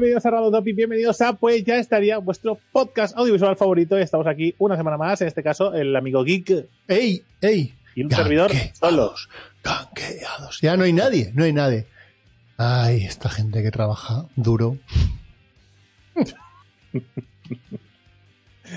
[0.00, 3.98] Bienvenidos a Radio Topi, bienvenidos a Pues ya estaría vuestro podcast audiovisual favorito.
[3.98, 7.22] y Estamos aquí una semana más, en este caso el amigo Geek ¡Ey!
[7.40, 7.74] ¡Ey!
[7.94, 9.14] y un servidor solo.
[9.62, 10.60] Ganqueados.
[10.62, 11.86] Ya no hay nadie, no hay nadie.
[12.56, 14.78] Ay, esta gente que trabaja duro.
[16.14, 16.36] Esa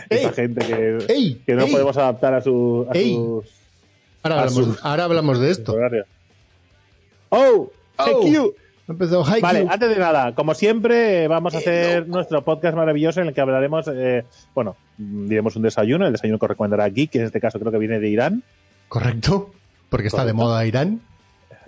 [0.09, 0.29] ¡Ey!
[0.35, 1.35] gente que, ¡Ey!
[1.45, 1.71] que no ¡Ey!
[1.71, 3.13] podemos adaptar a, su, a ¡Ey!
[3.15, 3.45] sus
[4.23, 5.73] Ahora a hablamos, su- ahora hablamos de esto.
[5.73, 6.07] horarios.
[7.29, 7.71] ¡Oh!
[7.97, 8.53] Oh.
[8.87, 9.23] Empezó.
[9.41, 13.41] Vale, antes de nada, como siempre, vamos a hacer nuestro podcast maravilloso en el que
[13.41, 17.59] hablaremos, eh, bueno, diremos un desayuno, el desayuno que recomendará Geek, que en este caso
[17.59, 18.43] creo que viene de Irán,
[18.93, 19.49] Correcto.
[19.89, 21.01] Porque está de moda Irán.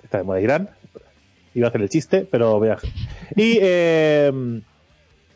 [0.03, 0.69] está de moda Irán.
[1.55, 2.77] Iba a hacer el chiste, pero voy a...
[3.35, 4.31] Y eh,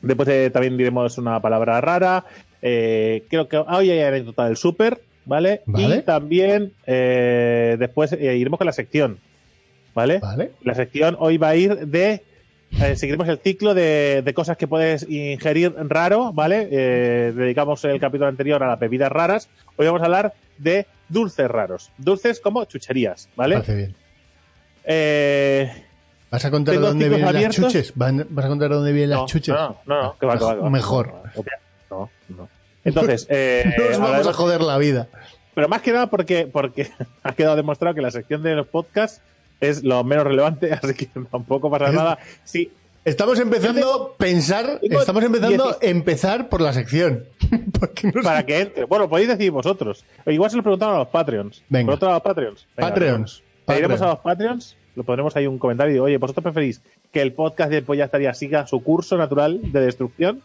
[0.02, 2.26] después eh, también diremos una palabra rara.
[2.62, 5.64] Eh, creo que hoy hay anécdota del súper, ¿vale?
[5.66, 5.98] Vale.
[5.98, 9.18] Y también eh, después eh, iremos con la sección,
[10.00, 10.20] ¿vale?
[10.20, 10.52] ¿Vale?
[10.64, 12.24] La sección hoy va a ir de...
[12.82, 16.68] eh, seguiremos el ciclo de, de cosas que puedes ingerir raro, ¿vale?
[16.72, 19.50] Eh, dedicamos el capítulo anterior a las bebidas raras.
[19.76, 21.92] Hoy vamos a hablar de dulces raros.
[21.98, 23.56] Dulces como chucherías, ¿vale?
[23.56, 23.96] Parece bien.
[24.86, 25.72] Eh,
[26.32, 27.58] ¿Vas a contar de dónde vienen abiertos.
[27.60, 27.92] las chuches?
[27.96, 29.54] ¿Van- ¿Vas a contar de dónde vienen no, las chuches?
[29.54, 30.70] No, no, no, que va, que va, que va.
[30.70, 31.14] Mejor.
[31.90, 32.50] No, no.
[32.86, 35.08] Entonces, eh, No os vamos a joder la vida.
[35.56, 36.90] pero más que nada porque, porque
[37.24, 39.22] ha quedado demostrado que la sección de los podcasts
[39.62, 42.18] es lo menos relevante, así que tampoco pasa nada.
[42.44, 42.72] Sí,
[43.06, 45.92] Estamos empezando a pensar, estamos empezando a 10.
[45.92, 47.24] empezar por la sección.
[47.96, 48.84] Sé- para que entre.
[48.84, 50.04] Bueno, podéis decir vosotros.
[50.26, 51.64] O igual se lo preguntaron a los Patreons.
[51.70, 51.86] Venga.
[51.86, 52.68] ¿Por otro lado, a los Patreons?
[52.76, 53.44] Venga, Patreons.
[53.70, 57.22] Iremos a los Patreons, lo pondremos ahí un comentario y digo, oye, ¿vosotros preferís que
[57.22, 60.42] el podcast de Polla Estaría siga su curso natural de destrucción?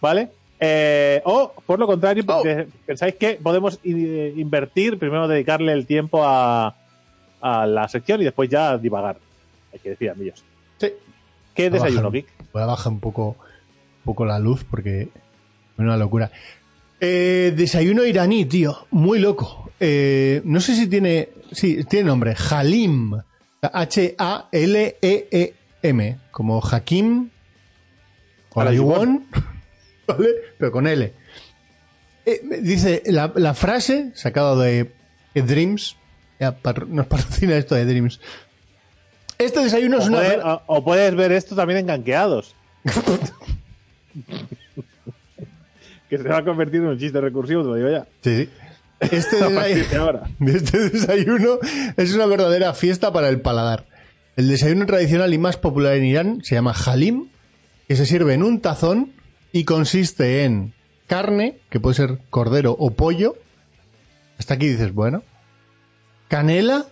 [0.00, 0.28] ¿Vale?
[0.60, 2.42] Eh, o, por lo contrario, Oh.
[2.86, 6.76] pensáis que podemos i- invertir, primero dedicarle el tiempo a,
[7.44, 9.18] a la sección y después ya divagar.
[9.70, 10.42] Hay que decir, amigos.
[10.78, 10.92] Sí.
[11.54, 12.26] ¿Qué desayuno, Vic?
[12.54, 13.36] Voy a bajar un poco,
[13.98, 15.10] un poco la luz porque es
[15.76, 16.30] una locura.
[17.00, 18.86] Eh, desayuno iraní, tío.
[18.90, 19.70] Muy loco.
[19.78, 21.28] Eh, no sé si tiene.
[21.52, 22.34] Sí, tiene nombre.
[22.50, 23.20] Halim.
[23.60, 24.08] H-A-L-E-E-M.
[26.30, 27.28] Como Hakim.
[28.54, 29.26] O A la Yuwon.
[30.08, 30.28] ¿Vale?
[30.56, 31.12] Pero con L.
[32.24, 34.90] Eh, dice la, la frase sacada de
[35.34, 35.98] Dreams.
[36.52, 38.20] Ya, nos patrocina esto de Dreams.
[39.38, 40.18] Este desayuno es una.
[40.18, 42.54] puede- o- o puedes ver esto también en ganqueados.
[46.08, 48.06] que se va a convertir en un chiste recursivo, te lo digo ya.
[48.22, 48.50] Sí, sí.
[49.00, 51.58] Este desayuno, este desayuno
[51.96, 53.86] es una verdadera fiesta para el paladar.
[54.36, 57.28] El desayuno tradicional y más popular en Irán se llama halim,
[57.88, 59.12] que se sirve en un tazón
[59.52, 60.74] y consiste en
[61.06, 63.36] carne, que puede ser cordero o pollo.
[64.38, 65.22] Hasta aquí dices, bueno.
[66.28, 66.84] Canela,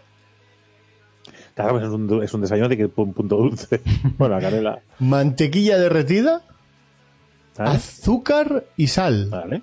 [1.55, 3.83] Claro, es un, es un desayuno de que un punto dulce.
[4.19, 4.81] bueno, la canela.
[5.01, 6.43] mantequilla derretida,
[7.59, 9.29] azúcar y sal.
[9.29, 9.63] Vale.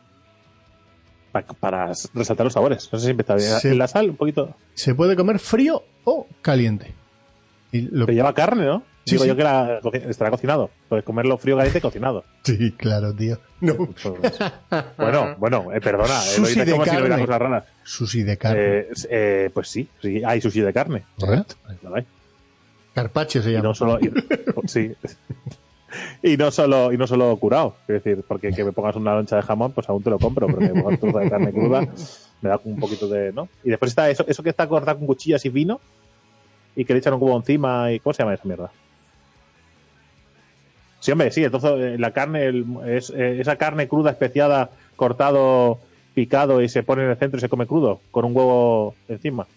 [1.31, 2.89] Pa- para resaltar los sabores.
[2.91, 3.51] No sé si está bien.
[3.59, 3.75] Sí.
[3.75, 4.55] La sal, un poquito.
[4.75, 6.93] Se puede comer frío o caliente.
[7.71, 8.83] Y lo- Pero lleva carne, ¿no?
[9.05, 9.27] Sí, Digo sí.
[9.29, 10.69] yo que la- estará cocinado.
[10.87, 12.23] Puedes comerlo frío, caliente, cocinado.
[12.43, 13.39] Sí, claro, tío.
[13.61, 13.73] No.
[14.97, 16.13] Bueno, bueno, eh, perdona.
[16.23, 17.25] eh, lo de como si no hubiera carne.
[17.25, 17.63] cosas raras.
[17.83, 18.61] Sushi de carne.
[18.61, 21.03] Eh, eh, pues sí, sí, hay sushi de carne.
[21.19, 21.55] Correcto.
[21.81, 22.05] Lo hay.
[23.27, 23.63] Se Y llama.
[23.63, 23.99] no solo.
[23.99, 24.11] y-
[24.67, 24.93] sí.
[26.21, 27.75] Y no solo, y no solo curado.
[27.87, 30.47] Es decir, porque que me pongas una loncha de jamón, pues aún te lo compro,
[30.47, 31.87] pero que me pongas de carne cruda,
[32.41, 33.31] me da un poquito de.
[33.33, 33.47] ¿no?
[33.63, 35.79] Y después está eso, eso que está cortado con cuchillas y vino,
[36.75, 38.69] y que le echan un cubo encima, y ¿cómo se llama esa mierda?
[40.99, 45.79] Sí, hombre, sí, entonces la carne, el- es, eh, esa carne cruda especiada, cortado,
[46.13, 49.47] picado y se pone en el centro y se come crudo, con un huevo encima.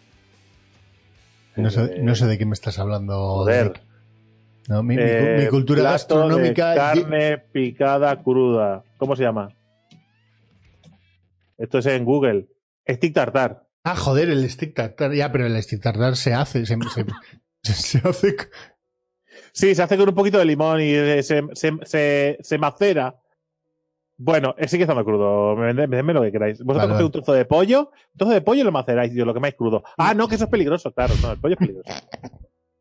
[1.56, 3.14] No sé, Eh, no sé de qué me estás hablando.
[3.16, 3.80] Joder.
[4.68, 6.70] No, mi, Eh, cultura gastronómica.
[6.70, 8.84] de carne picada cruda.
[8.96, 9.50] ¿Cómo se llama?
[11.58, 12.46] Esto es en Google.
[12.88, 13.64] Stick tartar.
[13.84, 15.12] Ah, joder, el stick tartar.
[15.12, 16.64] Ya, pero el stick tartar se hace.
[16.66, 17.04] Se, se-
[17.74, 18.36] se hace.
[19.52, 20.92] Sí, se hace con un poquito de limón y
[21.22, 21.22] se,
[21.54, 23.16] se, se, se macera.
[24.18, 25.56] Bueno, eh, sí que está muy crudo.
[25.56, 26.58] Me vended- Vendedme lo que queráis.
[26.58, 29.16] Vosotros Vale, cogéis un trozo de pollo, un trozo de pollo y lo maceráis y
[29.16, 29.82] lo quemáis crudo.
[29.96, 31.14] Ah, no, que eso es peligroso, claro.
[31.22, 31.90] No, el pollo es peligroso.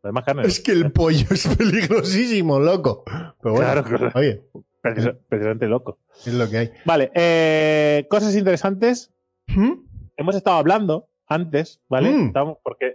[0.04, 0.44] Lo demás carne.
[0.46, 3.04] Es que el pollo es peligrosísimo, loco.
[3.42, 4.12] Pero bueno, Claro, claro.
[4.16, 4.44] oye,
[4.84, 6.00] Precis- Precisamente loco.
[6.26, 6.72] es lo que hay.
[6.86, 9.12] Vale, eh, cosas interesantes.
[9.48, 9.74] ¿Mm?
[10.18, 12.10] Hemos estado hablando antes, ¿vale?
[12.12, 12.28] Mm.
[12.28, 12.94] Estamos- porque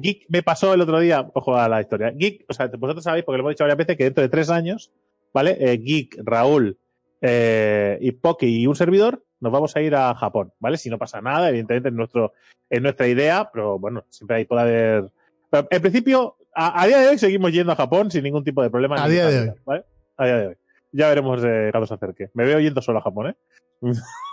[0.00, 2.10] Geek me pasó el otro día, ojo a la historia.
[2.10, 4.50] Geek, o sea, vosotros sabéis, porque lo hemos dicho varias veces, que dentro de tres
[4.50, 4.90] años,
[5.32, 5.56] ¿vale?
[5.60, 6.76] Eh, Geek, Raúl
[7.22, 10.76] eh, y Poki y un servidor, nos vamos a ir a Japón, ¿vale?
[10.76, 12.32] Si no pasa nada, evidentemente es, nuestro,
[12.68, 15.10] es nuestra idea, pero bueno, siempre ahí puede haber...
[15.50, 18.62] Pero en principio, a, a día de hoy seguimos yendo a Japón sin ningún tipo
[18.62, 19.02] de problema.
[19.02, 19.84] A día de tal, ¿vale?
[20.16, 20.54] A día de hoy.
[20.92, 22.30] Ya veremos eh, cuando se acerque.
[22.34, 23.34] Me veo yendo solo a Japón, ¿eh?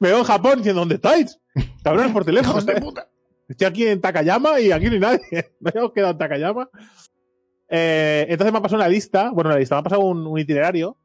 [0.00, 1.38] me veo en Japón diciendo, ¿dónde estáis?
[1.82, 2.52] Cabrones por teléfono.
[2.52, 2.80] ¡Hijos de ¿eh?
[2.80, 3.08] puta!
[3.48, 5.52] Estoy aquí en Takayama y aquí no hay nadie.
[5.60, 6.68] No hemos quedado en Takayama.
[7.68, 10.38] Eh, entonces me ha pasado una lista, bueno, una lista, me ha pasado un, un
[10.38, 10.98] itinerario.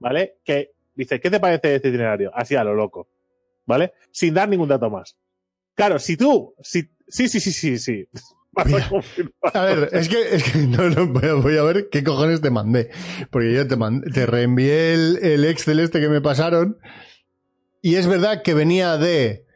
[0.00, 0.38] ¿vale?
[0.44, 2.30] Que dice, ¿qué te parece este itinerario?
[2.34, 3.08] Así a lo loco,
[3.66, 3.92] ¿vale?
[4.10, 5.16] Sin dar ningún dato más.
[5.74, 8.08] Claro, si tú, si, sí, sí, sí, sí, sí.
[8.54, 8.88] A Mira.
[8.88, 9.32] confirmar.
[9.54, 12.40] A ver, es que, es que no, no, voy a, voy a ver qué cojones
[12.40, 12.90] te mandé.
[13.30, 16.78] Porque yo te, mandé, te reenvié el, el Excel este que me pasaron.
[17.80, 19.46] Y es verdad que venía de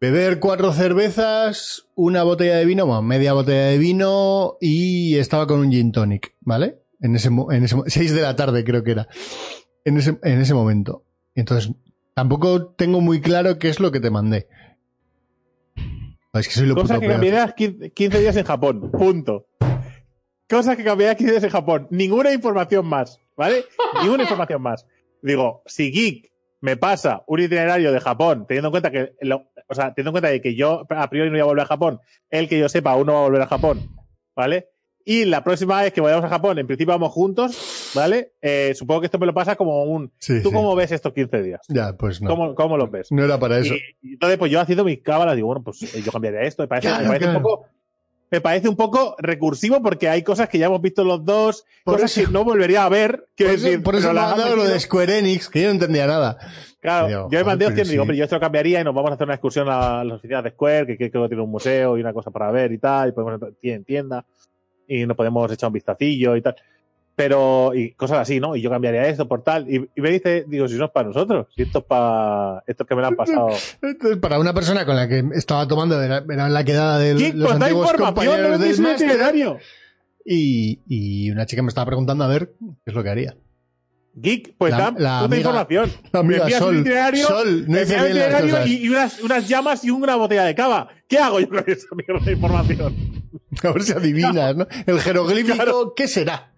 [0.00, 5.60] beber cuatro cervezas, una botella de vino, bueno, media botella de vino y estaba con
[5.60, 6.78] un gin tonic, ¿vale?
[7.00, 9.08] En ese, en ese, seis de la tarde creo que era.
[9.84, 11.04] En ese, en ese momento.
[11.34, 11.72] Entonces,
[12.14, 14.48] tampoco tengo muy claro qué es lo que te mandé.
[16.38, 17.12] Es que soy lo Cosas puto que peor.
[17.20, 18.90] cambiarías 15 15 días en Japón.
[18.92, 19.46] Punto.
[20.48, 21.86] Cosas que cambiarías 15 días en Japón.
[21.90, 23.20] Ninguna información más.
[23.36, 23.64] ¿Vale?
[24.02, 24.86] Ninguna información más.
[25.22, 29.74] Digo, si Geek me pasa un itinerario de Japón, teniendo en cuenta que, lo- o
[29.74, 32.00] sea, teniendo en cuenta de que yo a priori no voy a volver a Japón,
[32.30, 33.88] el que yo sepa aún no va a volver a Japón,
[34.34, 34.70] ¿vale?
[35.04, 37.54] Y la próxima vez que vayamos a Japón, en principio vamos juntos,
[37.94, 38.32] ¿vale?
[38.42, 40.10] Eh, supongo que esto me lo pasa como un...
[40.18, 40.54] Sí, ¿Tú sí.
[40.54, 41.60] cómo ves estos 15 días?
[41.68, 42.30] Ya, pues no.
[42.30, 43.10] ¿Cómo, ¿Cómo los ves?
[43.10, 43.74] No era para eso.
[43.74, 46.62] Y, y entonces, pues yo haciendo mis cábalas, digo, bueno, pues eh, yo cambiaría esto.
[46.62, 47.38] Me parece, Claro, me parece claro.
[47.38, 47.66] un poco.
[48.30, 51.94] Me parece un poco recursivo porque hay cosas que ya hemos visto los dos, Por
[51.94, 53.12] cosas eso- que no volvería a ver.
[53.20, 55.18] Por Quiero eso, decir, por eso pero me las ha han dado lo de Square
[55.20, 56.36] Enix, que yo no entendía nada.
[56.80, 58.02] Claro, Digo, yo me mandé pero opciones, digo, sí.
[58.02, 60.44] hombre, yo esto lo cambiaría y nos vamos a hacer una excursión a las oficinas
[60.44, 62.76] de Square, que, que creo que tiene un museo y una cosa para ver y
[62.78, 64.24] tal, y podemos entrar en tienda
[64.86, 66.54] y nos podemos echar un vistacillo y tal.
[67.18, 68.54] Pero, y cosas así, ¿no?
[68.54, 69.68] Y yo cambiaría esto por tal.
[69.68, 72.86] Y, y me dice, digo, si no es para nosotros, si esto es para estos
[72.86, 73.48] que me lo han pasado.
[73.82, 77.34] Entonces, para una persona con la que estaba tomando, era, era la quedada de Geek,
[77.34, 79.58] los pues antiguos información, no compañeros máster, itinerario.
[80.24, 83.36] y, y una chica me estaba preguntando a ver qué es lo que haría.
[84.14, 85.92] Geek, pues La- da la puta información.
[86.12, 86.74] la amiga me envías Sol.
[86.76, 89.90] un itinerario, Sol, no me hice envías un itinerario y, y unas, unas llamas y
[89.90, 90.88] una botella de cava.
[91.08, 92.94] ¿Qué hago yo con esa mierda de información?
[93.64, 94.66] A ver si adivinas, ¿no?
[94.86, 95.92] El jeroglífico, Claro.
[95.96, 96.52] ¿qué será?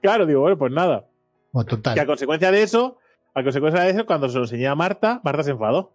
[0.00, 1.06] Claro, digo, bueno, pues nada.
[1.52, 2.06] Bueno, Que a total.
[2.06, 2.98] consecuencia de eso,
[3.34, 5.92] a consecuencia de eso, cuando se lo enseñé a Marta, Marta se enfadó.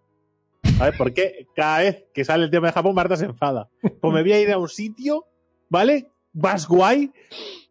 [0.80, 3.68] A ver, ¿por qué cada vez que sale el tema de Japón, Marta se enfada?
[4.00, 5.24] Pues me voy a ir a un sitio,
[5.68, 6.08] ¿vale?
[6.32, 7.10] Más guay.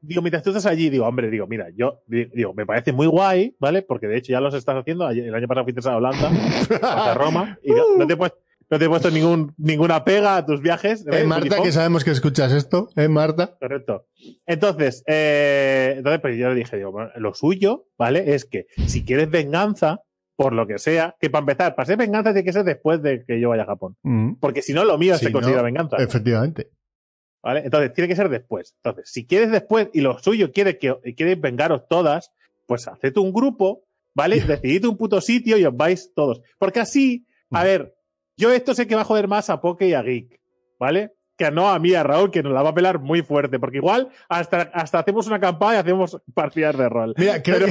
[0.01, 3.07] Digo, mientras tú estás allí, digo, hombre, digo, mira, yo, di- digo, me parece muy
[3.07, 3.81] guay, ¿vale?
[3.81, 5.09] Porque de hecho ya los estás haciendo.
[5.09, 8.37] El año pasado fuiste a Holanda, hasta Roma, y no, no te puesto,
[8.69, 11.05] no te he puesto ningún, ninguna pega a tus viajes.
[11.11, 11.63] Eh, Marta, Unifón.
[11.63, 13.57] que sabemos que escuchas esto, ¿eh, Marta?
[13.59, 14.07] Correcto.
[14.45, 18.33] Entonces, eh, entonces pues yo le dije, digo, bueno, lo suyo, ¿vale?
[18.35, 20.01] Es que si quieres venganza,
[20.35, 23.23] por lo que sea, que para empezar, para ser venganza tiene que ser después de
[23.25, 23.95] que yo vaya a Japón.
[24.03, 25.97] Mm, Porque si no, lo mío Si se considera venganza.
[25.97, 26.69] Efectivamente.
[27.41, 27.61] ¿Vale?
[27.63, 28.75] Entonces, tiene que ser después.
[28.83, 32.31] Entonces, si quieres después y lo suyo quiere que quieres vengaros todas,
[32.65, 34.41] pues haced un grupo, ¿vale?
[34.41, 36.41] Decidid un puto sitio y os vais todos.
[36.59, 37.63] Porque así, a Mm.
[37.63, 37.95] ver,
[38.37, 40.39] yo esto sé que va a joder más a Poke y a Geek,
[40.79, 41.13] ¿vale?
[41.37, 43.59] Que no a mí, a Raúl, que nos la va a pelar muy fuerte.
[43.59, 47.13] Porque igual hasta, hasta hacemos una campaña y hacemos partidas de rol.
[47.17, 47.67] Mira, creo Pero-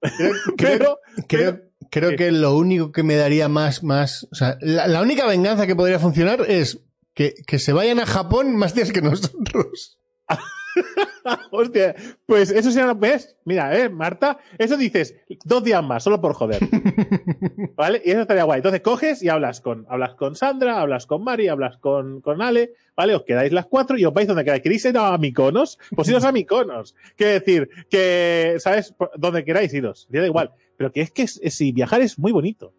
[0.00, 0.56] que.
[0.56, 0.98] creo-
[1.28, 1.60] creo-
[1.90, 5.66] Pero, que lo único que me daría más, más, o sea, la, la única venganza
[5.66, 6.80] que podría funcionar es
[7.14, 9.98] que, que se vayan a Japón más días que nosotros.
[11.50, 11.94] Hostia,
[12.26, 13.36] pues eso será, ¿ves?
[13.44, 16.60] Mira, eh, Marta, eso dices dos días más, solo por joder.
[17.76, 18.02] ¿Vale?
[18.04, 18.58] Y eso estaría guay.
[18.58, 22.72] Entonces coges y hablas con, hablas con Sandra, hablas con Mari, hablas con, con Ale,
[22.96, 23.14] ¿vale?
[23.14, 24.62] Os quedáis las cuatro y os vais donde queráis.
[24.62, 25.78] ¿Queréis ir a Miconos?
[25.94, 26.94] Pues iros a Miconos.
[27.16, 28.94] Quiero decir, que, ¿sabes?
[29.16, 30.06] Donde queráis iros.
[30.10, 30.52] Ya da igual.
[30.76, 32.72] Pero que es que si viajar es muy bonito.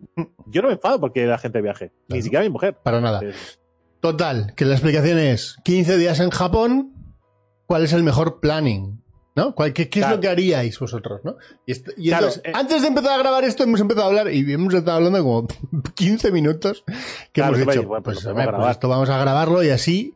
[0.47, 1.91] Yo no me enfado porque la gente viaje.
[2.07, 2.75] Ni siquiera mi mujer.
[2.81, 3.21] Para nada.
[3.99, 6.93] Total, que la explicación es 15 días en Japón,
[7.71, 9.01] ¿cuál es el mejor planning?
[9.33, 9.55] ¿No?
[9.55, 11.21] ¿Cuál- ¿Qué, qué es lo que haríais vosotros?
[11.23, 11.37] ¿no?
[11.65, 12.51] Y, est- y Claro, entonces, eh.
[12.53, 15.47] antes de empezar a grabar esto, hemos empezado a hablar y hemos estado hablando como
[15.95, 16.93] 15 minutos que
[17.41, 20.15] Claro, hemos dicho, bueno, pues pues, podemos pues esto vamos a grabarlo y así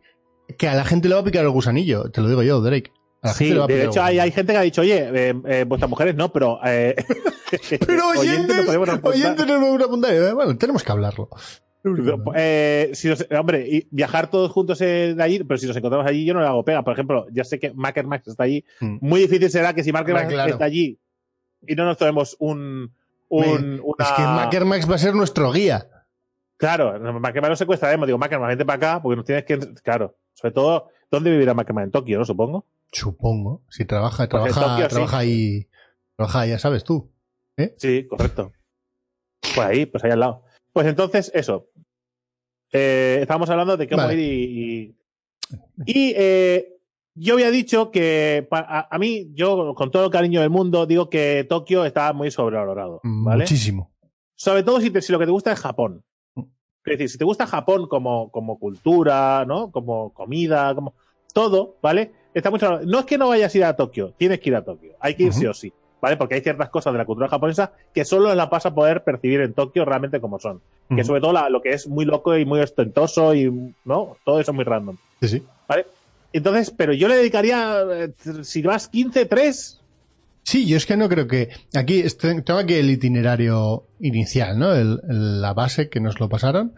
[0.58, 2.12] que a la gente le va a picar el gusanillo.
[2.12, 2.92] Te lo digo yo, Drake.
[3.22, 5.10] A la Sí, gente le va a de hecho hay, gente que ha dicho, oye,
[5.30, 6.60] eh, eh, vuestras mujeres no, pero...
[7.88, 9.12] Pero oyentes, podemos apuntar.
[9.14, 10.14] oyentes no apuntar.
[10.14, 11.30] Eh, Bueno, tenemos que hablarlo.
[12.36, 16.08] Eh, si nos- hombre, y viajar todos juntos eh, de allí, pero si nos encontramos
[16.08, 16.82] allí, yo no le hago pega.
[16.84, 18.64] Por ejemplo, ya sé que Macker Max está allí.
[18.80, 18.98] Mm.
[19.02, 20.52] Muy difícil será que si Macker Max claro.
[20.54, 21.00] está allí
[21.68, 22.94] y no nos tomemos un.
[23.30, 24.06] un una...
[24.06, 25.88] Es que Mackermax va a ser nuestro guía.
[26.58, 28.08] Claro, Mackerman lo secuestraremos.
[28.08, 29.58] Digo, Mackerman, vente para acá porque nos tienes que.
[29.84, 31.86] Claro, sobre todo, ¿dónde vivirá Mackerman?
[31.86, 32.26] En Tokio, ¿no?
[32.26, 32.66] Supongo.
[32.92, 33.62] Supongo.
[33.70, 34.96] Si trabaja, Pues trabaja, Tokio, sí.
[34.96, 35.68] trabaja ahí.
[36.16, 37.12] Trabaja, ya sabes tú.
[37.78, 38.54] Sí, correcto.
[39.42, 40.44] Pues ahí, pues ahí al lado.
[40.72, 41.68] Pues entonces, eso.
[42.78, 44.14] Eh, estábamos hablando de cómo Vale.
[44.16, 44.96] ir y.
[45.86, 46.72] Y, y, eh,
[47.18, 51.10] yo había dicho que a, a mí, yo con todo el cariño del mundo, digo
[51.10, 53.00] que Tokio está muy sobrevalorado.
[53.04, 53.44] ¿Vale?
[53.44, 53.92] Muchísimo.
[54.36, 56.04] Sobre todo si, te- si lo que te gusta es Japón.
[56.36, 56.44] Es
[56.84, 59.72] decir, si te gusta Japón como, como cultura, ¿no?
[59.72, 60.94] Como comida, como
[61.34, 62.12] todo, ¿vale?
[62.34, 62.82] Está mucho.
[62.82, 64.96] No es que no vayas a ir a Tokio, tienes que ir a Tokio.
[65.00, 65.72] Hay que ir sí o sí,
[66.06, 66.18] ¿vale?
[66.18, 69.42] Porque hay ciertas cosas de la cultura japonesa que solo las vas a poder percibir
[69.42, 70.62] en Tokio realmente como son.
[70.96, 73.50] Que sobre todo la- lo que es muy loco y muy ostentoso y,
[73.86, 74.18] ¿no?
[74.24, 75.44] Todo eso es muy random, Sí, sí.
[75.68, 75.88] ¿vale?
[76.32, 79.82] Entonces, pero yo le dedicaría, eh, si vas 15, 3,
[80.44, 81.50] Sí, yo es que no creo que.
[81.74, 84.74] Aquí tengo aquí el itinerario inicial, ¿no?
[84.76, 86.74] El- el- la base que nos lo pasaron.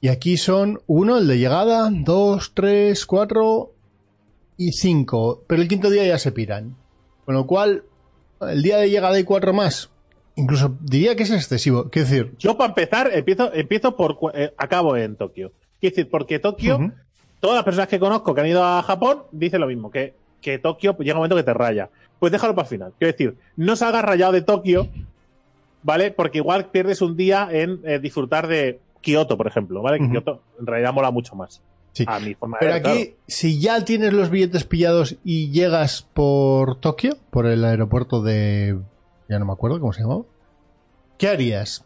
[0.00, 3.72] Y aquí son uno, el de llegada, dos, tres, cuatro
[4.56, 5.42] y cinco.
[5.48, 6.76] Pero el quinto día ya se piran.
[7.24, 7.82] Con lo cual,
[8.40, 9.90] el día de llegada hay cuatro más.
[10.36, 11.90] Incluso diría que es excesivo.
[11.90, 14.16] Quiero decir, Yo, para empezar, empiezo, empiezo por.
[14.34, 15.52] eh, acabo en Tokio.
[15.80, 16.92] Quiero decir, porque Tokio,
[17.40, 20.58] todas las personas que conozco que han ido a Japón dicen lo mismo, que, que
[20.58, 21.90] Tokio llega un momento que te raya.
[22.18, 22.92] Pues déjalo para el final.
[22.98, 24.88] Quiero decir, no salgas rayado de Tokio,
[25.82, 26.10] ¿vale?
[26.10, 29.98] Porque igual pierdes un día en eh, disfrutar de Kioto, por ejemplo, ¿vale?
[29.98, 30.12] Que Ujú.
[30.12, 31.62] Kioto en realidad mola mucho más.
[31.92, 32.04] Sí.
[32.06, 33.20] A mi forma Pero de ver, aquí, claro.
[33.26, 38.78] si ya tienes los billetes pillados y llegas por Tokio, por el aeropuerto de...
[39.28, 40.22] ya no me acuerdo cómo se llamaba.
[41.18, 41.84] ¿Qué harías?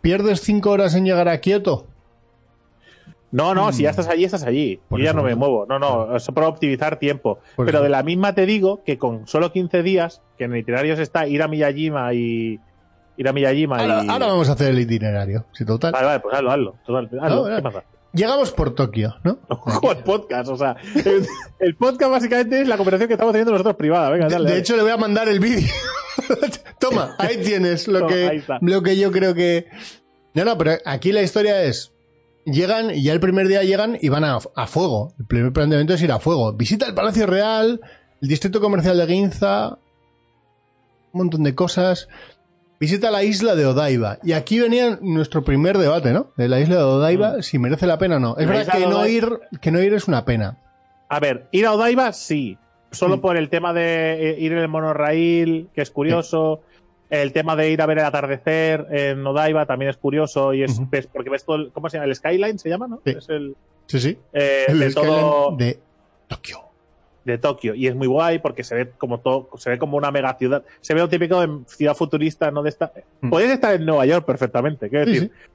[0.00, 1.86] ¿Pierdes cinco horas en llegar a Kioto?
[3.30, 3.90] No, no, si ya Mm.
[3.90, 4.80] estás allí, estás allí.
[4.88, 5.66] Por Yo ya no me muevo.
[5.68, 7.40] No, no, eso para optimizar tiempo.
[7.56, 7.84] Por Pero eso.
[7.84, 11.26] de la misma te digo que con solo 15 días, que en el itinerario está
[11.26, 12.60] ir a Miyajima y.
[13.16, 14.08] Ir a Miyajima Ahora, y.
[14.08, 15.46] ahora vamos a hacer el itinerario.
[15.52, 15.92] Sí, total.
[15.92, 16.74] Vale, vale, pues hazlo, hazlo.
[16.86, 17.48] Total, hazlo.
[17.48, 17.84] No, ¿Qué pasa?
[18.14, 19.38] Llegamos por Tokio, ¿no?
[19.48, 21.26] Ojo, el podcast, o sea, el,
[21.58, 24.10] el podcast básicamente es la conversación que estamos teniendo nosotros privada.
[24.10, 24.44] Venga, De, dale.
[24.44, 24.60] de dale.
[24.60, 25.68] hecho, le voy a mandar el vídeo.
[26.78, 29.66] Toma, ahí tienes lo Toma, que, lo que yo creo que.
[30.34, 31.92] No, no, pero aquí la historia es.
[32.46, 35.14] Llegan, y ya el primer día llegan y van a, a fuego.
[35.18, 36.52] El primer planteamiento es ir a fuego.
[36.52, 37.80] Visita el Palacio Real,
[38.20, 39.78] el distrito comercial de Ginza,
[41.12, 42.08] un montón de cosas.
[42.80, 44.18] Visita la isla de Odaiba.
[44.22, 46.32] Y aquí venía nuestro primer debate, ¿no?
[46.36, 48.36] De la isla de Odaiba, si merece la pena o no.
[48.36, 48.50] Es Mm.
[48.50, 50.58] La verdad que no, ir, que no ir es una pena.
[51.08, 52.58] A ver, ir a Odaiba, sí.
[52.90, 53.20] Solo Mm.
[53.20, 56.60] por el tema de eh, ir en el monorail, que es curioso.
[57.10, 60.52] El tema de ir a ver el atardecer en Odaiba también es curioso.
[60.54, 62.06] Y es ves- porque ves todo el, ¿Cómo se llama?
[62.06, 63.00] El Skyline se llama, ¿no?
[63.04, 63.14] Sí.
[63.16, 63.56] Es el.
[63.86, 64.18] Sí, sí.
[64.32, 65.56] eh, El de Skyline todo.
[65.56, 65.78] de
[66.26, 66.58] Tokio.
[67.24, 70.10] De Tokio y es muy guay porque se ve como todo se ve como una
[70.10, 73.30] mega ciudad se ve lo típico de ciudad futurista no de esta Mm.
[73.30, 75.50] podéis estar en Nueva York perfectamente quiero Sí, decir sí.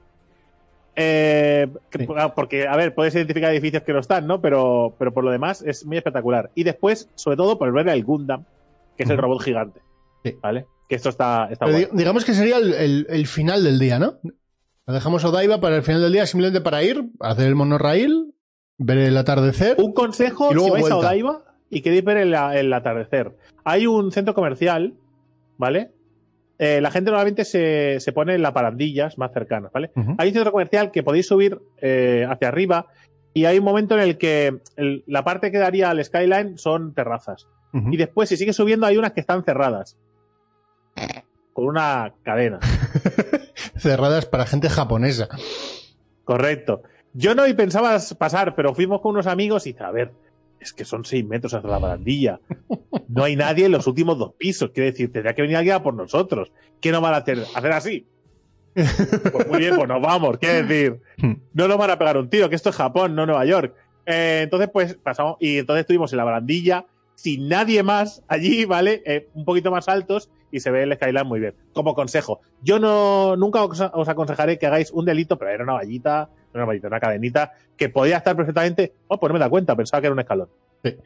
[0.96, 2.06] eh, Sí.
[2.34, 5.62] porque a ver puedes identificar edificios que no están no pero pero por lo demás
[5.62, 8.44] es muy espectacular y después sobre todo por ver el Gundam
[8.96, 9.80] que es el robot gigante
[10.24, 10.36] Sí.
[10.42, 13.98] vale que esto está guay di- digamos que sería el, el- el final del día,
[14.00, 14.14] ¿no?
[14.86, 18.34] Lo dejamos Odaiba para el final del día, simplemente para ir, hacer el monorail,
[18.76, 19.76] ver el atardecer.
[19.78, 20.96] Un consejo Y luego si vais a.
[20.96, 23.32] Odaiba y queréis ver el, el atardecer.
[23.64, 24.94] Hay un centro comercial,
[25.56, 25.90] ¿vale?
[26.58, 29.90] Eh, la gente normalmente se, se pone en las parandillas más cercanas, ¿vale?
[30.18, 32.86] Hay un centro comercial que podéis subir eh, hacia arriba
[33.32, 36.92] y hay un momento en el que el- la parte que daría al skyline son
[36.92, 37.46] terrazas.
[37.72, 39.96] Y después, si sigues subiendo, hay unas que están cerradas.
[41.52, 42.58] Con una cadena.
[43.76, 45.28] Cerradas para gente japonesa.
[46.24, 46.82] Correcto.
[47.12, 50.12] Yo no pensaba pasar, pero fuimos con unos amigos y a ver,
[50.60, 52.40] es que son seis metros hasta la barandilla.
[53.08, 54.70] No hay nadie en los últimos dos pisos.
[54.70, 56.52] Quiere decir, tendría que venir alguien a por nosotros.
[56.80, 57.38] ¿Qué nos van a hacer?
[57.54, 58.06] ¿Hacer así?
[58.74, 60.38] Pues muy bien, pues nos vamos.
[60.38, 61.00] Quiere decir,
[61.52, 63.74] no nos van a pegar un tiro, que esto es Japón, no Nueva York.
[64.06, 69.02] Eh, entonces, pues pasamos, y entonces estuvimos en la barandilla, sin nadie más allí, ¿vale?
[69.04, 71.54] Eh, un poquito más altos y se ve el skyline muy bien.
[71.74, 75.74] Como consejo, yo no nunca os, os aconsejaré que hagáis un delito, pero era una
[75.74, 78.92] vallita, una una cadenita, que podía estar perfectamente.
[79.08, 80.48] Oh, pues no me da cuenta, pensaba que era un escalón.
[80.82, 80.98] Eh,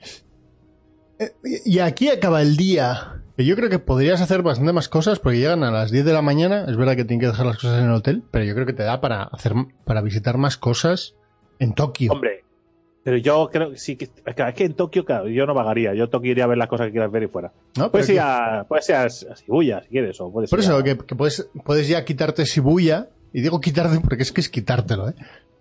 [1.65, 3.21] Y aquí acaba el día.
[3.37, 6.13] Que Yo creo que podrías hacer bastante más cosas porque llegan a las 10 de
[6.13, 6.67] la mañana.
[6.69, 8.73] Es verdad que tienen que dejar las cosas en el hotel, pero yo creo que
[8.73, 9.53] te da para hacer
[9.85, 11.17] para visitar más cosas
[11.59, 12.13] en Tokio.
[12.13, 12.45] Hombre,
[13.03, 14.05] pero yo creo que sí que.
[14.25, 15.95] Es que, en Tokio, claro, yo no vagaría.
[15.95, 17.53] Yo Tokio iría a ver las cosas que quieras ver y fuera.
[17.77, 17.91] ¿no?
[17.91, 20.65] Puedes ir que- a, puedes ir a, a Shibuya si quieres, o puedes por ir
[20.65, 24.41] eso, a- que, que puedes, puedes ya quitarte Shibuya y digo quitarte porque es que
[24.41, 25.15] es quitártelo, ¿eh?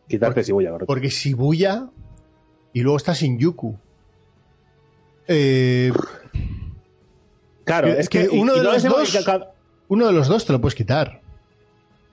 [0.08, 0.86] Quitarte Porque- Shibuya, correcto.
[0.88, 1.90] Porque Shibuya
[2.72, 3.76] y luego está Shinjuku.
[5.28, 5.92] Eh,
[7.66, 9.40] Claro, es que, uno y de los dos- que
[9.88, 11.22] uno de los dos te lo puedes quitar.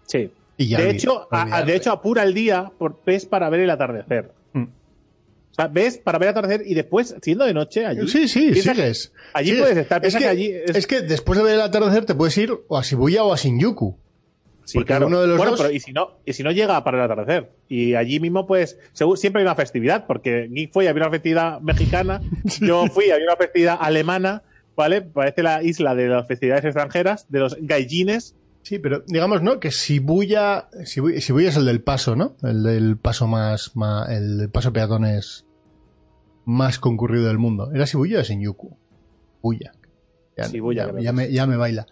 [0.07, 0.31] Sí.
[0.57, 3.71] Y ya de, hecho, a- de hecho, apura el día, por, ves para ver el
[3.71, 4.33] atardecer.
[4.53, 4.63] Mm.
[4.65, 8.07] O sea, ves para ver el atardecer y después, siendo de noche allí.
[8.07, 9.13] Sí, sí, sigues.
[9.33, 9.63] allí Sigues.
[9.63, 12.15] puedes estar, Es que, que allí es- es que después de ver el atardecer te
[12.15, 13.97] puedes ir o a Shibuya o a Shinjuku.
[14.71, 15.07] Sí, porque claro.
[15.07, 17.11] uno de los bueno, dos- pero y si no, y si no llega para el
[17.11, 17.51] atardecer.
[17.69, 21.61] Y allí mismo, pues, siempre hay una festividad, porque Geek fue y había una festividad
[21.61, 22.21] mexicana,
[22.61, 24.43] yo fui y había una festividad alemana,
[24.77, 25.03] ¿vale?
[25.03, 28.35] Parece la isla de las festividades extranjeras, de los gaijines.
[28.63, 29.59] Sí, pero digamos, ¿no?
[29.59, 32.37] Que Shibuya, Shibuya, Shibuya es el del paso, ¿no?
[32.43, 35.47] El del paso más, más el paso peatones
[36.45, 37.71] más concurrido del mundo.
[37.75, 38.77] ¿Era Shibuya o Shinjuku?
[39.43, 39.73] Shibuya.
[40.37, 41.87] Ya, Shibuya, ya- ya me, ya me baila.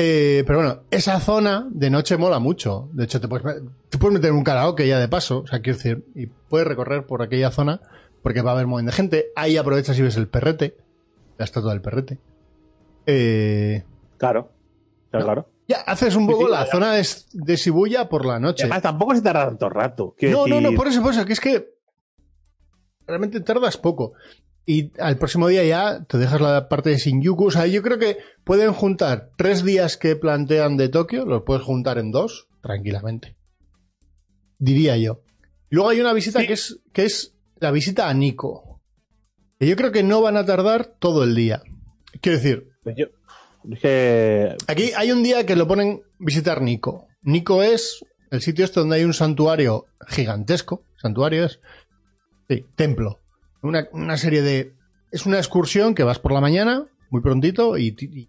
[0.00, 2.88] Eh, pero bueno, esa zona de noche mola mucho.
[2.92, 5.40] De hecho, te puedes, te puedes meter en un karaoke ya de paso.
[5.40, 7.80] O sea, quiero decir, y puedes recorrer por aquella zona
[8.22, 9.26] porque va a haber un montón de gente.
[9.34, 10.76] Ahí aprovechas y ves el perrete,
[11.36, 12.18] la estatua del perrete.
[13.06, 13.82] Eh,
[14.18, 14.50] Claro.
[15.10, 16.70] Claro, ya haces un poco sí, la ya.
[16.70, 18.64] zona de, de Shibuya por la noche.
[18.64, 20.14] Además, tampoco se tarda tanto rato.
[20.22, 21.74] No, no, no, por eso, por eso, que es que
[23.06, 24.12] realmente tardas poco.
[24.70, 27.46] Y al próximo día ya te dejas la parte de Shinjuku.
[27.46, 31.62] O sea, yo creo que pueden juntar tres días que plantean de Tokio, los puedes
[31.62, 33.34] juntar en dos, tranquilamente.
[34.58, 35.22] Diría yo.
[35.70, 36.46] Luego hay una visita Sí.
[36.46, 38.82] que es, que es la visita a Nico.
[39.58, 41.62] Que yo creo que no van a tardar todo el día.
[42.20, 43.06] Quiero decir, Pues yo-
[43.72, 47.06] es que Aquí hay un día que lo ponen visitar Nico.
[47.22, 50.84] Nico es el sitio este donde hay un santuario gigantesco.
[51.00, 51.58] Santuario es.
[52.50, 53.20] Sí, templo.
[53.62, 54.74] Una, una serie de.
[55.10, 58.28] Es una excursión que vas por la mañana, muy prontito, y, y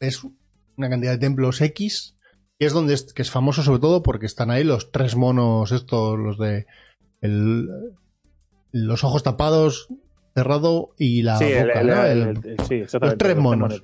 [0.00, 0.22] es
[0.76, 2.14] una cantidad de templos X.
[2.58, 5.72] Y es donde es, que es famoso sobre todo porque están ahí los tres monos,
[5.72, 6.66] estos, los de.
[7.20, 7.68] el-
[8.70, 9.88] los ojos tapados,
[10.34, 13.80] cerrado y la sí, boca, el- sí, exactamente, tres monos.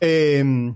[0.00, 0.74] eh,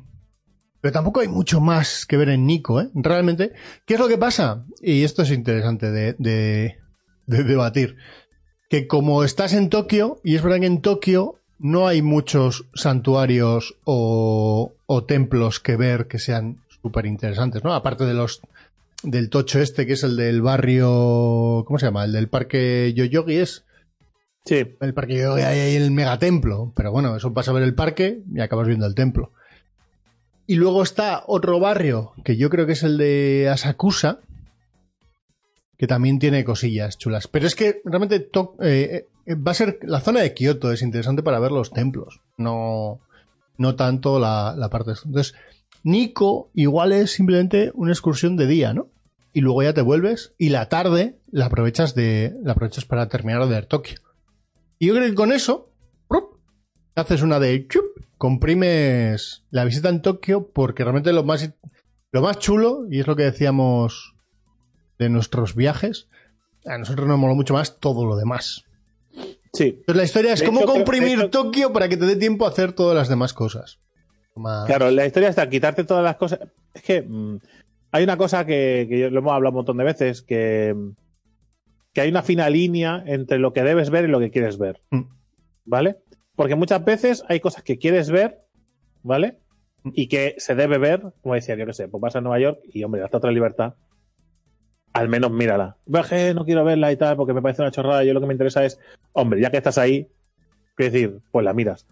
[0.80, 2.90] pero tampoco hay mucho más que ver en Nico, ¿eh?
[2.94, 3.52] Realmente.
[3.86, 4.64] ¿Qué es lo que pasa?
[4.82, 6.76] Y esto es interesante de, de-
[7.26, 7.96] de debatir.
[8.68, 13.76] Que como estás en Tokio, y es verdad que en Tokio no hay muchos santuarios
[13.84, 17.72] o, o templos que ver que sean súper interesantes, ¿no?
[17.74, 18.42] Aparte de los
[19.04, 21.64] del tocho este, que es el del barrio.
[21.66, 22.04] ¿Cómo se llama?
[22.04, 23.64] El del parque Yoyogi es.
[24.44, 26.72] Sí, El parque Yoyogi hay ahí el megatemplo.
[26.74, 29.32] Pero bueno, eso pasa a ver el parque y acabas viendo el templo.
[30.46, 34.18] Y luego está otro barrio, que yo creo que es el de Asakusa,
[35.76, 37.28] que también tiene cosillas chulas.
[37.28, 38.28] Pero es que realmente
[38.62, 42.20] eh, eh, va a ser la zona de Kioto, es interesante para ver los templos,
[42.36, 43.00] no,
[43.56, 44.92] no tanto la, la parte.
[45.04, 45.34] Entonces,
[45.82, 48.88] Nico igual es simplemente una excursión de día, ¿no?
[49.32, 53.42] Y luego ya te vuelves y la tarde la aprovechas de la aprovechas para terminar
[53.42, 53.98] de ver Tokio.
[54.78, 55.74] Y yo creo que con eso
[56.94, 57.84] haces una de chup,
[58.18, 61.50] comprimes la visita en Tokio porque realmente lo más
[62.12, 64.13] lo más chulo y es lo que decíamos
[64.98, 66.08] de nuestros viajes
[66.66, 68.64] a nosotros nos moló mucho más todo lo demás.
[69.52, 69.76] sí.
[69.80, 72.46] Entonces la historia es De cómo hecho, comprimir hecho- Tokio para que te dé tiempo
[72.46, 73.80] a hacer todas las demás cosas.
[74.34, 76.40] Más- Claro, la historia está quitarte todas las cosas.
[76.72, 77.38] Es que mm,
[77.92, 80.74] hay una cosa que, que yo- lo hemos hablado un montón de veces, que,
[81.92, 84.80] que hay una fina línea entre lo que debes ver y lo que quieres ver.
[84.90, 85.02] Mm.
[85.66, 85.98] ¿Vale?
[86.34, 88.40] Porque muchas veces hay cosas que quieres ver,
[89.02, 89.38] ¿vale?
[89.84, 89.90] Mm.
[89.94, 92.58] Y que se debe ver, como decía, yo qué sé, pues vas a Nueva York
[92.72, 93.74] y, hombre, hasta otra libertad.
[94.94, 95.76] Al menos mírala.
[96.08, 98.02] Que no quiero verla y tal, porque me parece una chorrada.
[98.04, 98.78] Yo lo que me interesa es,
[99.12, 100.08] hombre, ya que estás ahí,
[100.76, 101.84] quiero decir, pues la miras.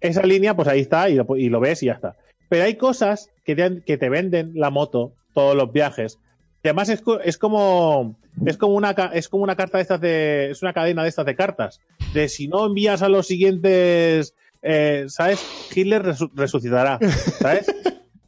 [0.00, 2.16] Esa línea, pues ahí está y lo, y lo ves y ya está.
[2.48, 6.18] Pero hay cosas que te, que te venden la moto, todos los viajes.
[6.62, 10.50] Que además es, es como es como una es como una carta de estas de
[10.50, 11.80] es una cadena de estas de cartas
[12.12, 15.40] de si no envías a los siguientes eh, sabes
[15.74, 16.98] Hitler resu- resucitará
[17.40, 17.66] sabes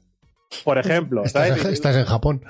[0.65, 2.45] por ejemplo estás en Japón.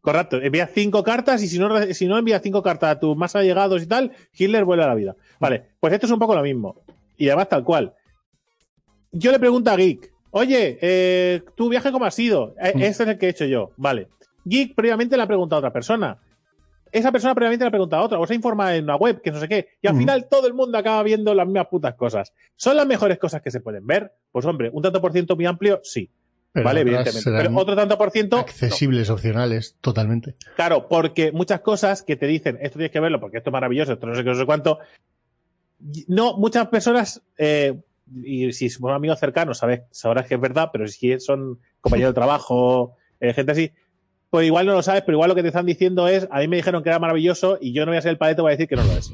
[0.00, 3.36] Correcto, envías cinco cartas y si no, si no envías cinco cartas a tus más
[3.36, 5.14] allegados y tal, Hitler vuelve a la vida.
[5.38, 6.82] Vale, pues esto es un poco lo mismo.
[7.18, 7.94] Y además tal cual.
[9.12, 12.54] Yo le pregunto a Geek, oye, eh, ¿tu viaje cómo ha sido?
[12.58, 13.72] Este es el que he hecho yo.
[13.76, 14.08] Vale.
[14.44, 16.18] Geek previamente le ha preguntado a otra persona.
[16.92, 19.20] Esa persona previamente le ha preguntado a otra, o se ha informado en una web,
[19.20, 19.68] que no sé qué.
[19.82, 19.98] Y al Mm.
[19.98, 22.32] final todo el mundo acaba viendo las mismas putas cosas.
[22.56, 24.12] ¿Son las mejores cosas que se pueden ver?
[24.32, 26.10] Pues hombre, un tanto por ciento muy amplio, sí.
[26.52, 27.30] Pero vale, evidentemente.
[27.30, 28.42] Pero otro tanto por ciento, no.
[28.42, 30.34] accesibles, opcionales, totalmente.
[30.56, 33.92] Claro, porque muchas cosas que te dicen, esto tienes que verlo porque esto es maravilloso,
[33.92, 34.78] esto no sé qué, no sé cuánto.
[36.08, 37.80] No, muchas personas, eh,
[38.24, 42.14] y si somos amigos cercanos, sabes, sabrás que es verdad, pero si son compañeros de
[42.20, 43.72] trabajo, eh, gente así,
[44.28, 46.48] pues igual no lo sabes, pero igual lo que te están diciendo es, a mí
[46.48, 48.56] me dijeron que era maravilloso y yo no voy a ser el paleto, voy a
[48.56, 49.12] decir que no lo es.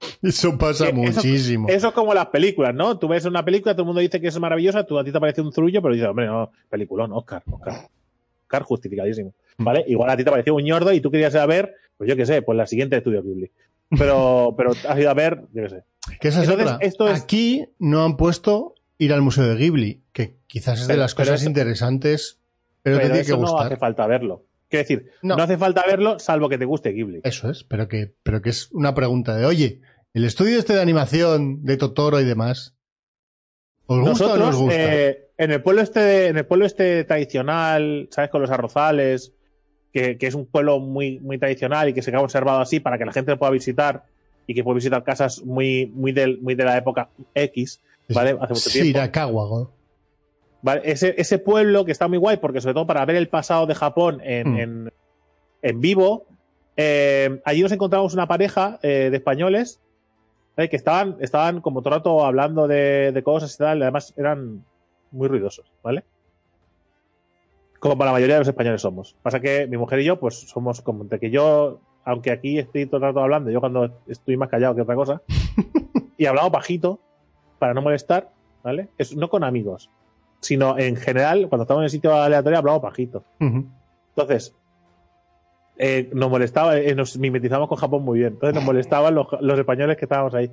[0.22, 1.68] Eso pasa muchísimo.
[1.68, 2.98] Eso es como las películas, ¿no?
[2.98, 5.20] Tú ves una película, todo el mundo dice que es maravillosa, tú a ti te
[5.20, 7.88] parece un zurullo, pero dices, hombre, no, peliculón, Oscar, Oscar.
[8.42, 9.32] Oscar justificadísimo.
[9.58, 9.84] ¿Vale?
[9.88, 12.16] Igual a ti te pareció un ñordo y tú querías ir a ver, pues yo
[12.16, 13.50] qué sé, pues la siguiente de Estudio Ghibli.
[13.98, 15.82] Pero, pero has ido a ver, yo qué sé.
[16.20, 16.86] Que esa es Entonces, otra.
[16.86, 20.92] esto es- Aquí no han puesto ir al Museo de Ghibli, que quizás es de
[20.94, 22.38] Pero- las cosas eso- interesantes,
[22.82, 23.66] pero, Pero, te tiene eso que no gustar.
[23.66, 24.44] hace falta verlo.
[24.68, 25.36] Quiero decir, No.
[25.36, 25.42] no.
[25.42, 27.20] hace falta verlo salvo que te guste Ghibli.
[27.24, 29.80] Eso es, pero que, pero que es una pregunta de, oye,
[30.14, 32.74] el estudio este de animación de Totoro y demás,
[33.86, 34.74] ¿os gusta o no os gusta?
[34.94, 38.30] eh, en el pueblo este, en el pueblo este tradicional, ¿sabes?
[38.30, 39.32] Con los arrozales,
[39.92, 42.98] que, que es un pueblo muy, muy tradicional y que se ha conservado así para
[42.98, 44.04] que la gente lo pueda visitar
[44.46, 48.36] y que pueda visitar casas muy, muy, del- muy de la época X, ¿vale?
[48.40, 48.86] Hace mucho tiempo.
[48.86, 49.70] Shirakawa, ¿no?
[50.62, 50.82] ¿Vale?
[50.84, 53.74] Ese, ese pueblo que está muy guay, porque sobre todo para ver el pasado de
[53.74, 54.58] Japón en, Mm.
[54.58, 54.92] en,
[55.62, 56.26] en vivo,
[56.76, 59.80] eh, allí nos encontramos una pareja eh, de españoles
[60.56, 60.68] ¿vale?
[60.68, 64.14] que estaban, estaban como todo el rato hablando de, de cosas y tal, y además
[64.16, 64.64] eran
[65.10, 66.04] muy ruidosos, ¿vale?
[67.80, 69.16] Como la mayoría de los españoles somos.
[69.22, 72.86] Pasa que mi mujer y yo, pues somos como de que yo, aunque aquí estoy
[72.86, 75.22] todo el rato hablando, yo cuando estoy más callado que otra cosa,
[76.18, 77.00] y hablamos bajito
[77.58, 78.30] para no molestar,
[78.64, 78.88] ¿vale?
[78.98, 79.90] Es, no con amigos,
[80.40, 83.24] sino en general, cuando estamos en el sitio aleatorio hablamos bajito.
[84.16, 84.54] Entonces,
[85.78, 88.32] eh, nos molestaba, eh, nos mimetizamos con Japón muy bien.
[88.34, 90.50] Entonces nos molestaban los, los españoles que estábamos ahí.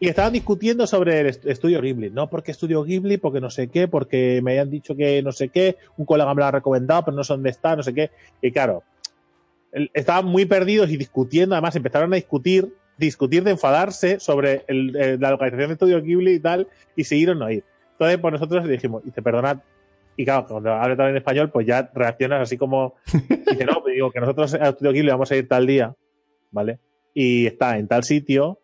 [0.00, 2.10] Y estaban discutiendo sobre el est- estudio Ghibli.
[2.10, 5.48] No, porque estudio Ghibli, porque no sé qué, porque me habían dicho que no sé
[5.48, 8.10] qué, un colega me lo ha recomendado, pero no sé dónde está, no sé qué.
[8.42, 8.82] Y claro,
[9.94, 11.54] estaban muy perdidos y discutiendo.
[11.54, 16.32] Además, empezaron a discutir, discutir de enfadarse sobre el- eh, la localización de estudio Ghibli
[16.34, 17.64] y tal, y siguieron no ir.
[17.94, 19.58] Entonces, pues nosotros le dijimos, dice, perdonad.
[20.16, 23.94] Y claro, cuando habla también en español, pues ya reaccionas así como, dice, no, pues
[23.94, 25.94] digo que nosotros a Estudio Ghibli vamos a ir tal día,
[26.50, 26.78] ¿vale?
[27.14, 28.60] Y está en tal sitio,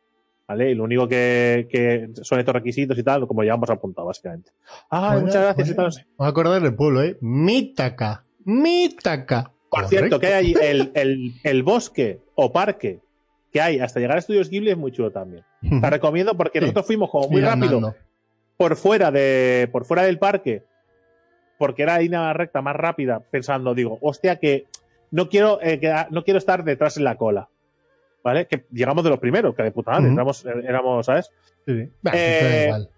[0.46, 0.70] ¿vale?
[0.70, 4.50] Y lo único que, que son estos requisitos y tal, como ya hemos apuntado, básicamente.
[4.90, 5.90] Ah, Bueno, muchas gracias y bueno.
[6.16, 7.16] Voy a acordar del pueblo, ¿eh?
[7.20, 8.22] Mitaka.
[8.44, 9.52] Mitaka.
[9.70, 10.20] Por cierto, Correcto.
[10.20, 13.00] que hay allí el, el, el bosque o parque
[13.52, 15.44] que hay hasta llegar a Estudios Ghibli es muy chulo también.
[15.60, 16.62] Te recomiendo porque Sí.
[16.62, 17.96] nosotros fuimos como muy rápido andando.
[18.60, 20.62] Por fuera de por fuera del parque
[21.56, 24.66] porque era la línea recta más rápida pensando digo hostia que
[25.12, 27.48] no quiero eh, que- no quiero estar detrás en la cola
[28.22, 31.30] vale que llegamos de los primeros que de puta madre entramos- eh, éramos sabes
[31.66, 31.90] Sí, sí.
[32.02, 32.90] Bah, Eh, igual.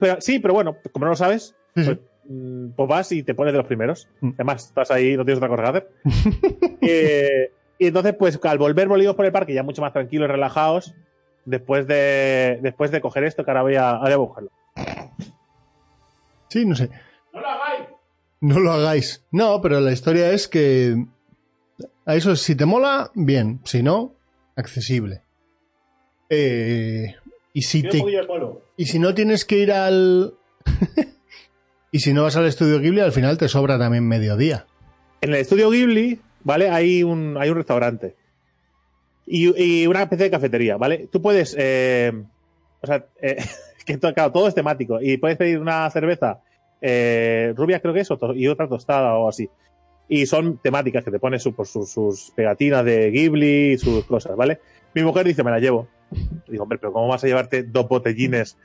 [0.00, 3.34] pero sí pero bueno como no lo sabes Sí, pues, mm, pues vas y te
[3.34, 4.08] pones de los primeros.
[4.20, 4.30] Mm.
[4.34, 5.88] además estás ahí no tienes otra cosa que hacer.
[6.82, 10.32] Eh, y entonces pues al volver volvimos por el parque ya mucho más tranquilos y
[10.32, 10.94] relajados
[11.44, 14.50] después de después de coger esto que ahora voy a, ahora voy a buscarlo
[16.48, 16.90] Sí, no sé.
[17.32, 17.88] no lo hagáis
[18.40, 19.24] No lo hagáis.
[19.30, 20.96] No, pero la historia es que
[22.06, 23.60] a eso si te mola, bien.
[23.64, 24.14] Si no,
[24.56, 25.22] accesible.
[26.28, 27.14] Eh,
[27.52, 28.02] y si te
[28.76, 30.34] y si no tienes que ir al
[31.92, 34.66] y si no vas al estudio Ghibli, al final te sobra también mediodía.
[35.20, 36.70] En el estudio Ghibli, ¿vale?
[36.70, 38.16] Hay un, hay un restaurante.
[39.26, 41.08] Y, y una especie de cafetería, ¿vale?
[41.10, 41.54] Tú puedes.
[41.58, 42.12] eh,
[42.80, 43.36] o sea, eh,
[43.92, 45.00] que to- claro, todo es temático.
[45.00, 46.40] Y puedes pedir una cerveza
[46.80, 49.48] eh, rubia, creo que es, y otra tostada o así.
[50.08, 54.36] Y son temáticas que te ponen su- por sus, pegatinas de Ghibli y sus cosas,
[54.36, 54.60] ¿vale?
[54.94, 55.86] Mi mujer dice, me la llevo.
[56.48, 58.58] Y digo, hombre, pero ¿cómo vas a llevarte dos botellines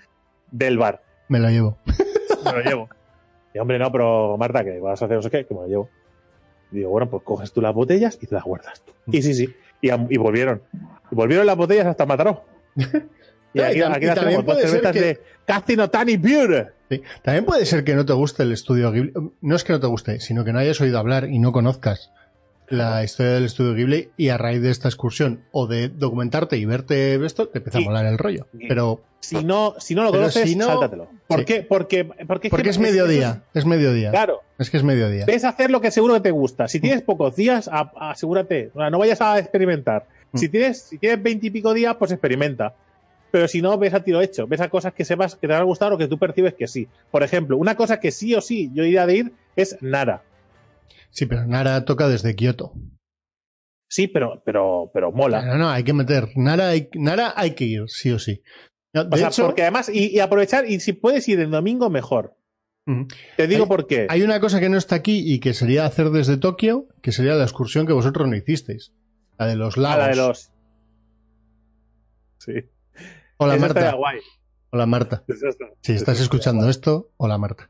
[0.51, 1.03] del bar?
[1.27, 1.77] Me lo llevo.
[2.45, 2.89] me lo llevo.
[3.53, 5.67] Y hombre, no, pero Marta, que vas a hacer no sé qué, que me lo
[5.67, 5.89] llevo.
[6.71, 8.91] Y digo, bueno, pues coges tú las botellas y te las guardas tú.
[9.11, 9.53] Y sí, sí.
[9.81, 10.63] Y, y volvieron.
[11.11, 12.43] Y volvieron las botellas hasta Mataró.
[13.55, 16.19] Y y aquí, aquí y también tenemos, puede ser que- de Castino Tani.
[16.89, 17.01] Sí.
[17.23, 19.13] También puede ser que no te guste el estudio Ghibli.
[19.41, 22.11] No es que no te guste, sino que no hayas oído hablar y no conozcas
[22.67, 26.65] la historia del estudio Ghibli y a raíz de esta excursión o de documentarte y
[26.65, 28.47] verte esto, te empieza a Y- molar el rollo.
[28.59, 31.07] y- Pero Si no, si no lo conoces, si no- sáltatelo.
[31.27, 31.45] ¿Por Sí.
[31.45, 31.61] qué?
[31.63, 34.11] Porque, porque, porque que- es mediodía, es mediodía.
[34.11, 34.41] Claro.
[34.57, 35.25] Es que es mediodía.
[35.25, 36.67] Ves a hacer lo que seguro que te gusta.
[36.67, 38.71] Si tienes pocos días, a- asegúrate.
[38.73, 40.07] O sea, no vayas a experimentar.
[40.31, 40.37] Mm.
[40.37, 42.73] Si tienes, si tienes veintipico días, pues experimenta.
[43.35, 44.47] Pero si no, ves a tiro hecho.
[44.47, 46.67] Ves a cosas que sepas que te van a gustar o que tú percibes que
[46.67, 46.87] sí.
[47.11, 50.23] Por ejemplo, una cosa que sí o sí yo iría de ir es Nara.
[51.09, 52.71] Sí, pero Nara toca desde Kioto.
[53.89, 55.41] Sí, pero, pero, pero mola.
[55.45, 56.29] No, no, hay que meter.
[56.37, 58.41] Nara hay, Nara hay que ir, sí o sí.
[58.93, 61.51] No, O de sea, hecho, porque además, y, y aprovechar, y si puedes ir el
[61.51, 62.37] domingo, mejor.
[63.35, 64.07] Te digo Hay- por qué.
[64.09, 67.33] hay una cosa que no está aquí y que sería hacer desde Tokio, que sería
[67.35, 68.93] la excursión que vosotros no hicisteis.
[69.37, 69.97] La de los Ah, lagos.
[69.99, 70.51] la de los.
[72.37, 72.53] Sí.
[73.37, 73.93] Hola Marta.
[73.93, 74.19] guay.
[74.71, 75.23] Hola Marta.
[75.81, 77.69] Si estás escuchando esto, hola Marta.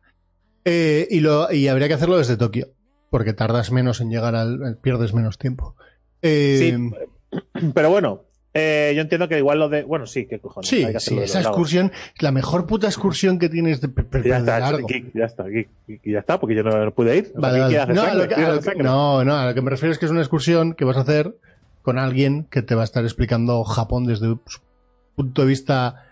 [0.64, 2.68] Eh, y, lo, y habría que hacerlo desde Tokio.
[3.10, 4.78] porque tardas menos en llegar al.
[4.82, 5.76] pierdes menos tiempo.
[6.22, 8.22] Eh, Sí, pero bueno,
[8.54, 9.84] eh, yo entiendo que igual lo de.
[9.84, 10.70] Bueno, sí, qué cojones.
[10.70, 14.36] Sí, que sí, esa excursión es la mejor puta excursión que tienes de, de- Ya
[14.36, 14.88] de está, largo.
[14.88, 17.32] Geek, ya está, Geek, Geek, ya está, porque yo no, pude ir.
[17.36, 17.94] Vale, ¿qué vale.
[17.94, 18.24] No, a sangre?
[18.24, 20.74] lo que, a no, no, a lo que me refiero es que es una excursión
[20.74, 21.36] que vas a hacer
[21.82, 24.60] con alguien que te va a estar explicando Japón desde su
[25.16, 26.06] punto de vista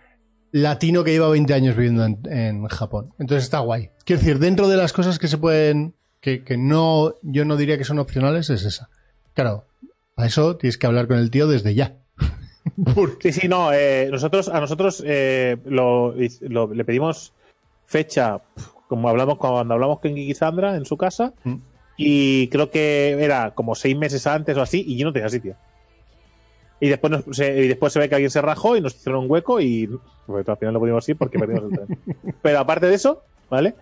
[0.51, 3.13] latino que lleva 20 años viviendo en, en Japón.
[3.19, 3.89] Entonces está guay.
[4.05, 7.77] Quiero decir, dentro de las cosas que se pueden, que, que no, yo no diría
[7.77, 8.89] que son opcionales, es esa.
[9.33, 9.65] Claro,
[10.15, 11.95] a eso tienes que hablar con el tío desde ya.
[13.21, 13.73] Sí, sí, no.
[13.73, 17.33] eh, nosotros, a nosotros eh, lo, lo- le pedimos
[17.85, 18.41] fecha,
[18.87, 21.55] como hablamos cuando hablamos con Kiki Sandra en su casa, Mm.
[21.97, 25.55] y creo que era como seis meses antes o así, y yo no tenía sitio.
[26.83, 29.23] Y después, nos- se, y después se ve que alguien se rajó y nos hicieron
[29.23, 29.89] un hueco y
[30.25, 31.99] pues, al final lo pudimos ir porque perdimos el tren.
[32.41, 33.73] Pero aparte de eso, ¿vale?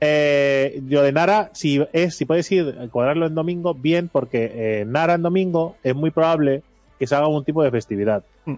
[0.00, 4.50] Eh, yo de Nara, si es, si puedes ir a cuadrarlo en domingo, bien, porque
[4.54, 6.62] eh, Nara en domingo es muy probable
[6.98, 8.24] que se haga algún tipo de festividad.
[8.44, 8.54] Mm.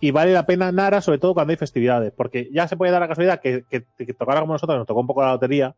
[0.00, 3.00] Y vale la pena Nara, sobre todo cuando hay festividades, porque ya se puede dar
[3.00, 5.74] la casualidad que, que, que tocara como nosotros, nos tocó un poco la lotería,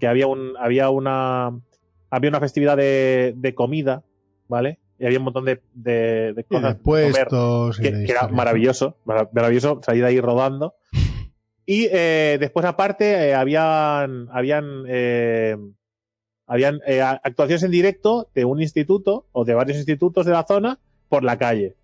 [0.00, 1.52] que había un, había una,
[2.10, 4.02] había una festividad de, de comida,
[4.48, 4.80] ¿vale?
[5.00, 8.28] Y había un montón de, de, de de cosas de puestos que, de que era
[8.28, 10.74] maravilloso, mara- maravilloso salir ahí rodando.
[11.64, 15.56] Y eh, después, aparte, eh, habían, habían, eh,
[16.46, 16.80] habían
[17.22, 21.38] actuaciones en directo de un instituto o de varios institutos de la zona por la
[21.38, 21.74] calle.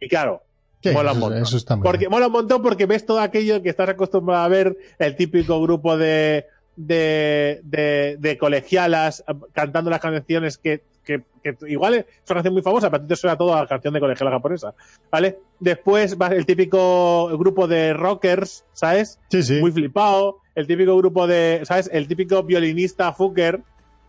[0.00, 0.42] Y claro,
[0.82, 1.42] Sí, mola un montón.
[1.42, 2.10] eso está muy porque bien.
[2.10, 5.96] mola un montón porque ves todo aquello que estás acostumbrado a ver, el típico grupo
[5.96, 6.44] de,
[6.76, 12.62] de, de, de colegialas cantando las canciones que, que, que igual es una canción muy
[12.62, 14.74] famosa, pero a ti te suena todo a la canción de colegiala japonesa,
[15.10, 15.38] ¿vale?
[15.60, 19.20] Después va el típico grupo de rockers, ¿sabes?
[19.28, 19.60] Sí, sí.
[19.60, 21.90] Muy flipado, el típico grupo de, ¿sabes?
[21.92, 23.60] El típico violinista fucker,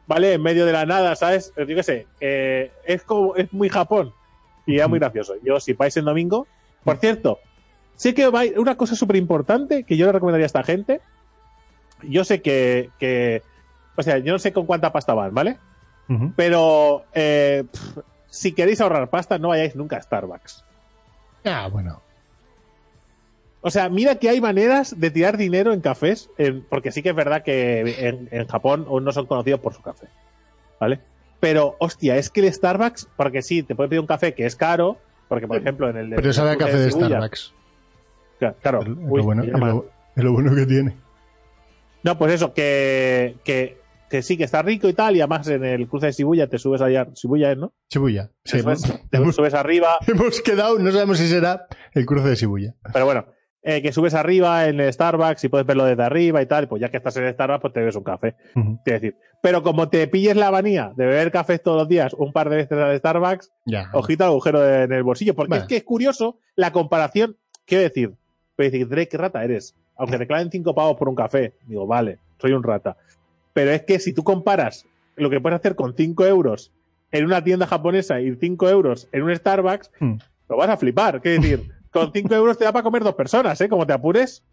[0.07, 0.33] ¿vale?
[0.33, 1.53] En medio de la nada, ¿sabes?
[1.57, 4.13] Yo qué sé, eh, es como, es muy Japón
[4.65, 5.35] y era muy gracioso.
[5.43, 6.47] Yo, si vais en domingo,
[6.83, 7.39] por cierto,
[7.95, 11.01] sé que va una cosa súper importante que yo le recomendaría a esta gente.
[12.03, 13.41] Yo sé que, que,
[13.95, 15.57] o sea, yo no sé con cuánta pasta van, ¿vale?
[16.35, 20.63] Pero eh, pff, si queréis ahorrar pasta, no vayáis nunca a Starbucks.
[21.45, 22.01] Ah, bueno.
[23.61, 26.29] O sea, mira que hay maneras de tirar dinero en cafés,
[26.69, 29.81] porque sí que es verdad que en, en Japón aún no son conocidos por su
[29.81, 30.07] café,
[30.79, 30.99] ¿vale?
[31.39, 34.55] Pero, hostia, es que el Starbucks, porque sí, te puede pedir un café que es
[34.55, 36.15] caro, porque por ejemplo en el de...
[36.17, 37.53] Pero sabe a el de café de Starbucks.
[38.37, 38.81] Claro, claro.
[38.81, 40.95] Es lo Uy, bueno, lo- es lo bueno que tiene.
[42.03, 43.79] No, pues eso, que, que,
[44.15, 46.57] que sí, que está rico y tal, y además en el cruce de Shibuya te
[46.57, 47.73] subes allá, Shibuya es, ¿no?
[47.89, 48.31] Shibuya.
[48.43, 52.35] Sí, hemos, te hemos- subes arriba, hemos quedado, no sabemos si será el cruce de
[52.35, 52.75] Shibuya.
[52.93, 53.25] pero bueno,
[53.61, 56.81] eh, que subes arriba en el Starbucks y puedes verlo desde arriba y tal, pues
[56.81, 58.35] ya que estás en el Starbucks, pues te bebes un café.
[58.53, 62.31] Quiero decir, pero como te pilles la manía de beber cafés todos los días, un
[62.31, 63.89] par de veces al Starbucks, Ya.
[63.93, 65.63] ojito al agujero de- en el bolsillo, porque Bueno.
[65.63, 67.37] es que es curioso la comparación.
[67.65, 68.13] Quiero decir,
[68.55, 69.75] puedes decir, Drake, qué rata eres.
[69.97, 72.97] Aunque te claven cinco pavos por un café, digo, vale, soy un rata.
[73.55, 76.71] Pero es que si tú comparas lo que puedes hacer con 5 euros
[77.11, 80.15] en una tienda japonesa y 5 euros en un Starbucks, Hmm.
[80.49, 81.21] lo vas a flipar.
[81.21, 83.69] Quiero decir, con 5 euros te da para comer dos personas, ¿eh?
[83.69, 84.43] Como te apures.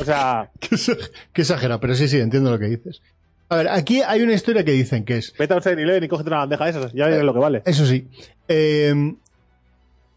[0.00, 3.02] O sea, Qué exa- qué exagerado, pero sí, sí, entiendo lo que dices.
[3.50, 6.08] A ver, aquí hay una historia que dicen que es, vete a un 7-Eleven y
[6.08, 7.62] cógete una bandeja de esas, ya verás lo que vale.
[7.66, 8.08] eso sí,
[8.48, 9.14] eh,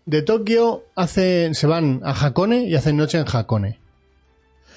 [0.05, 3.79] de Tokio hacen, se van a Hakone y hacen noche en Hakone.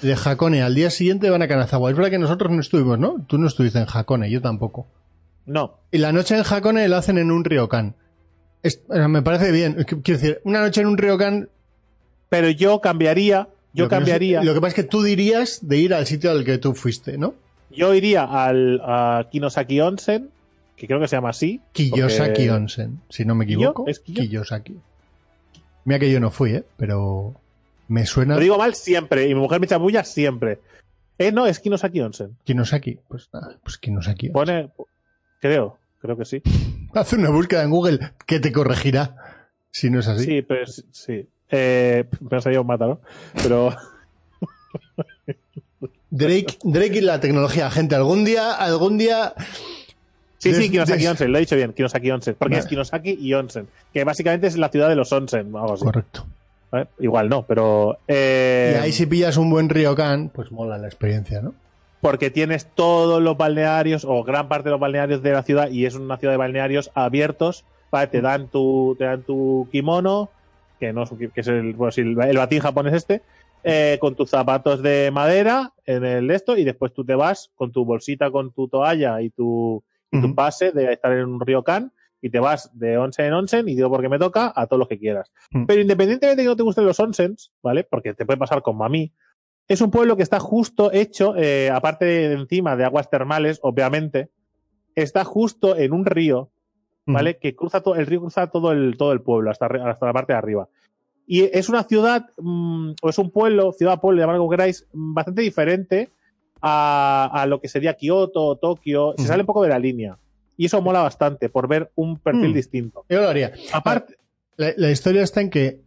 [0.01, 1.89] De Hakone al día siguiente van a Kanazawa.
[1.89, 3.25] Es verdad que nosotros no estuvimos, ¿no?
[3.27, 4.87] Tú no estuviste en Hakone, yo tampoco.
[5.45, 7.95] No, Y la noche en Hakone la hacen en un ryokan.
[8.63, 9.75] Es- me parece bien.
[9.77, 11.49] Qu- Quiero decir, una noche en un ryokan.
[12.29, 14.43] pero yo cambiaría, yo lo no cambiaría.
[14.43, 17.17] lo que pasa es que tú dirías de ir al sitio al que tú fuiste,
[17.17, 17.33] ¿no?
[17.71, 20.29] Yo iría al a Kinosaki Onsen,
[20.75, 21.61] que creo que se llama así.
[21.73, 23.85] Kiyosaki porque- Onsen, si no me equivoco.
[23.87, 24.21] ¿Es Kiyo?
[24.21, 24.77] Kiyosaki.
[25.85, 26.63] Mira que yo no fui, ¿eh?
[26.77, 27.33] Pero
[27.89, 30.59] me suena Lo digo mal siempre, y mi mujer me chamulla siempre.
[31.17, 32.37] Eh, no, es Kinosaki Onsen.
[32.45, 32.97] Kinosaki.
[33.09, 34.29] Pues nada, pues Kinosaki.
[34.29, 34.69] Pone,
[35.41, 36.41] creo, creo que sí.
[36.93, 39.15] Haz una búsqueda en Google que te corregirá
[39.71, 40.25] si no es así.
[40.25, 41.27] Sí, pero sí.
[41.51, 43.01] Eh, me ha salido un mata, ¿no?
[43.43, 43.69] Pero
[46.11, 47.95] Drake, Drake y la tecnología, gente.
[47.95, 49.33] Algún día, algún día.
[50.37, 52.63] sí, sí, Kinosaki des- Onsen, lo he dicho bien, Kinosaki Onsen, porque Vale.
[52.63, 55.83] es Kinosaki y Onsen, que básicamente es la ciudad de los Onsen, o algo así.
[55.85, 56.25] Correcto.
[56.71, 56.87] ¿Vale?
[56.99, 61.41] Igual no, pero eh, Y ahí si pillas un buen ryokan, pues mola la experiencia,
[61.41, 61.53] ¿no?
[62.01, 65.85] porque tienes todos los balnearios o gran parte de los balnearios de la ciudad y
[65.85, 68.07] es una ciudad de balnearios abiertos, ¿vale?
[68.07, 70.29] te dan tu te dan tu kimono,
[70.79, 73.21] que no es, que es el, bueno, el, el batín japonés este,
[73.63, 77.71] eh, con tus zapatos de madera en el esto y después tú te vas con
[77.71, 81.91] tu bolsita con tu toalla y tu y tu pase de estar en un ryokan
[82.21, 84.87] y te vas de onsen en onsen y digo porque me toca a todos los
[84.87, 85.31] que quieras.
[85.51, 85.65] Mm.
[85.65, 87.83] Pero independientemente de que no te gusten los onsens, ¿vale?
[87.83, 89.13] Porque te puede pasar como a mí,
[89.67, 94.31] es un pueblo que está justo hecho, eh, aparte de encima de aguas termales, obviamente,
[94.95, 96.51] está justo en un río,
[97.05, 97.37] ¿vale?
[97.37, 100.33] Que cruza todo, el río cruza todo el, todo el pueblo, hasta, hasta la parte
[100.33, 100.67] de arriba.
[101.25, 105.13] Y es una ciudad, mm, o es un pueblo, ciudad, pueblo, llamarlo como queráis, mm,
[105.13, 106.09] bastante diferente
[106.61, 109.13] a, a lo que sería Kioto o Tokio.
[109.15, 109.27] Se Ujú.
[109.27, 110.17] sale un poco de la línea.
[110.59, 112.53] Y eso mola bastante, por ver un perfil Mm.
[112.53, 113.05] distinto.
[113.07, 113.53] Yo lo haría.
[113.71, 114.15] Aparte,
[114.57, 115.81] La, la historia está en que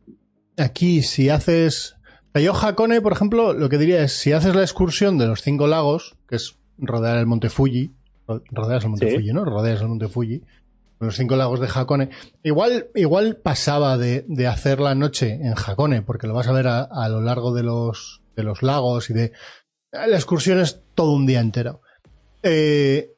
[0.56, 1.94] aquí, si haces.
[2.34, 5.66] Yo, Hakone, por ejemplo, lo que diría es: si haces la excursión de los cinco
[5.66, 7.92] lagos, que es rodear el monte Fuji,
[8.26, 9.16] ro- rodeas el monte Sí.
[9.16, 9.44] Fuji, ¿no?
[9.44, 10.42] Rodeas el monte Fuji,
[11.00, 12.08] los cinco lagos de Hakone.
[12.42, 16.68] Igual, igual pasaba de, de hacer la noche en Hakone, porque lo vas a ver
[16.68, 19.32] a, a lo largo de los, de los lagos y de.
[19.92, 21.82] La excursión es todo un día entero.
[22.42, 23.10] Eh,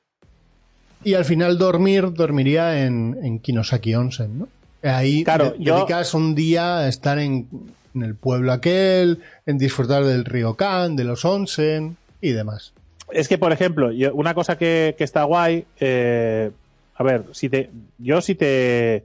[1.04, 4.48] y al final dormir, dormiría en, en Kinosaki Onsen, ¿no?
[4.82, 7.48] Ahí Claro, de- yo- dedicas un día a estar en,
[7.94, 12.72] en el pueblo aquel, en disfrutar del río Kan, de los onsen y demás.
[13.12, 16.50] es que, por ejemplo, yo- una cosa que, que está guay, eh,
[16.96, 19.04] a ver, si te, yo si te,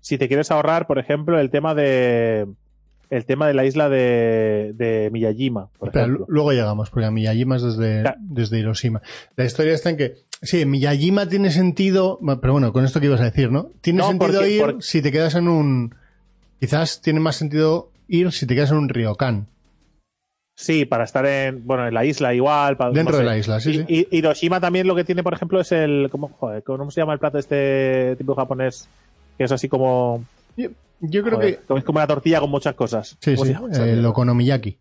[0.00, 2.46] si te quieres ahorrar, por ejemplo, el tema de,
[3.10, 7.56] el tema de la isla de, de Miyajima, por Espera, luego llegamos, porque a Miyajima
[7.56, 9.00] es desde, desde Hiroshima.
[9.36, 13.20] La historia está en que, sí, Miyajima tiene sentido, pero bueno, con esto que ibas
[13.20, 13.70] a decir, ¿no?
[13.80, 15.94] Tiene No, sentido porque- ir porque- si te quedas en un...
[16.60, 19.46] Quizás tiene más sentido ir si te quedas en un ryokan.
[20.56, 22.76] Sí, para estar en, bueno, en la isla igual.
[22.76, 23.24] para- Dentro no sé.
[23.24, 23.84] de la isla, sí, sí.
[23.88, 27.00] Y, y Hiroshima también lo que tiene, por ejemplo, es el, ¿cómo, joder, ¿cómo se
[27.00, 28.88] llama el plato este tipo japonés?
[29.38, 30.24] Que es así como,
[30.58, 30.68] Yo,
[31.00, 31.74] yo creo joder, que...
[31.78, 33.16] es como una tortilla con muchas cosas.
[33.20, 34.76] Sí, ¿Cómo sí, el okonomiyaki.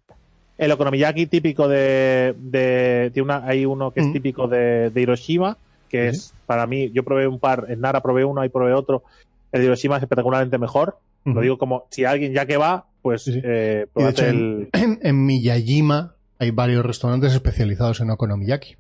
[0.58, 4.14] El okonomiyaki típico de, de, tiene una, hay uno que es Mm.
[4.14, 6.18] típico de, de Hiroshima, que Sí.
[6.18, 9.04] es, para mí, yo probé un par, en Nara probé uno, ahí probé otro.
[9.52, 10.98] El de Hiroshima es espectacularmente mejor.
[11.26, 13.42] Lo digo como, si alguien ya que va, pues, Sí, sí.
[13.44, 18.78] eh, Y de hecho, el, en, en Miyajima hay varios restaurantes especializados en okonomiyaki.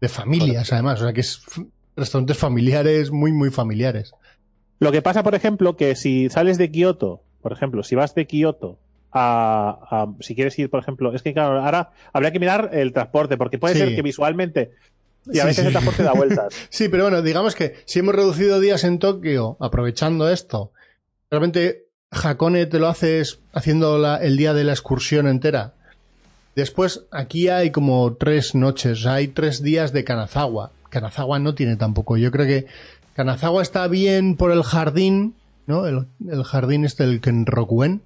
[0.00, 1.00] De familias, además.
[1.00, 1.42] O sea, que es
[1.96, 4.12] restaurantes familiares, muy, muy familiares.
[4.80, 8.26] Lo que pasa, por ejemplo, que si sales de Kioto, por ejemplo, si vas de
[8.26, 8.78] Kioto
[9.12, 12.92] a, a- si quieres ir, por ejemplo, es que claro, ahora habría que mirar el
[12.92, 13.80] transporte, porque puede Sí.
[13.80, 14.72] ser que visualmente,
[15.26, 15.66] y a Sí, veces sí.
[15.66, 16.54] el transporte da vueltas.
[16.70, 20.72] Sí, pero bueno, digamos que si hemos reducido días en Tokio aprovechando esto,
[21.30, 25.74] realmente Hakone te lo haces haciendo la- el día de la excursión entera.
[26.56, 30.72] Después, aquí hay como tres noches, o sea, hay tres días de Kanazawa.
[30.88, 32.16] Kanazawa no tiene tampoco.
[32.16, 32.66] Yo creo que
[33.14, 35.34] Kanazawa está bien por el jardín,
[35.66, 35.86] ¿no?
[35.86, 38.02] El, el jardín este, el Kenrokuen.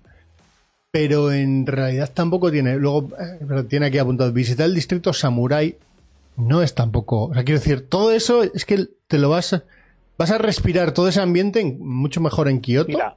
[0.91, 2.77] Pero en realidad tampoco tiene.
[2.77, 5.77] Luego, eh, tiene aquí apuntado, visitar el distrito Samurai
[6.37, 7.27] no es tampoco.
[7.27, 9.65] O sea, quiero decir, todo eso es que te lo vas a,
[10.19, 12.89] vas a respirar todo ese ambiente en- mucho mejor en Kioto.
[12.89, 13.17] Mira,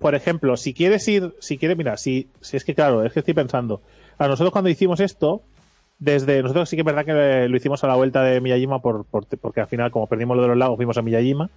[0.00, 3.20] por ejemplo, si quieres ir, si quieres, mira, si, si es que claro, es que
[3.20, 3.80] estoy pensando,
[4.18, 5.42] a nosotros cuando hicimos esto,
[6.04, 9.04] desde nosotros sí que es verdad que lo hicimos a la vuelta de Miyajima por,
[9.06, 11.50] por- porque al final como perdimos lo de los lagos fuimos a Miyajima.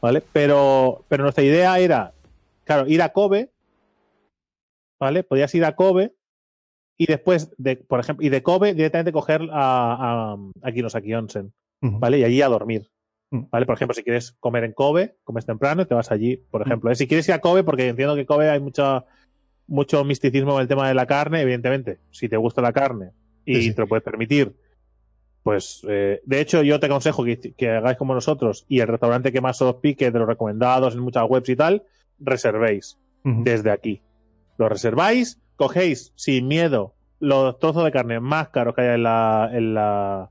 [0.00, 0.22] ¿vale?
[0.32, 2.12] Pero, pero nuestra idea era,
[2.64, 3.50] claro, ir a Kobe,
[4.98, 5.22] ¿vale?
[5.22, 6.14] Podías ir a Kobe
[6.96, 11.52] y después, de, por ejemplo, y de Kobe directamente coger a, a, a Kinosaki Onsen.
[11.82, 12.18] ¿vale?
[12.18, 12.90] Y allí a dormir.
[13.30, 13.44] Mm.
[13.50, 13.64] ¿Vale?
[13.64, 16.66] Por ejemplo, si quieres comer en Kobe, comes temprano y te vas allí, por Mm.
[16.66, 16.90] ejemplo.
[16.90, 16.94] ¿eh?
[16.94, 19.06] Si quieres ir a Kobe, porque entiendo que Kobe hay mucho,
[19.66, 22.00] mucho misticismo en el tema de la carne, evidentemente.
[22.10, 23.12] Si te gusta la carne
[23.44, 23.74] y Sí, sí.
[23.74, 24.54] te lo puedes permitir,
[25.42, 29.32] pues eh, de hecho yo te aconsejo que, que hagáis como nosotros y el restaurante
[29.32, 31.82] que más os pique de los recomendados en muchas webs y tal,
[32.18, 34.02] reservéis desde aquí.
[34.58, 39.50] Lo reserváis, cogéis sin miedo los trozos de carne más caros que hay en la,
[39.52, 40.30] en la...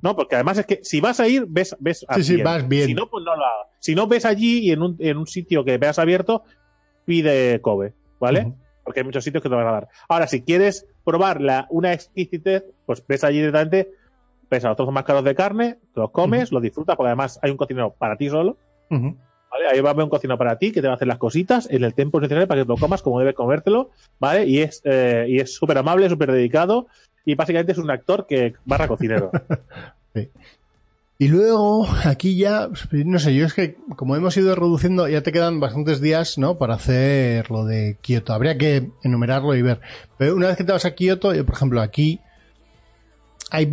[0.00, 2.66] No, porque además es que si vas a ir, ves, ves a Sí, sí, vas
[2.66, 2.86] bien.
[2.86, 3.68] Si no, pues no lo hagas.
[3.78, 6.42] Si no, ves allí y en un, en un sitio que veas abierto,
[7.04, 8.52] pide Kobe, ¿vale?
[8.84, 9.88] Porque hay muchos sitios que te van a dar.
[10.08, 13.90] Ahora, si quieres probar la, una exquisitez, pues ves allí directamente,
[14.50, 17.38] ves a los trozos más caros de carne, te los comes, los disfrutas, porque además
[17.42, 18.56] hay un cocinero para ti solo.
[18.90, 19.68] ¿Vale?
[19.70, 21.68] Ahí va a haber un cocinero para ti que te va a hacer las cositas
[21.70, 24.46] en el tiempo necesario para que te lo comas como debes comértelo, ¿vale?
[24.46, 26.88] Y es eh, y es súper amable, súper dedicado
[27.24, 29.30] y básicamente es un actor que barra cocinero.
[31.22, 35.30] Y luego, aquí ya, no sé, yo es que como hemos ido reduciendo, ya te
[35.30, 36.58] quedan bastantes días, ¿no?
[36.58, 38.32] Para hacer lo de Kioto.
[38.32, 39.80] Habría que enumerarlo y ver.
[40.18, 42.18] Pero una vez que te vas a Kioto, yo, por ejemplo, aquí,
[43.52, 43.70] hay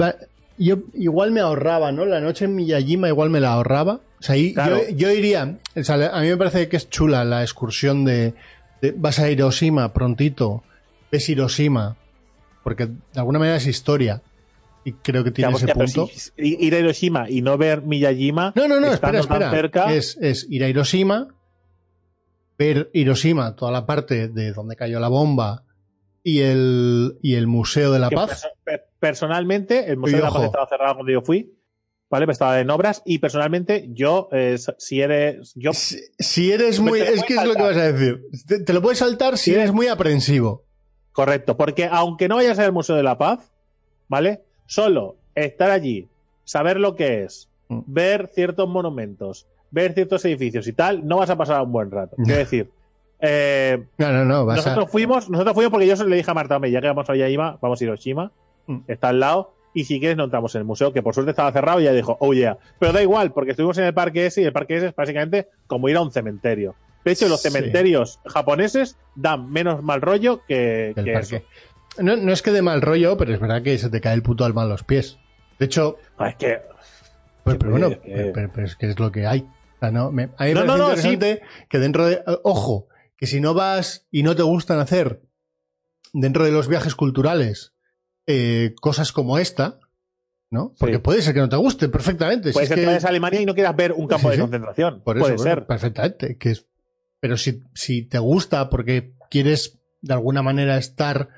[0.59, 2.05] yo igual me ahorraba, ¿no?
[2.05, 3.93] La noche en Miyajima igual me la ahorraba.
[4.19, 4.77] O sea, ahí Claro.
[4.89, 8.35] yo, yo iría, o sea, a mí me parece que es chula la excursión de,
[8.83, 10.61] de- vas a Hiroshima prontito,
[11.11, 11.95] ves Hiroshima,
[12.63, 14.21] porque de alguna manera es historia.
[14.85, 16.07] Y creo que tiene Ya, ese punto.
[16.07, 18.53] si- ir a Hiroshima y no ver Miyajima.
[18.55, 19.51] No, no, no, espera, espera.
[19.51, 21.27] cerca, Es, es ir a Hiroshima,
[22.57, 25.63] ver Hiroshima, toda la parte de donde cayó la bomba
[26.23, 28.29] y el, y el Museo de la que Paz.
[28.43, 30.37] perso- per- personalmente, el Museo Y de la ojo.
[30.39, 31.55] Paz estaba cerrado cuando yo fui.
[32.11, 32.23] ¿Vale?
[32.25, 33.03] Pero estaba en obras.
[33.05, 35.53] Y personalmente, yo, eh, si eres.
[35.55, 36.99] Yo, Si, si eres muy.
[37.01, 38.23] Es que es lo que vas a decir.
[38.47, 39.55] Te, te lo puedes saltar si Sí.
[39.55, 40.65] eres muy aprensivo.
[41.11, 41.55] correcto.
[41.55, 43.51] Porque aunque no vayas al Museo de la Paz,
[44.07, 44.41] ¿vale?
[44.69, 46.07] Solo estar allí,
[46.43, 47.79] saber lo que es, Mm.
[47.87, 52.15] ver ciertos monumentos, ver ciertos edificios y tal, no vas a pasar un buen rato.
[52.23, 52.69] Quiero decir.
[53.19, 54.45] Eh, No, no, no.
[54.45, 56.87] Vas a- nosotros fuimos, nosotros fuimos porque yo le dije a Marta, "Hombre, ya que
[56.87, 58.31] vamos a Yaima, vamos a Hiroshima,
[58.67, 58.77] Mm.
[58.87, 61.51] está al lado, y si quieres no entramos en el museo, que por suerte estaba
[61.51, 62.57] cerrado y ella dijo, oh yeah.
[62.79, 65.47] Pero da igual, porque estuvimos en el parque ese y el parque ese es básicamente
[65.67, 66.75] como ir a un cementerio.
[67.05, 67.49] De hecho, los Sí.
[67.49, 71.35] cementerios japoneses dan menos mal rollo que, que parque.
[71.37, 71.45] eso.
[71.97, 74.23] No, no es que de mal rollo, pero es verdad que se te cae el
[74.23, 75.17] puto alma a los pies.
[75.57, 76.61] De hecho, Ah, Es que
[77.43, 79.39] pues, pero bueno, es que- pero, es que es lo que hay.
[79.41, 82.15] O sea, no, me, a mí me No, no, no, interesante que dentro de.
[82.15, 82.87] eh, Ojo,
[83.17, 85.21] que si no vas y no te gustan hacer
[86.13, 87.73] dentro de los viajes culturales
[88.27, 89.79] eh, cosas como esta,
[90.51, 90.73] ¿no?
[90.79, 91.01] Porque Sí.
[91.01, 92.51] puede ser que no te guste perfectamente.
[92.51, 94.41] puede ser que que- vayas a Alemania y no quieras ver un campo Sí, de
[94.41, 95.01] concentración.
[95.03, 95.65] Por eso, puede ser.
[95.65, 96.37] perfectamente.
[96.37, 96.67] Que es,
[97.19, 101.29] pero si, si te gusta porque quieres de alguna manera estar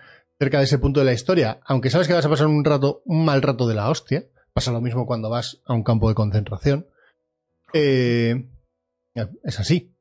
[0.41, 3.03] cerca de ese punto de la historia, aunque sabes que vas a pasar un rato,
[3.05, 6.15] un mal rato de la hostia, pasa lo mismo cuando vas a un campo de
[6.15, 6.87] concentración.
[7.73, 8.49] eh,
[9.43, 9.93] es así.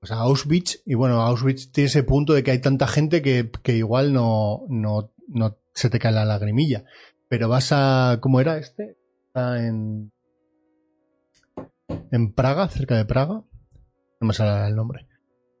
[0.00, 3.50] O sea, Auschwitz, y bueno, Auschwitz tiene ese punto de que hay tanta gente que,
[3.62, 6.84] que igual no, no, no se te cae la lagrimilla.
[7.28, 8.16] Pero vas a.
[8.22, 8.96] ¿Cómo era este?
[9.26, 10.10] Está en.
[12.10, 13.44] En Praga, cerca de Praga.
[14.20, 15.06] No me sale el nombre.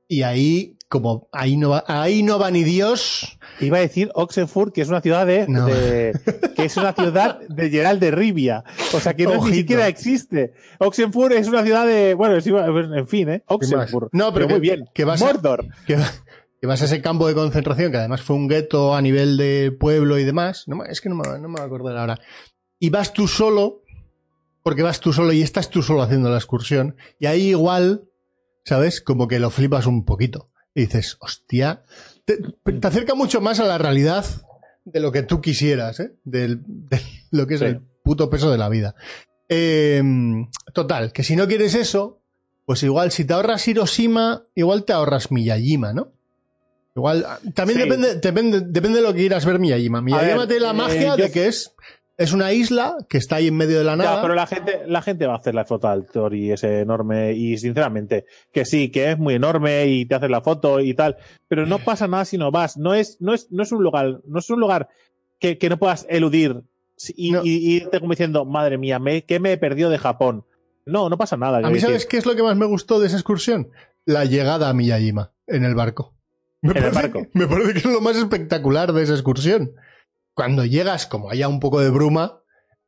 [0.08, 3.38] Y ahí, como ahí no va, ahí no va ni Dios.
[3.60, 5.66] Iba a decir Oxenfurt, que es una ciudad de, No.
[5.66, 6.12] de-
[6.54, 8.62] que es una ciudad de Gerald de Rivia.
[8.94, 9.46] O sea que no Ojito.
[9.48, 10.52] ni siquiera existe.
[10.78, 13.42] Oxenfurt es una ciudad de, bueno, es igual, en fin, ¿eh?
[13.46, 14.10] Oxenfurt.
[14.12, 14.84] No, pero que- muy bien.
[14.94, 15.66] que vas a- Mordor.
[15.86, 16.12] Que, va-
[16.60, 19.72] que vas a ese campo de concentración, que además fue un gueto a nivel de
[19.78, 20.64] pueblo y demás.
[20.66, 22.18] No, es que no me, no me acuerdo ahora.
[22.78, 23.82] Y vas tú solo,
[24.62, 26.96] porque vas tú solo y estás tú solo haciendo la excursión.
[27.18, 28.04] Y ahí igual,
[28.64, 29.00] ¿sabes?
[29.00, 30.50] Como que lo flipas un poquito.
[30.76, 31.82] Y dices, hostia.
[32.24, 34.24] Te, te acerca mucho más a la realidad
[34.84, 36.12] de lo que tú quisieras, ¿eh?
[36.22, 36.58] De
[37.32, 37.66] lo que es Sí.
[37.66, 38.94] el puto peso de la vida.
[39.48, 40.02] Eh,
[40.74, 42.20] total, que si no quieres eso,
[42.66, 46.12] pues igual si te ahorras Hiroshima, igual te ahorras Miyajima, ¿no?
[46.94, 47.84] Igual, ah, también Sí.
[47.84, 50.00] depende, depende, depende de lo que quieras ver Miyajima.
[50.02, 51.72] Miyajima ver, tiene la eh, magia yo- de que es,
[52.18, 54.16] es una isla que está ahí en medio de la nada.
[54.16, 57.32] Ya, pero la gente, la gente va a hacer la foto al Tori ese enorme
[57.34, 61.16] y sinceramente, que sí, que es muy enorme y te haces la foto y tal,
[61.48, 62.76] pero no pasa nada si no vas.
[62.76, 64.88] No es, no es, no es un lugar, no es un lugar
[65.38, 66.62] que, que no puedas eludir
[67.14, 67.42] y, No.
[67.44, 70.44] y- y irte como diciendo, madre mía, me, ¿qué me he perdido de Japón?
[70.86, 71.58] No, no pasa nada.
[71.58, 73.68] A mí, ¿sabes qué es lo que más me gustó de esa excursión?
[74.06, 76.14] La llegada a Miyajima en el barco.
[76.62, 77.26] Me En el barco.
[77.34, 79.72] me parece que es lo más espectacular de esa excursión.
[80.36, 82.42] Cuando llegas, como haya un poco de bruma,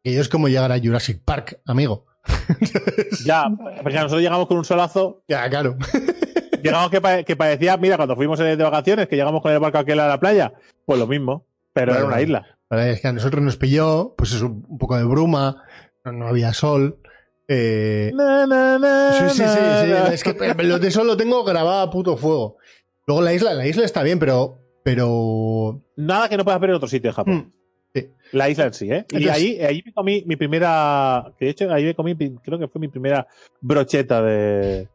[0.05, 2.05] que es como llegar a Jurassic Park, amigo.
[3.25, 3.47] Ya,
[3.83, 5.77] porque nosotros llegamos con un solazo, Ya, claro.
[6.63, 9.79] llegamos que, pa- que parecía, mira, cuando fuimos de vacaciones, que llegamos con el barco
[9.79, 10.53] aquel a la playa,
[10.85, 12.47] pues lo mismo, pero era una isla.
[12.71, 15.63] Es que a nosotros nos pilló, pues eso, un poco de bruma,
[16.05, 17.01] no, no había sol.
[17.49, 20.13] Eh, Na, na, na, sí, sí, sí.
[20.13, 22.59] Es que eh, lo de eso lo tengo grabado a puto fuego.
[23.07, 24.59] Luego la isla, la isla está bien, pero.
[24.95, 25.83] Pero.
[25.97, 27.35] Nada que no puedas ver en otro sitio de Japón.
[27.37, 27.53] Mm,
[27.95, 28.09] sí.
[28.33, 29.05] La isla en sí, ¿eh?
[29.11, 31.33] Y ahí, ahí me comí mi primera.
[31.39, 33.27] Que de hecho, ahí me comí, creo que fue mi primera
[33.61, 34.89] brocheta de.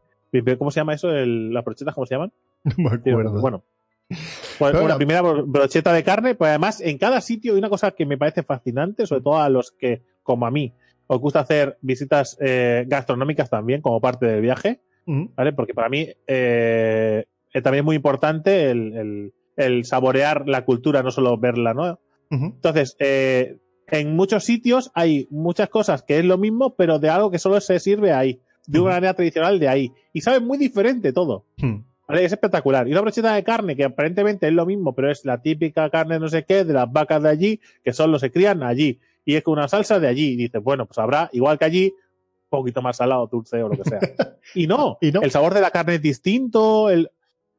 [0.58, 1.12] ¿Cómo se llama eso?
[1.12, 2.32] El- ¿Las brochetas cómo se llaman?
[2.78, 3.40] No me acuerdo.
[3.40, 3.64] Bueno.
[4.58, 4.96] Pues bueno.
[4.96, 8.18] primera bro- brocheta de carne, pues además en cada sitio hay una cosa que me
[8.18, 10.72] parece fascinante, sobre todo a los que, como a mí,
[11.06, 15.52] os gusta hacer visitas eh, gastronómicas también como parte del viaje, Mm, ¿vale?
[15.52, 21.02] Porque para mí eh, eh, también es muy importante el, el- el saborear la cultura,
[21.02, 22.00] no solo verla, ¿no?
[22.30, 27.30] Entonces, eh, en muchos sitios hay muchas cosas que es lo mismo, pero de algo
[27.30, 29.92] que solo se sirve ahí, de una manera tradicional de ahí.
[30.12, 31.44] Y sabe muy diferente todo.
[31.58, 31.76] Mm.
[32.06, 32.24] ¿vale?
[32.24, 32.88] Es espectacular.
[32.88, 36.18] Y una brocheta de carne que aparentemente es lo mismo, pero es la típica carne
[36.18, 39.00] no sé qué de las vacas de allí, que solo se crían allí.
[39.24, 40.32] Y es con una salsa de allí.
[40.32, 43.76] Y dices, bueno, pues habrá, igual que allí, un poquito más salado, dulce o lo
[43.76, 44.00] que sea.
[44.54, 45.22] y no, Y no.
[45.22, 46.90] el sabor de la carne es distinto.
[46.90, 47.10] El...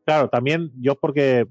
[0.06, 1.48] Claro, también yo porque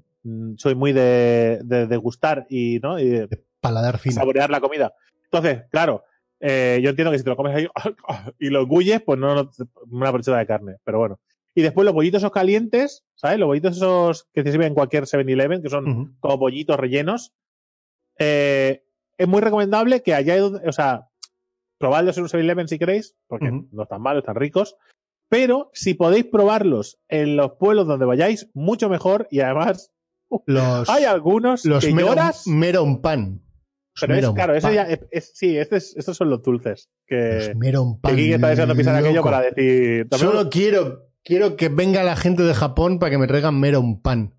[0.57, 2.99] soy muy de, de, de gustar y, ¿no?
[2.99, 4.15] y de Paladar fino.
[4.15, 4.93] saborear la comida.
[5.23, 6.03] Entonces, claro,
[6.39, 7.67] eh, yo entiendo que si te lo comes ahí
[8.39, 9.51] y lo engulles, pues no, no
[9.89, 11.19] una brocheta de carne, pero bueno.
[11.55, 13.39] Y después los bollitos esos calientes, ¿sabes?
[13.39, 17.33] Los bollitos esos que se sirven en cualquier 7-Eleven, que son como bollitos rellenos.
[18.19, 18.83] Eh,
[19.17, 21.07] es muy recomendable que hayáis, o sea,
[21.77, 24.75] probadlos en un 7-Eleven si queréis, porque no están malos, están ricos.
[25.29, 29.27] Pero si podéis probarlos en los pueblos donde vayáis, mucho mejor.
[29.31, 29.93] Y además,
[30.45, 32.47] Los, hay algunos los que meron, lloras.
[32.47, 33.41] meron pan.
[33.99, 36.89] Pero es, meron claro, eso ya es, es- sí, este es- estos son los dulces.
[37.07, 38.15] Que, Los meron que pan.
[38.15, 40.09] Kike está deseando pisar aquello para decir.
[40.09, 44.01] también- Solo quiero, quiero que venga la gente de Japón para que me traigan meron
[44.01, 44.33] pan.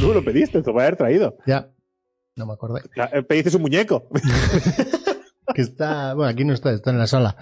[0.00, 1.36] Tú lo pediste, te lo voy a haber traído.
[1.46, 1.70] ya.
[2.36, 2.82] no me acordé.
[2.96, 4.08] Ya, Pediste un muñeco.
[5.54, 7.36] que está, bueno, aquí no está, está en la sala.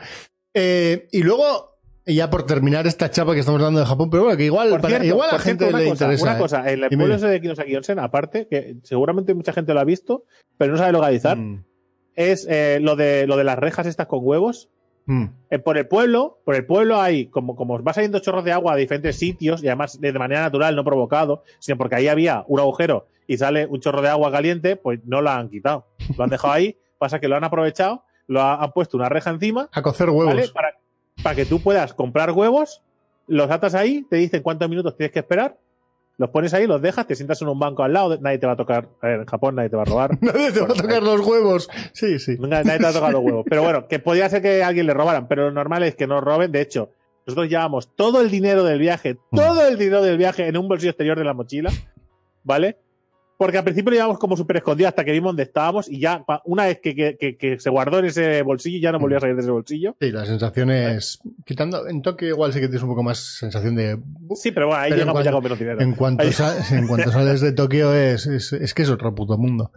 [0.54, 1.71] Eh, y luego,
[2.06, 4.70] y ya por terminar esta chapa que estamos dando de Japón, pero bueno, que igual,
[4.70, 6.24] Por para- cierto, igual a la gente le cosa, interesa.
[6.24, 6.38] Una ¿eh?
[6.38, 9.84] cosa, el Dime, pueblo ese de Kinosaki Onsen, aparte, que seguramente mucha gente lo ha
[9.84, 10.24] visto,
[10.58, 11.64] pero no sabe localizar, Mm,
[12.14, 14.68] es eh, lo, de, lo de las rejas estas con huevos.
[15.06, 15.24] mm.
[15.50, 18.72] Eh, por el pueblo, por el pueblo hay, como, como va saliendo chorros de agua
[18.74, 22.60] a diferentes sitios, y además de, manera natural, no provocado, sino porque ahí había un
[22.60, 25.86] agujero y sale un chorro de agua caliente, pues no lo han quitado.
[26.18, 29.30] Lo han dejado ahí, pasa que lo han aprovechado, lo ha- han puesto una reja
[29.30, 30.34] encima, A cocer huevos.
[30.34, 30.48] ¿vale?
[30.52, 30.71] Para,
[31.22, 32.82] para que tú puedas comprar huevos,
[33.26, 35.56] los atas ahí, te dicen cuántos minutos tienes que esperar,
[36.18, 38.52] los pones ahí, los dejas, te sientas en un banco al lado, nadie te va
[38.52, 38.88] a tocar.
[39.00, 40.10] A ver, en Japón nadie te va a robar.
[40.20, 41.68] Nadie te va a tocar los huevos.
[41.92, 42.36] Sí, sí.
[42.38, 43.44] Nadie te va a tocar los huevos.
[43.48, 46.06] Pero bueno, que podría ser que a alguien le robaran, pero lo normal es que
[46.06, 46.52] no roben.
[46.52, 46.90] De hecho,
[47.26, 50.90] nosotros llevamos todo el dinero del viaje, todo el dinero del viaje en un bolsillo
[50.90, 51.70] exterior de la mochila,
[52.44, 52.78] ¿vale?
[53.42, 56.24] Porque al principio lo llevamos como súper escondido hasta que vimos dónde estábamos y ya
[56.44, 59.20] una vez que, que- que- que se guardó en ese bolsillo ya no volvió a
[59.20, 59.96] salir de ese bolsillo.
[60.00, 61.18] Sí, la sensación es.
[61.44, 61.88] Quitando.
[61.88, 63.98] En Tokio igual sí que tienes un poco más sensación de.
[64.36, 65.80] Sí, pero bueno, ahí Pero llegamos ya con menos dinero.
[65.80, 69.14] En cuanto, Ahí- sa- en cuanto sales de Tokio es, es, es que es otro
[69.14, 69.72] puto mundo.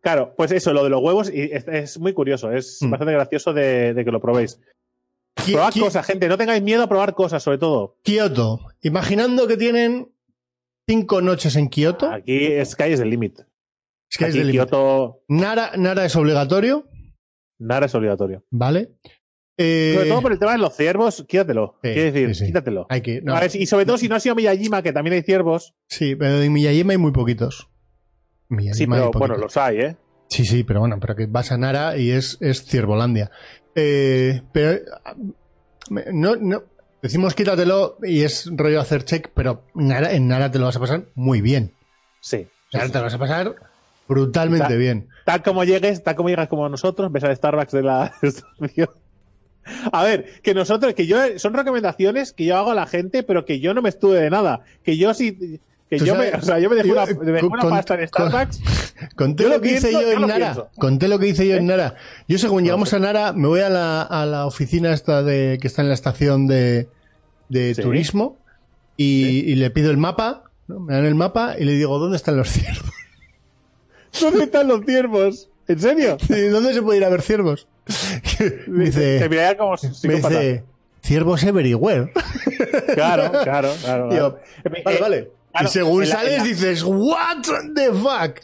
[0.00, 2.90] Claro, pues eso, lo de los huevos, y es, es muy curioso, es Mm.
[2.90, 4.58] bastante gracioso de, de que lo probéis.
[5.46, 7.96] Probad cosas, gente, no tengáis miedo a probar cosas, sobre todo.
[8.02, 8.60] Kioto.
[8.82, 10.08] Imaginando que tienen
[10.86, 12.10] cinco noches en Kioto.
[12.10, 13.44] Aquí Sky es el límite.
[14.10, 14.66] Que es del límite.
[14.66, 16.88] Kioto, Nara, Nara es obligatorio,
[17.58, 18.44] nada es obligatorio.
[18.50, 18.92] ¿vale?
[19.58, 21.78] Eh, Sobre todo por el tema de los ciervos, quítatelo.
[21.82, 22.46] Sí, Quiero decir, sí, sí.
[22.46, 22.86] quítatelo.
[22.88, 23.20] hay que.
[23.22, 25.74] no, A ver, y sobre todo si no ha sido Miyajima, que también hay ciervos.
[25.88, 27.68] Sí, pero en Miyajima hay muy poquitos.
[28.48, 29.96] Miyajima Sí, pero bueno, los hay, ¿eh?
[30.28, 33.30] Sí, sí, pero bueno, pero que vas a Nara y es, es Ciervolandia.
[33.74, 34.78] Eh, pero
[36.12, 36.62] no, no,
[37.02, 41.04] decimos quítatelo y es rollo hacer check, pero en Nara te lo vas a pasar
[41.14, 41.72] muy bien.
[42.20, 42.46] Sí.
[42.72, 43.54] En Nara te lo vas a pasar
[44.08, 45.08] brutalmente bien.
[45.24, 48.90] Tal como llegues, tal como llegas como nosotros, ves al Starbucks de la estación.
[49.92, 53.44] A ver, que nosotros, que yo, son recomendaciones que yo hago a la gente, pero
[53.44, 54.60] que yo no me estuve de nada.
[54.82, 55.60] Que yo sí,
[55.98, 57.68] que yo me, sabes- o sea, yo me dejé yo- una, me dejé con- una
[57.68, 58.60] pasta en con- Starbucks.
[59.16, 60.68] Conté lo lo que hice pienso, yo yo Nara.
[60.78, 61.58] Conté lo que hice yo ¿Eh?
[61.58, 61.94] en Nara.
[62.28, 65.66] Yo según llegamos a Nara, me voy a la, a la oficina esta de que
[65.66, 66.88] está en la estación de,
[67.48, 67.82] de Sí.
[67.82, 68.38] turismo
[68.96, 70.44] y, y le pido el mapa.
[70.68, 70.78] ¿no?
[70.80, 72.92] Me dan el mapa y le digo, ¿dónde están los ciervos?
[74.20, 75.48] ¿Dónde están los ciervos?
[75.68, 76.16] ¿En serio?
[76.28, 77.66] ¿Y ¿Dónde se puede ir a ver ciervos?
[78.68, 80.28] me Te dice, miraría como me psicópata.
[80.28, 80.64] dice,
[81.02, 82.12] ciervos everywhere.
[82.94, 84.14] Claro, claro, claro.
[84.14, 84.38] Yo,
[84.84, 85.30] vale, Eh, vale.
[85.52, 87.42] Claro, y según la- sales la- dices, what
[87.74, 88.40] the fuck?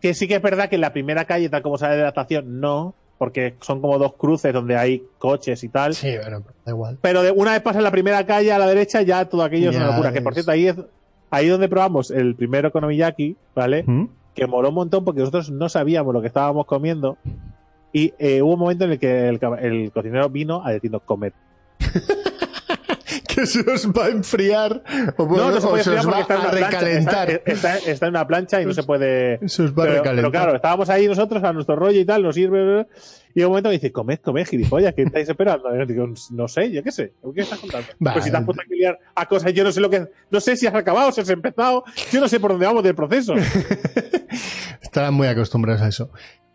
[0.00, 2.08] Que sí que es verdad que en la primera calle, tal como sale de la
[2.08, 5.94] estación, no, porque son como dos cruces donde hay coches y tal.
[5.94, 6.98] Sí, bueno, da igual.
[7.02, 9.76] Pero de una vez pasas la primera calle a la derecha, ya todo aquello es
[9.76, 10.12] Ya una locura.
[10.12, 10.76] Que por es- cierto, ahí es
[11.30, 13.82] ahí donde probamos el primero Konomiyaki, ¿vale?
[13.86, 14.04] ¿Mm?
[14.34, 17.18] Que moló un montón porque nosotros no sabíamos lo que estábamos comiendo.
[17.92, 21.32] Y eh, hubo un momento en el que el, el cocinero vino a decirnos comer.
[23.38, 24.82] que se os va a enfriar
[25.16, 26.70] o, No, no se o puede se os va está a una plancha.
[26.80, 27.30] recalentar.
[27.30, 29.38] Está, está- está en una plancha y no se puede.
[29.48, 30.14] se os va a Pero, recalentar.
[30.16, 32.86] pero claro, estábamos ahí nosotros a nuestro rollo y tal, nos sirve.
[33.34, 35.72] Y de un momento me dice, comed, comed, gilipollas, ¿qué estáis esperando?
[35.74, 37.86] Y yo digo, no sé, yo qué sé, ¿qué estás contando?
[38.00, 38.14] Vale.
[38.14, 40.08] Pues si te has puesto a liar a cosas, yo no sé lo que.
[40.30, 42.94] No sé si has acabado, si has empezado, yo no sé por dónde vamos del
[42.96, 43.34] proceso.
[44.82, 46.10] Estarán muy acostumbrados a eso.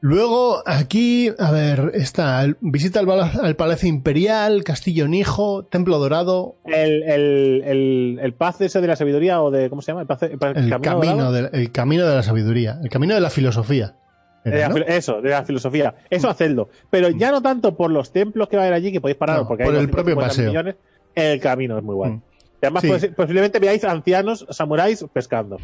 [0.05, 7.61] Luego, aquí, a ver, está, visita al, Palacio Imperial, Castillo Nijo, Templo Dorado, El, el,
[7.63, 9.69] el, el paz ese de la sabiduría o de.
[9.69, 10.01] ¿Cómo se llama?
[10.01, 13.29] El, paz, el, camino camino, de, el camino de la sabiduría, el camino de la
[13.29, 13.95] filosofía.
[14.43, 15.95] Eso, de la filosofía.
[16.09, 16.67] Eso hacedlo.
[16.89, 19.43] Pero ya no tanto por los templos que va a haber allí, que podéis pararos,
[19.43, 20.49] No, porque por hay el propio 250 paseo.
[20.49, 20.75] millones.
[21.15, 22.11] El camino es muy guay.
[22.11, 22.21] Mm.
[22.61, 22.87] Y además, Sí.
[22.89, 25.59] pues, posiblemente veáis ancianos samuráis pescando.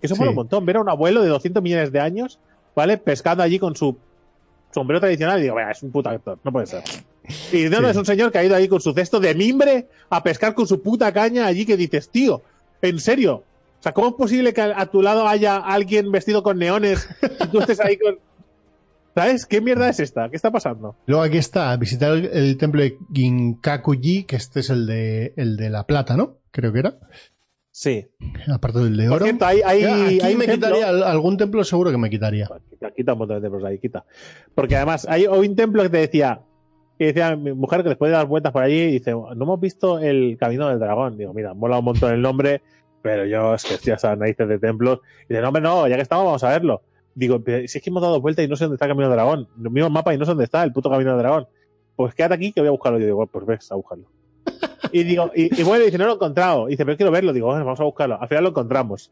[0.00, 0.18] Que eso Sí.
[0.20, 0.66] mola un montón.
[0.66, 2.38] Ver a un abuelo de 200 millones de años,
[2.74, 2.98] ¿vale?
[2.98, 3.96] Pescando allí con su
[4.72, 5.38] sombrero tradicional.
[5.38, 6.82] Y digo, vea, es un puta actor, no puede ser.
[7.52, 7.92] Y no, no, Sí.
[7.92, 10.66] es un señor que ha ido ahí con su cesto de mimbre a pescar con
[10.66, 12.42] su puta caña allí que dices, tío,
[12.82, 13.44] en serio.
[13.80, 17.08] O sea, ¿cómo es posible que a a tu lado haya alguien vestido con neones
[17.44, 18.18] y tú estés ahí con.
[19.14, 19.46] ¿Sabes?
[19.46, 20.28] ¿Qué mierda es esta?
[20.28, 20.96] ¿Qué está pasando?
[21.06, 25.56] Luego aquí está, visitar el, el templo de Ginkakuji, que este es el de, el
[25.56, 26.38] de la plata, ¿no?
[26.50, 26.96] Creo que era.
[27.76, 28.06] Sí.
[28.52, 29.24] Aparte del de Por oro.
[29.24, 32.44] cierto, hay, hay, aquí hay me templo- quitaría, al- algún templo seguro que me quitaría.
[32.44, 34.04] Aquí, aquí quita un montón de templos ahí, quita.
[34.54, 36.40] Porque además hay un templo que te decía,
[36.96, 39.98] que decía mi mujer que después de dar vueltas por allí, dice, no hemos visto
[39.98, 41.18] el camino del dragón.
[41.18, 42.62] Digo, mira, mola un montón el nombre,
[43.02, 45.00] pero yo es que estoy a narices de templos.
[45.24, 46.82] Y dice, no, hombre, no, ya que estamos, vamos a verlo.
[47.16, 49.16] Digo, si es que hemos dado vueltas y no sé dónde está el camino del
[49.16, 49.48] dragón.
[49.56, 51.48] Mismo mapa y no sé dónde está el puto camino del dragón.
[51.96, 53.00] Pues quédate aquí que voy a buscarlo.
[53.00, 54.04] Yo digo, pues ves a buscarlo.
[54.96, 56.68] Y digo, y, y bueno, dice, no lo he encontrado.
[56.68, 57.32] Y dice, pero quiero verlo.
[57.32, 58.16] Digo, bueno, vamos a buscarlo.
[58.20, 59.10] Al final lo encontramos.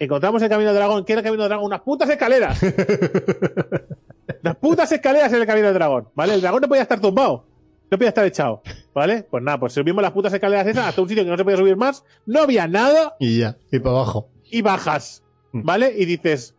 [0.00, 1.04] Encontramos el camino del dragón.
[1.04, 1.66] ¿Qué era el camino del dragón?
[1.66, 2.60] Unas putas escaleras.
[4.42, 6.08] Unas putas escaleras en el camino del dragón.
[6.14, 6.34] ¿Vale?
[6.34, 7.44] El dragón no podía estar tumbado.
[7.90, 8.62] No podía estar echado.
[8.94, 9.24] ¿Vale?
[9.30, 11.56] Pues nada, pues subimos las putas escaleras esas hasta un sitio que no se podía
[11.58, 12.04] subir más.
[12.26, 13.14] No había nada.
[13.20, 14.28] Y ya, y para abajo.
[14.50, 15.22] Y bajas.
[15.52, 15.92] ¿Vale?
[15.96, 16.54] Y dices,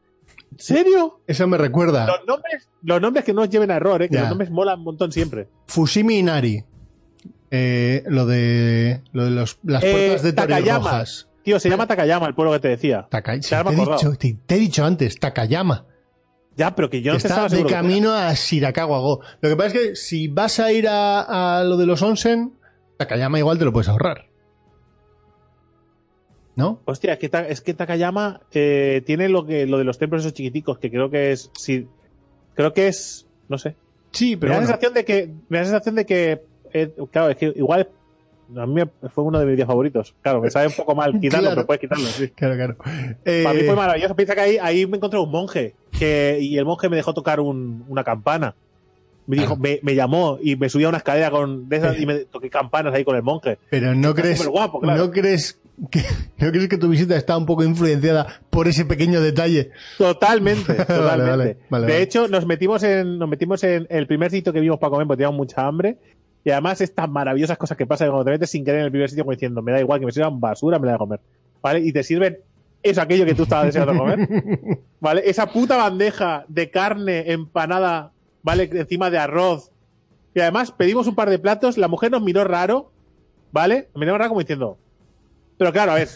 [0.51, 1.19] ¿en serio?
[1.27, 2.05] Eso me recuerda.
[2.07, 4.09] Los nombres, los nombres que no os lleven a error, ¿eh?
[4.09, 4.21] Que Ya.
[4.21, 5.47] los nombres molan un montón siempre.
[5.67, 6.63] Fushimi Inari.
[7.51, 10.89] Eh, lo de, lo de los, las Eh, puertas de Takayama.
[10.91, 11.27] rojas.
[11.43, 13.07] Tío, se llama Takayama, el pueblo que te decía.
[13.11, 15.85] Sí, Ya te, me he dicho, te, te he dicho antes, Takayama.
[16.55, 19.21] Ya, pero que yo no te Está estaba de camino a Shirakawa Go.
[19.41, 22.53] Lo que pasa es que si vas a ir a, a lo de los onsen,
[22.97, 24.27] Takayama igual te lo puedes ahorrar.
[26.55, 26.81] ¿No?
[26.85, 30.33] Hostia, es que, es que Takayama eh, tiene lo que lo de los templos esos
[30.33, 31.49] chiquiticos, que creo que es.
[31.57, 31.87] Sí,
[32.53, 33.25] creo que es.
[33.47, 33.75] No sé.
[34.11, 34.67] Sí, Me pero da la bueno.
[34.67, 35.33] sensación de que.
[35.49, 36.43] Me da la sensación de que.
[36.73, 37.87] Eh, claro, es que igual.
[38.57, 38.81] A mí
[39.15, 40.13] fue uno de mis días favoritos.
[40.21, 41.55] Claro, me sabe un poco mal quitarlo, Claro.
[41.55, 42.27] pero puedes quitarlo, sí.
[42.29, 42.75] Claro, claro.
[43.23, 44.13] Eh, Para mí fue maravilloso.
[44.15, 47.39] Piensa que ahí, ahí me encontré un monje que, y el monje me dejó tocar
[47.39, 48.53] un- una campana.
[49.25, 49.57] Me, dijo, Ah.
[49.61, 52.49] me, me llamó y me subí a una escalera con, de esas y me toqué
[52.49, 53.57] campanas ahí con el monje.
[53.69, 54.79] pero no Está crees, claro.
[54.81, 55.59] no crees
[55.89, 56.01] que,
[56.39, 59.69] no crees que tu visita está un poco influenciada por ese pequeño detalle.
[59.97, 61.29] Totalmente, totalmente.
[61.29, 64.77] vale, vale, de hecho, nos metimos en, nos metimos en el primer sitio que vimos
[64.79, 65.97] para comer porque teníamos mucha hambre.
[66.43, 69.09] Y además estas maravillosas cosas que pasan cuando te metes sin querer en el primer
[69.09, 71.19] sitio como diciendo, me da igual que me sirvan basura, me la de comer.
[71.61, 71.79] ¿Vale?
[71.81, 72.39] Y te sirven
[72.81, 74.27] eso, aquello que tú estabas deseando comer.
[74.99, 75.21] ¿Vale?
[75.25, 78.11] Esa puta bandeja de carne empanada,
[78.41, 78.69] ¿vale?
[78.73, 79.71] Encima de arroz.
[80.33, 82.91] Y además pedimos un par de platos, la mujer nos miró raro,
[83.51, 83.89] ¿vale?
[83.93, 84.77] Nos miró raro como diciendo,
[85.57, 86.07] pero claro, a ver,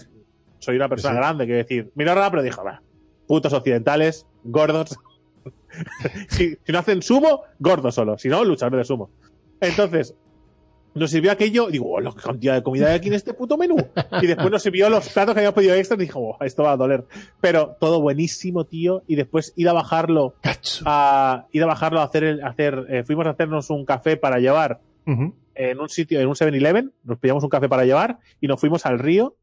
[0.58, 1.18] soy una persona Sí.
[1.20, 2.82] grande, quiero decir, miró raro, pero dijo, va,
[3.28, 4.98] putos occidentales, gordos.
[6.30, 8.18] si, si no hacen sumo, gordos solo.
[8.18, 9.10] Si no, luchadores de sumo.
[9.62, 10.16] Entonces,
[10.94, 13.76] nos sirvió aquello, digo, oh, la cantidad de comida hay aquí en este puto menú.
[14.22, 16.72] Y después nos sirvió los platos que habíamos pedido extra y dijo, oh, esto va
[16.72, 17.06] a doler.
[17.42, 19.04] Pero todo buenísimo, tío.
[19.08, 20.36] Y después ir a bajarlo,
[20.86, 24.16] a ir a bajarlo a hacer, el- a hacer eh, fuimos a hacernos un café
[24.18, 24.80] para llevar
[25.54, 28.86] en un sitio, en un 7-Eleven, nos pillamos un café para llevar y nos fuimos
[28.86, 29.36] al río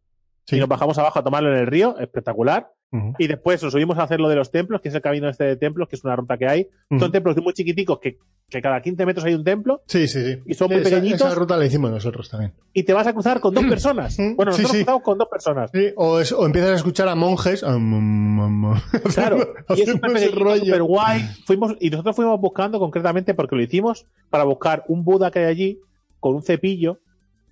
[0.44, 0.56] Sí.
[0.56, 2.72] y nos bajamos abajo a tomarlo en el río, espectacular.
[3.18, 5.44] Y después nos subimos a hacer lo de los templos, que es el camino este
[5.44, 6.68] de templos, que es una ruta que hay.
[6.98, 8.18] Son templos muy chiquiticos que,
[8.50, 10.38] que cada 15 metros hay un templo Sí, sí, sí.
[10.46, 11.20] Y son muy Esa- pequeñitos.
[11.22, 12.52] Esa ruta la hicimos nosotros también.
[12.74, 14.16] y te vas a cruzar con dos personas.
[14.36, 14.76] Bueno, sí, nosotros sí.
[14.78, 15.70] cruzamos con dos personas.
[15.72, 17.64] Sí, o, es- o empiezas a escuchar a monjes.
[17.64, 18.80] ah, mm, mm, mm,
[19.14, 19.38] Claro,
[19.74, 21.22] y es súper guay.
[21.46, 25.44] Fuimos, y nosotros fuimos buscando concretamente, porque lo hicimos, para buscar un Buda que hay
[25.46, 25.80] allí
[26.20, 26.98] con un cepillo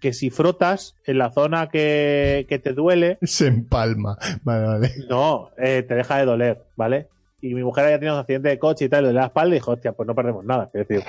[0.00, 4.18] que si frotas en la zona que, que te duele, Se empalma.
[4.42, 4.90] Vale, vale.
[5.08, 7.08] no, eh, te deja de doler, ¿vale?
[7.42, 9.54] Y mi mujer había tenido un accidente de coche y tal, le de la espalda
[9.54, 10.68] y dijo, hostia, pues no perdemos nada.
[10.70, 11.04] Quiero decir,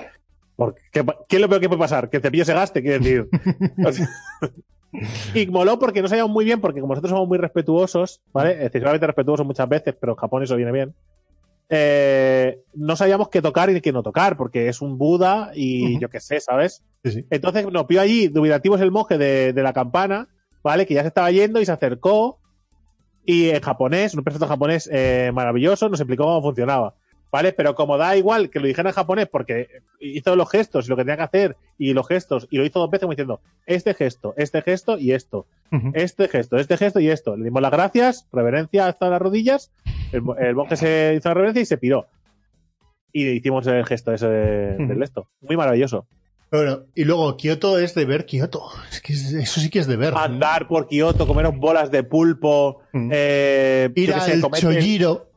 [0.56, 2.10] porque, ¿qué, qué es lo peor que puede pasar?
[2.10, 3.28] Que el cepillo se gaste, quiero decir.
[3.86, 4.08] O sea,
[5.34, 8.66] y moló porque no sabíamos muy bien, porque como nosotros somos muy respetuosos, ¿vale?
[8.66, 10.94] Excesivamente respetuosos muchas veces, pero en Japón eso viene bien.
[11.74, 16.10] Eh, no sabíamos qué tocar y qué no tocar, porque es un Buda y yo
[16.10, 16.84] qué sé, ¿sabes?
[17.06, 17.26] Sí, sí.
[17.30, 20.28] Entonces nos vio allí, dubitativos el monje de, de la campana,
[20.62, 20.86] ¿vale?
[20.86, 22.40] Que ya se estaba yendo y se acercó.
[23.26, 26.96] Y en japonés, un perfecto japonés eh, maravilloso, nos explicó cómo funcionaba.
[27.32, 27.54] ¿Vale?
[27.54, 29.70] Pero como da igual que lo dijera en japonés, porque
[30.02, 32.80] hizo los gestos y lo que tenía que hacer, y los gestos, y lo hizo
[32.80, 35.46] dos veces como diciendo, este gesto, este gesto y esto,
[35.94, 37.38] este gesto, este gesto y esto.
[37.38, 39.72] Le dimos las gracias, reverencia hasta las rodillas,
[40.12, 42.08] el, el monje se hizo la reverencia y se piró.
[43.14, 45.28] Y hicimos el gesto ese de- del esto.
[45.42, 46.08] Muy maravilloso.
[46.52, 48.64] Bueno, y luego Kioto es de ver Kioto.
[48.92, 50.14] Es que es- eso sí que es de ver.
[50.16, 53.10] andar por Kioto, comeros bolas de pulpo, Mm.
[53.14, 55.30] eh, Ir al Chojiro.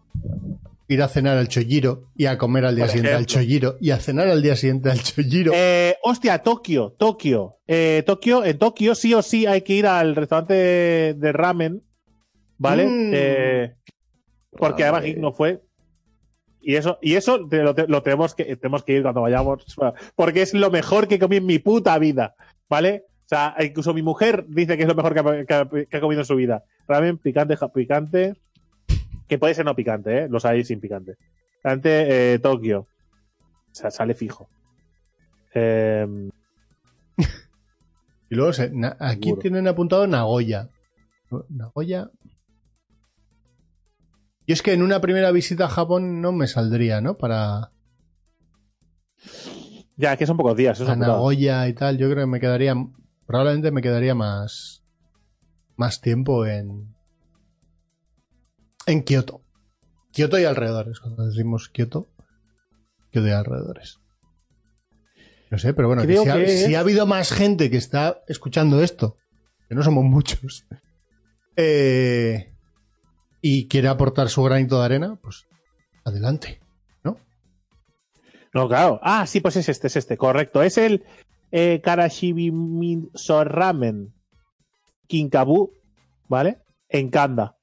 [0.87, 3.27] Ir a cenar al Chojiro y a comer al día Por siguiente al.
[3.27, 5.53] Chojiro y a cenar al día siguiente al Chojiro.
[5.55, 7.57] Eh, hostia, Tokio, Tokio.
[7.67, 11.83] Eh, Tokio, en Tokio sí o sí hay que ir al restaurante de, de ramen,
[12.59, 12.87] ¿vale?
[12.87, 13.11] Mm.
[13.15, 13.75] Eh,
[14.57, 15.63] porque además no fue.
[16.61, 19.65] Y eso, y eso te- lo, te- lo tenemos que, tenemos que ir cuando vayamos,
[20.17, 22.35] porque es lo mejor que comí en mi puta vida,
[22.71, 23.05] ¿vale?
[23.25, 25.97] O sea, incluso mi mujer dice que es lo mejor que ha, que ha- que
[25.97, 26.65] ha comido en su vida.
[26.89, 28.35] Ramen picante, ja- picante,
[29.29, 30.29] que puede ser no picante, ¿eh?
[30.31, 31.17] Los hay sin picante.
[31.63, 32.81] Picante, eh, Tokio.
[32.81, 34.49] O sea, sale fijo.
[35.55, 36.07] Eh,
[38.31, 39.41] Y luego aquí Seguro.
[39.43, 40.69] tienen apuntado Nagoya.
[41.51, 42.09] Nagoya.
[44.47, 47.17] Y es que en una primera visita a Japón no me saldría, ¿no?
[47.17, 47.73] Para
[49.97, 50.79] Ya, que son pocos días.
[50.79, 50.97] Eso a.
[50.97, 51.97] Nagoya y tal.
[51.99, 52.75] Yo creo que me quedaría.
[53.27, 54.85] Probablemente me quedaría más.
[55.77, 56.95] Más tiempo en.
[58.87, 59.43] En Kioto.
[60.13, 61.01] Kioto y alrededores.
[61.01, 62.09] Cuando decimos Kioto.
[63.11, 63.99] Kioto y alrededores.
[65.51, 68.23] No sé, pero bueno, que si, ha, que si ha habido más gente que está
[68.27, 69.19] escuchando esto,
[69.69, 70.67] que no somos muchos,
[71.57, 72.54] eh,
[73.47, 75.47] y quiere aportar su granito de arena, pues
[76.03, 76.63] adelante.
[77.03, 77.19] ¿No?
[78.55, 78.99] No, claro.
[79.03, 80.63] Ah, sí, pues es este, es este, correcto.
[80.63, 81.05] Es el
[81.53, 84.15] eh, Karashibimiso Ramen
[85.09, 85.73] Kinkabu,
[86.27, 86.57] ¿vale?
[86.89, 87.55] En Kanda,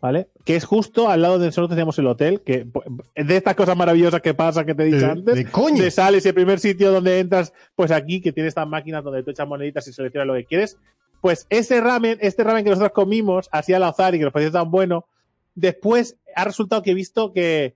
[0.00, 0.28] ¿vale?
[0.46, 2.66] Que es justo al lado de nosotros tenemos el hotel, que
[3.14, 5.34] de estas cosas maravillosas que pasa que te he dicho De, antes.
[5.34, 5.82] de coño.
[5.82, 9.22] de sales y el primer sitio donde entras, pues aquí, que tiene estas máquinas donde
[9.22, 10.78] tú echas moneditas y seleccionas lo que quieres.
[11.22, 14.52] Pues ese ramen, este ramen que nosotros comimos, así al azar y que nos pareció
[14.52, 15.06] tan bueno,
[15.54, 17.74] después ha resultado que he visto que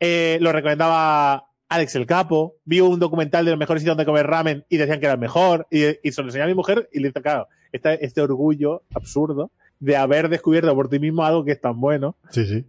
[0.00, 4.26] eh, lo recomendaba Alex el Capo, vi un documental de los mejores sitios donde comer
[4.28, 6.88] ramen y decían que era el mejor, y, y se lo enseñé a mi mujer
[6.92, 11.44] y le hizo, claro, este, este orgullo absurdo de haber descubierto por ti mismo algo
[11.44, 12.16] que es tan bueno.
[12.30, 12.64] Sí, sí.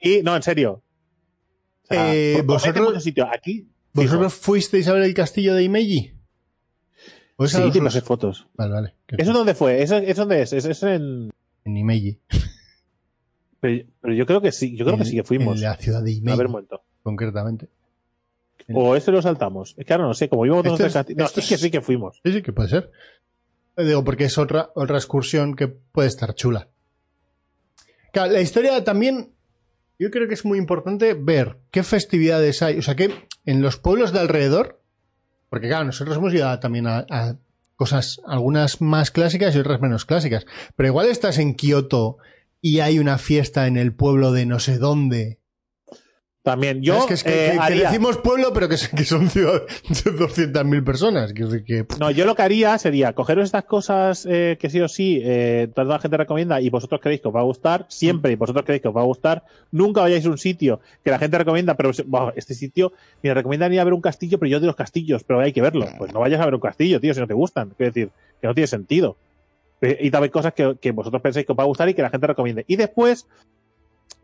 [0.00, 0.82] Y no, en serio.
[1.84, 3.28] O sea, Eh, vosotros- sitios.
[3.32, 6.14] Aquí, ¿Vosotros fuisteis a ver el castillo de Imeji?
[7.40, 8.46] ¿O es a sí, te pasé fotos.
[8.54, 8.94] Vale, vale.
[9.08, 9.82] ¿Eso dónde fue?
[9.82, 10.52] ¿Eso, eso dónde es?
[10.52, 11.30] ¿Eso es en...?
[11.64, 12.18] En Imeji.
[13.60, 15.56] Pero, pero yo creo que sí, yo creo que sí que fuimos.
[15.56, 16.82] En la ciudad de A Imeji, ver, un momento.
[17.02, 17.68] concretamente.
[18.72, 19.74] O ese lo saltamos.
[19.78, 21.80] Es que ahora no sé, como íbamos todos es- No, sí que es- sí que
[21.80, 22.20] fuimos.
[22.24, 22.90] Sí, sí, que puede ser.
[23.76, 26.68] Eh, Digo, porque es otra, otra excursión que puede estar chula.
[28.12, 29.32] Claro, la historia también,
[29.98, 32.78] yo creo que es muy importante ver qué festividades hay.
[32.78, 33.12] O sea, que
[33.46, 34.79] en los pueblos de alrededor,
[35.50, 37.36] porque claro, nosotros hemos ido también a, a
[37.74, 40.46] cosas, algunas más clásicas y otras menos clásicas.
[40.76, 42.18] Pero igual estás en Kioto
[42.62, 45.39] y hay una fiesta en el pueblo de no sé dónde.
[46.42, 46.80] También.
[46.82, 49.62] Yo es que, es que- eh, que- que haría- decimos pueblo, pero que, son ciudades
[50.04, 51.34] de 200.000 personas.
[51.34, 55.20] Que, No, yo lo que haría sería cogeros estas cosas eh, que sí o sí
[55.22, 58.36] eh, toda la gente recomienda y vosotros creéis que os va a gustar, siempre y
[58.36, 61.36] vosotros creéis que os va a gustar, nunca vayáis a un sitio que la gente
[61.36, 64.66] recomienda, pero "Buah, este sitio ni recomienda ni a ver un castillo, pero yo de
[64.66, 65.86] los castillos, pero hay que verlo.
[65.98, 67.74] Pues no vayas a ver un castillo, tío, si no te gustan.
[67.76, 68.10] Quiero decir,
[68.40, 69.16] que no tiene sentido.
[69.82, 72.00] Eh, Y también cosas que, que vosotros pensáis que os va a gustar y que
[72.02, 72.64] la gente recomiende.
[72.66, 73.26] Y después,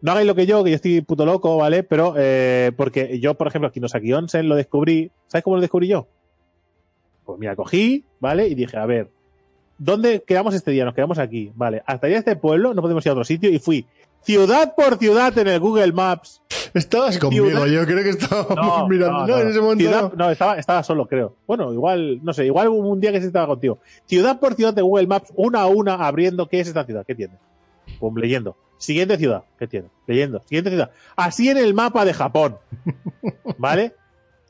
[0.03, 1.83] no hagáis lo que yo, que yo estoy puto loco, ¿vale?
[1.83, 5.11] Pero, eh, porque yo, por ejemplo, Kinosaki Onsen lo descubrí.
[5.27, 6.07] ¿Sabes cómo lo descubrí yo?
[7.25, 8.47] Pues mira, cogí, ¿vale?
[8.49, 9.09] Y dije, a ver,
[9.79, 10.85] ¿dónde quedamos este día?
[10.85, 11.83] Nos quedamos aquí, ¿vale?
[11.87, 13.87] Hasta ir a este pueblo, no podemos ir a otro sitio, y fui
[14.23, 16.41] ciudad por ciudad en el Google Maps.
[16.75, 19.27] Estabas conmigo, Ciudad- yo creo que estábamos mirando.
[19.27, 20.27] No, en ese momento Ciudad- no.
[20.27, 21.35] no, estaba, estaba solo, creo.
[21.47, 23.79] Bueno, igual, no sé, igual hubo un día que sí estaba contigo.
[24.05, 27.15] Ciudad por ciudad de Google Maps, una a una, abriendo qué es esta ciudad, qué
[27.15, 27.35] tiene.
[27.99, 28.57] Pum, leyendo.
[28.79, 29.89] Siguiente ciudad, ¿qué tiene?
[30.07, 30.41] Leyendo.
[30.43, 30.91] Siguiente ciudad.
[31.17, 32.59] Así en el mapa de Japón.
[33.59, 33.95] ¿Vale?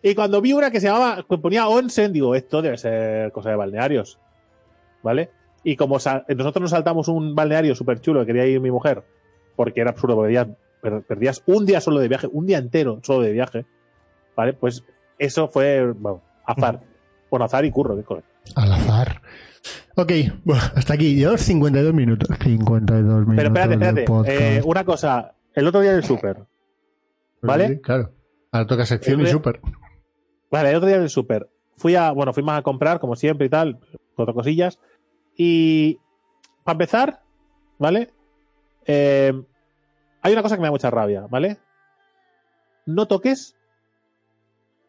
[0.02, 3.50] Y cuando vi una que se llamaba, que ponía Onsen, digo, esto debe ser cosa
[3.50, 4.18] de balnearios.
[5.02, 5.30] ¿Vale?
[5.64, 9.02] Y como nosotros nos saltamos un balneario súper chulo que quería ir mi mujer,
[9.56, 13.00] porque era absurdo, porque perdías, per- perdías un día solo de viaje, un día entero
[13.02, 13.66] solo de viaje,
[14.36, 14.52] ¿vale?
[14.52, 14.84] Pues
[15.18, 16.80] eso fue, bueno, azar.
[17.28, 18.22] Bueno, azar y curro, qué.
[18.54, 19.20] Al azar.
[19.96, 20.12] Ok,
[20.44, 21.14] bueno, hasta aquí.
[21.16, 22.28] Llevamos 52 minutos.
[22.42, 23.34] 52 minutos.
[23.36, 24.56] Pero espérate, espérate.
[24.58, 26.44] Eh, una cosa, el otro día en el súper.
[27.42, 27.68] ¿vale?
[27.68, 28.12] Sí, claro.
[28.52, 29.60] Ahora toca sección y El- súper.
[30.50, 31.48] Vale, el otro día en el súper.
[31.76, 33.78] Fui a, bueno, fuimos a comprar, como siempre y tal,
[34.14, 34.78] cuatro cosillas.
[35.36, 35.98] Y,
[36.64, 37.22] para empezar,
[37.78, 38.10] ¿vale?
[38.86, 39.32] Eh,
[40.22, 41.58] hay una cosa que me da mucha rabia, ¿vale?
[42.86, 43.56] No toques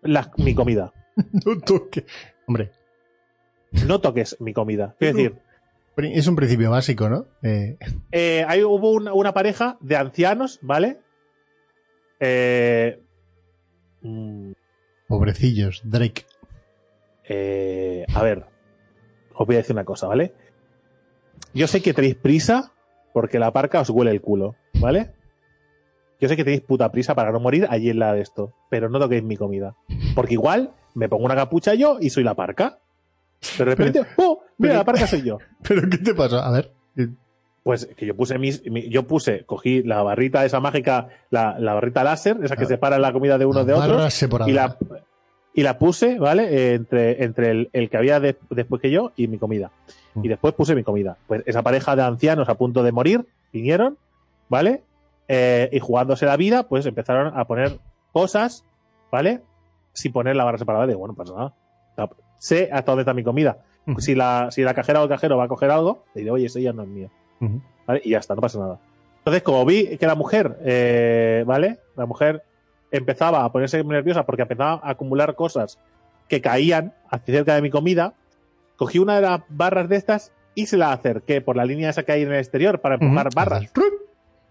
[0.02, 0.92] la- mi comida.
[1.46, 2.06] No toque.
[2.48, 2.72] Hombre,
[3.72, 4.96] No toques mi comida.
[5.00, 5.36] Quiero decir,
[5.98, 7.26] es un principio básico, ¿no?
[7.44, 7.78] Eh,
[8.12, 11.00] eh, ahí hubo una, una pareja de ancianos, ¿vale?
[12.20, 13.00] Eh,
[14.02, 14.52] mm,
[15.08, 16.26] pobrecillos, Drake.
[17.28, 18.46] Eh, a ver,
[19.34, 20.34] os voy a decir una cosa, ¿vale?
[21.54, 22.72] Yo sé que tenéis prisa
[23.14, 25.14] porque la parca os huele el culo, ¿vale?
[26.20, 28.90] Yo sé que tenéis puta prisa para no morir allí en la de esto, pero
[28.90, 29.76] no toquéis mi comida.
[30.16, 32.80] Porque igual me pongo una capucha yo y soy la parca.
[33.58, 34.42] De repente, ¡oh!
[34.58, 35.38] Mira, pero- la parca soy yo.
[35.68, 36.46] ¿Pero qué te pasa?
[36.48, 36.72] A ver.
[37.64, 41.74] Pues que yo puse mis, mi- yo puse, cogí la barrita esa mágica, la, la
[41.74, 43.74] barrita láser, esa que separa la comida de unos de
[44.10, 44.50] separada.
[44.50, 44.78] y la,
[45.54, 46.74] y la puse, ¿vale?
[46.76, 49.72] Entre, entre el, el que había de- después que yo y mi comida.
[50.14, 50.24] Mm.
[50.26, 51.18] Y después puse mi comida.
[51.28, 53.98] Pues esa pareja de ancianos a punto de morir vinieron,
[54.48, 54.84] ¿vale?
[55.28, 57.80] Eh, y jugándose la vida, pues empezaron a poner
[58.14, 58.64] cosas,
[59.12, 59.42] ¿vale?
[59.92, 61.54] Sin poner la barra separada de, bueno, pues nada.
[62.38, 63.58] Sé hasta dónde está mi comida.
[64.00, 66.46] Si la, si la cajera o el cajero va a coger algo, le diré, oye,
[66.48, 67.10] ese ya no es mío.
[68.04, 68.80] Y ya está, no pasa nada.
[69.20, 71.80] Entonces, como vi que la mujer, eh, ¿vale?
[71.96, 72.44] La mujer
[72.92, 75.80] empezaba a ponerse muy nerviosa porque empezaba a acumular cosas
[76.28, 78.14] que caían hacia cerca de mi comida,
[78.76, 82.04] cogí una de las barras de estas y se la acerqué por la línea esa
[82.04, 83.36] que hay en el exterior para empujar Ujú.
[83.36, 83.72] barras.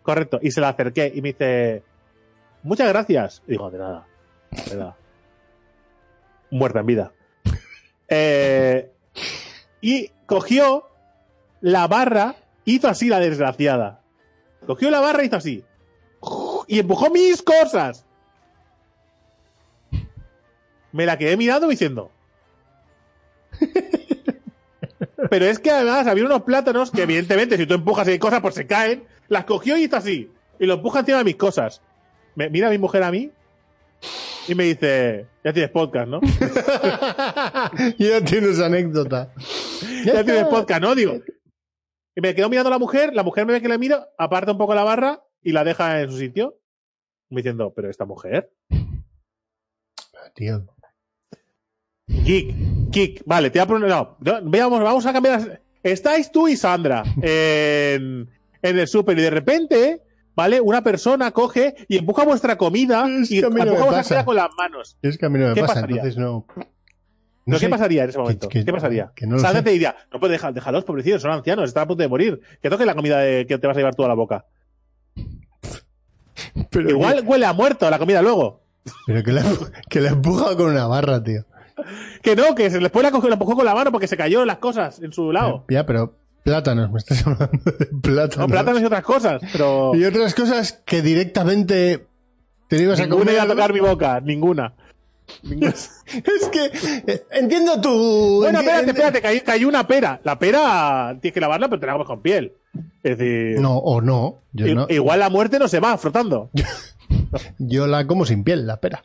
[0.03, 0.39] Correcto.
[0.41, 1.83] Y se la acerqué y me dice,
[2.63, 3.43] muchas gracias.
[3.47, 4.07] Y digo, de nada.
[4.71, 4.97] De nada.
[6.51, 7.13] Muerta en vida.
[8.09, 8.91] Eh,
[9.81, 10.89] y cogió
[11.61, 14.03] la barra, hizo así la desgraciada.
[14.67, 15.65] Cogió la barra hizo así.
[16.67, 18.05] Y empujó mis cosas.
[20.93, 22.11] Me la quedé mirando diciendo.
[25.31, 28.55] Pero es que además había unos plátanos que, evidentemente, si tú empujas y cosas, pues
[28.55, 29.05] se caen.
[29.29, 30.31] Las cogió y hizo así.
[30.59, 31.83] Y lo empuja encima de mis cosas.
[32.35, 33.31] Me, mira mi mujer a mí
[34.49, 36.21] y me dice: Ya tienes podcast, ¿no?
[37.99, 39.33] ya tienes anécdota.
[40.05, 40.95] ya tienes podcast, ¿no?
[40.95, 41.21] Digo.
[42.15, 44.53] Y me quedo mirando a la mujer, la mujer me ve que le miro, aparta
[44.53, 46.59] un poco la barra y la deja en su sitio.
[47.29, 48.51] Me diciendo, pero esta mujer.
[50.35, 50.65] Tío.
[52.07, 52.55] Geek,
[52.91, 53.89] Geek, vale, te voy a poner.
[53.91, 55.61] No, veamos, vamos a cambiar.
[55.83, 58.29] Estáis tú y Sandra en,
[58.63, 60.03] en el súper y de repente,
[60.37, 60.61] ¿vale?
[60.61, 64.03] Una persona coge y empuja vuestra comida Es y que a mí no empuja vuestra
[64.05, 64.97] comida con las manos.
[65.03, 65.97] Es que a mí no me ¿Qué pasa, pasaría?
[65.97, 66.47] entonces no.
[67.47, 67.67] ¿Pero sé.
[67.67, 68.49] ¿Qué pasaría en ese momento?
[68.49, 69.13] que- ¿Qué pasaría?
[69.15, 69.63] que no sé.
[69.63, 72.41] te diría, no puedes dejar, déjalos, pobrecitos, son ancianos, están a punto de morir.
[72.61, 74.45] Que toque la comida de- que te vas a llevar tú a la boca.
[76.71, 78.63] Pero Igual huele a muerto la comida luego.
[78.85, 79.43] Que, pero que la,
[79.91, 81.45] que la empuja con una barra, tío.
[82.23, 84.45] Que no, que se después la cogió, la empujó con la mano porque se cayó
[84.45, 85.65] las cosas en su lado.
[85.69, 86.17] Ya, pero
[86.47, 88.39] plátanos, me estás hablando de plátanos.
[88.39, 92.07] No, plátanos y otras cosas, pero Y otras cosas que directamente
[92.69, 93.35] te ibas a ninguna comer.
[93.35, 94.75] iba a tocar mi boca, ninguna.
[95.43, 95.75] Ninguna.
[96.07, 96.71] Es que
[97.13, 98.39] eh, entiendo tu.
[98.43, 100.21] Bueno, espérate, espérate, cayó, cayó una pera.
[100.23, 102.53] La pera tienes que lavarla, pero te la comes con piel.
[103.03, 104.43] Es decir, No, o no.
[104.53, 104.87] Yo, i- no.
[104.89, 106.51] igual la muerte no se va frotando.
[107.59, 109.03] yo la como sin piel, la pera.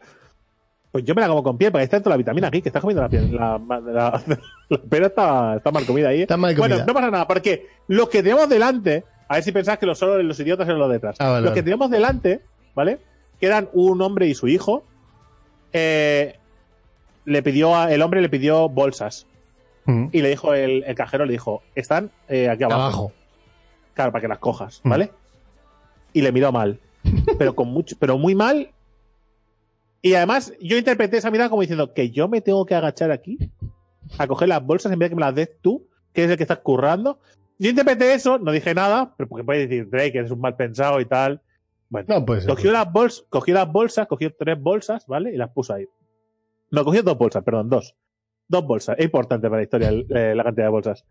[0.92, 2.70] Pues yo me la como con piel, porque ahí está toda la vitamina aquí, que
[2.70, 3.34] estás comiendo la piel.
[3.34, 4.22] La, la-
[4.70, 6.22] la pera está, está mal comida ahí.
[6.24, 6.76] Está mal comida.
[6.76, 9.98] Bueno, no pasa nada, porque los que tenemos delante, a ver si pensáis que los,
[9.98, 11.16] solo los idiotas eran los de detrás.
[11.20, 11.56] Ah, vale, los vale.
[11.60, 12.42] que tenemos delante,
[12.76, 13.00] ¿vale?
[13.40, 14.84] Que eran un hombre y su hijo,
[15.74, 16.36] eh,
[17.26, 19.28] le pidió a- el hombre le pidió bolsas.
[19.86, 20.08] Mm.
[20.12, 22.82] Y le dijo el, el cajero, le dijo, están eh, aquí abajo.
[22.82, 23.12] Abajo.
[23.94, 24.90] Claro, para que las cojas, Mm.
[24.90, 25.12] ¿vale?
[26.14, 26.80] Y le miró mal.
[27.40, 28.70] Pero con mucho, pero muy mal.
[30.02, 33.38] Y además, yo interpreté esa mirada como diciendo que yo me tengo que agachar aquí
[34.18, 36.38] a coger las bolsas en vez de que me las des tú, que es el
[36.38, 37.20] que estás currando.
[37.60, 41.00] Yo interpreté eso, no dije nada, pero porque puedes decir, Drake, eres un mal pensado
[41.00, 41.42] y tal.
[41.90, 42.48] Bueno, No, pues.
[42.48, 45.34] cogió las, bols, cogió las bolsas, cogió tres bolsas, ¿vale?
[45.34, 45.86] Y las puso ahí.
[46.72, 47.96] No, cogió dos bolsas, perdón, dos.
[48.48, 48.96] Dos bolsas.
[48.98, 51.06] Es importante para la historia el- eh, la cantidad de bolsas.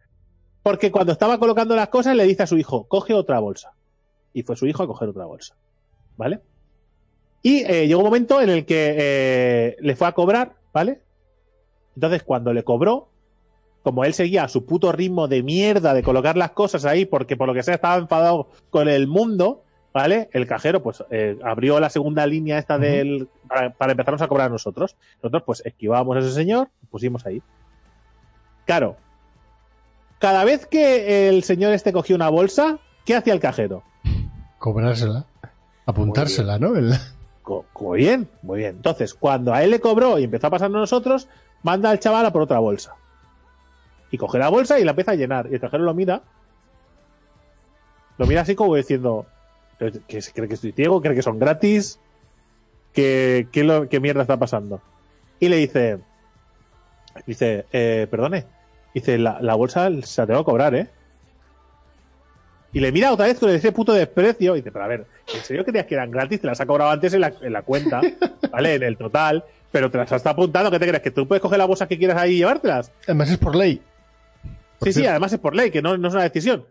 [0.63, 3.73] Porque cuando estaba colocando las cosas, le dice a su hijo, coge otra bolsa.
[4.33, 5.55] Y fue su hijo a coger otra bolsa.
[6.17, 6.41] ¿Vale?
[7.43, 11.01] Y eh, llegó un momento en el que eh, le fue a cobrar, ¿vale?
[11.95, 13.09] Entonces, cuando le cobró,
[13.83, 17.37] como él seguía a su puto ritmo de mierda de colocar las cosas ahí, porque
[17.37, 19.65] por lo que sea estaba enfadado con el mundo,
[19.95, 20.29] ¿vale?
[20.33, 23.29] El cajero, pues, eh, abrió la segunda línea esta del.
[23.49, 24.97] Para, para empezarnos a cobrar a nosotros.
[25.23, 27.43] Nosotros, pues, esquivábamos a ese señor, pusimos ahí.
[28.67, 28.97] Claro.
[30.19, 33.83] Cada vez que el señor este cogía una bolsa, ¿qué hacía el cajero?
[34.59, 35.25] Cobrársela.
[35.87, 36.77] Apuntársela, ¿no?
[36.77, 36.93] El-
[37.43, 38.77] Co- Muy bien, muy bien.
[38.77, 41.29] Entonces, cuando a él le cobró y empezó a pasarnos a nosotros,
[41.63, 42.95] manda al chaval a por otra bolsa.
[44.11, 45.49] Y coge la bolsa y la empieza a llenar.
[45.51, 46.23] Y el cajero lo mira.
[48.19, 49.27] Lo mira así como diciendo:
[49.79, 51.01] "¿Pero ¿que cree que estoy ciego?
[51.01, 51.99] ¿Cree que son gratis?
[52.93, 54.83] ¿Qué, qué mierda está pasando?
[55.39, 56.01] Y le dice:
[57.27, 58.47] Dice, eh, perdone.
[58.95, 60.91] Dice, la, la bolsa se la tengo que cobrar, ¿eh?
[62.73, 64.55] Y le mira otra vez con ese puto desprecio.
[64.55, 66.41] Y dice, pero a ver, ¿en serio creías que eran gratis?
[66.41, 68.01] Te las ha cobrado antes en la, en la cuenta,
[68.53, 68.75] ¿vale?
[68.75, 69.45] En el total.
[69.73, 70.71] Pero te las está apuntando.
[70.71, 71.03] ¿Qué te crees?
[71.03, 72.93] ¿Que tú puedes coger las bolsas que quieras ahí y llevártelas?
[73.05, 73.83] Además es por ley.
[74.79, 76.67] Por sí, sí, además es por ley, que no, no es una decisión.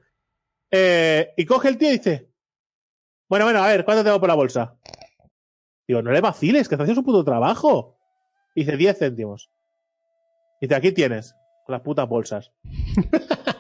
[0.72, 2.30] Eh, y coge el tío y dice,
[3.28, 4.76] bueno, bueno, a ver, ¿cuánto tengo por la bolsa?
[5.88, 7.98] Digo, no le vaciles, que está haciendo su puto trabajo.
[8.56, 9.50] Y dice, 10 céntimos.
[10.62, 11.36] Dice, aquí tienes,
[11.66, 12.52] con las putas bolsas.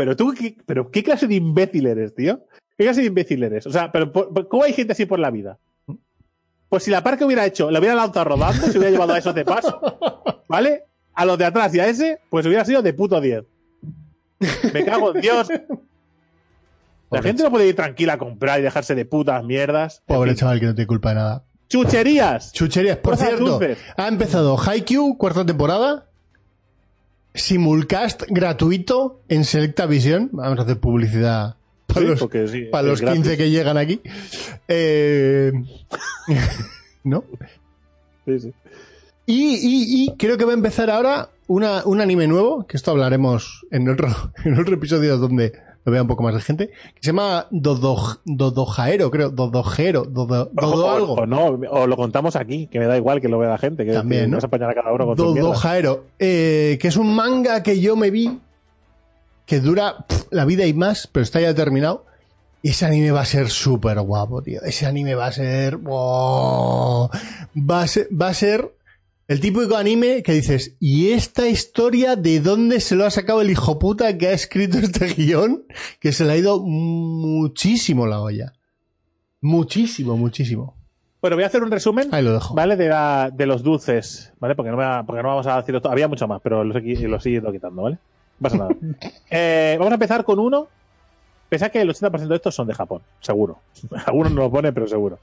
[0.00, 2.40] pero tú, ¿qué, pero ¿qué clase de imbécil eres, tío?
[2.78, 3.66] ¿Qué clase de imbécil eres?
[3.66, 4.10] O sea, pero
[4.48, 5.58] ¿cómo hay gente así por la vida?
[6.70, 9.18] Pues si la par que hubiera hecho, la hubiera lanzado rodando, se hubiera llevado a
[9.18, 9.78] esos de paso,
[10.48, 10.84] ¿vale?
[11.12, 13.44] A los de atrás y a ese, pues hubiera sido de puto 10.
[14.72, 15.48] Me cago en Dios.
[17.10, 20.02] La gente no puede ir tranquila a comprar y dejarse de putas mierdas.
[20.06, 20.38] En Pobre fin.
[20.38, 21.44] chaval que no tiene culpa de nada.
[21.68, 22.52] Chucherías.
[22.52, 23.78] Chucherías, por Cosas cierto, dulces.
[23.96, 26.06] ha empezado Haikyuu, cuarta temporada.
[27.34, 30.28] Simulcast gratuito en Selecta Visión.
[30.32, 31.56] Vamos a hacer publicidad
[31.86, 33.22] para Sí, los, sí, para es los gratis.
[33.22, 34.00] 15 que llegan aquí.
[34.68, 35.52] Eh,
[37.04, 37.24] ¿No?
[38.26, 38.52] Sí, sí.
[39.26, 42.90] Y, y- y creo que va a empezar ahora una, un anime nuevo, que esto
[42.90, 44.08] hablaremos en otro,
[44.44, 45.52] en otro episodio donde
[45.84, 50.50] lo vea un poco más de gente, que se llama Dodo, Dodojaero, creo, Dodojero, Dodo,
[50.52, 51.12] Dodo o, algo.
[51.14, 53.86] o no, o lo contamos aquí, que me da igual que lo vea la gente.
[53.86, 54.36] Que También, que ¿no?
[54.36, 55.16] vas a apañar a cada uno con.
[55.16, 58.40] Dodojaero, eh, que es un manga que yo me vi,
[59.46, 62.04] que dura pf, la vida y más, pero está ya terminado.
[62.62, 64.60] Y ese anime va a ser súper guapo, tío.
[64.62, 67.08] Ese anime va a ser, wow.
[67.56, 68.08] va a ser...
[68.12, 68.70] Va a ser
[69.30, 73.50] el típico anime que dices, ¿y esta historia de dónde se lo ha sacado el
[73.50, 75.62] hijo puta que ha escrito este guion?
[76.00, 78.52] Que se le ha ido muchísimo la olla.
[79.40, 80.74] Muchísimo, muchísimo.
[81.20, 82.08] Bueno, voy a hacer un resumen.
[82.12, 82.54] Ahí lo dejo.
[82.54, 82.76] ¿Vale?
[82.76, 84.54] De, la- de los dulces, ¿vale?
[84.56, 85.92] Porque no, me porque no vamos a decirlo todo.
[85.92, 87.98] Había mucho más, pero los, he los he ido quitando, ¿vale?
[88.40, 88.70] No pasa nada.
[89.30, 90.66] Eh, vamos a empezar con uno.
[91.48, 93.58] Pensad que el 80% de estos son de Japón, seguro.
[94.06, 95.18] Algunos no lo ponen, pero seguro.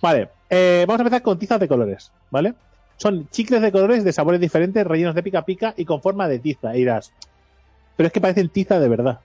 [0.00, 2.54] Vale, eh, vamos a empezar con tizas de colores, ¿vale?
[3.02, 6.38] Son chicles de colores de sabores diferentes, rellenos de pica pica y con forma de
[6.38, 6.74] tiza.
[6.76, 7.12] Y dirás,
[7.96, 9.20] pero es que parecen tiza de verdad.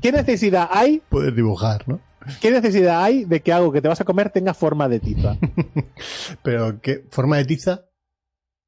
[0.00, 2.00] ¿Qué necesidad hay Puedes dibujar, ¿no?
[2.40, 5.36] ¿Qué necesidad hay de que algo que te vas a comer tenga forma de tiza?
[6.44, 7.04] Pero, ¿qué?
[7.10, 7.86] ¿Forma de tiza?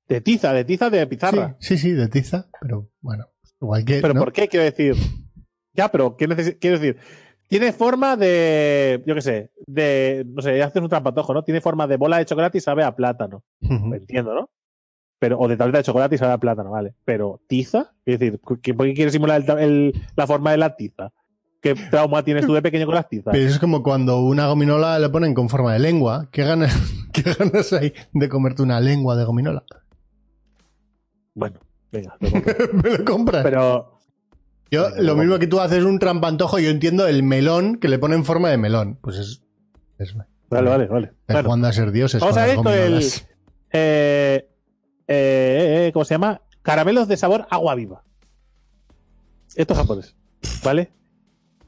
[0.09, 1.57] De tiza, de tiza de Sí, pizarra.
[1.61, 3.27] sí, sí, de tiza, pero bueno,
[3.61, 4.01] igual que.
[4.01, 4.21] ¿Pero ¿no?
[4.21, 4.49] por qué?
[4.49, 4.97] Quiero decir.
[5.73, 6.27] Ya, pero ¿qué
[6.61, 6.99] quiero decir?
[7.49, 9.03] Tiene forma de.
[9.07, 9.51] Yo qué sé.
[9.67, 10.25] De.
[10.29, 11.45] No sé, haces un trampatojo, ¿no?
[11.45, 13.45] Tiene forma de bola de chocolate y sabe a plátano.
[13.61, 14.51] Lo entiendo, ¿no?
[15.19, 16.95] Pero, o de tableta de chocolate y sabe a plátano, vale.
[17.05, 17.93] Pero, ¿tiza?
[18.05, 21.13] Es decir, ¿qué- ¿por qué quieres simular el la forma de la tiza?
[21.63, 23.33] ¿Qué trauma tienes tú de pequeño con las tizas?
[23.33, 26.29] Pero es como cuando una gominola le ponen con forma de lengua.
[26.31, 26.75] ¿Qué ganas,
[27.13, 29.65] qué ganas hay de comerte una lengua de gominola?
[31.35, 31.59] Bueno,
[31.91, 32.31] venga, lo.
[32.83, 33.43] Me lo compras.
[33.45, 33.94] Pero.
[34.75, 37.99] Yo, venga, lo mismo que tú haces un trampantojo, yo entiendo el melón que le
[37.99, 38.99] ponen en forma de melón.
[39.01, 39.43] Pues es.
[39.99, 40.15] es
[40.51, 41.07] Vale, vale, vale.
[41.27, 42.21] es Bueno, jugando a ser dioses.
[42.21, 42.79] Vamos a ver con el.
[42.79, 43.29] gominolas.
[43.73, 44.49] Eh,
[45.09, 46.41] eh, eh, ¿Cómo se llama?
[46.63, 48.05] Caramelos de sabor agua viva.
[49.55, 50.17] Esto es japonés.
[50.63, 50.93] ¿Vale?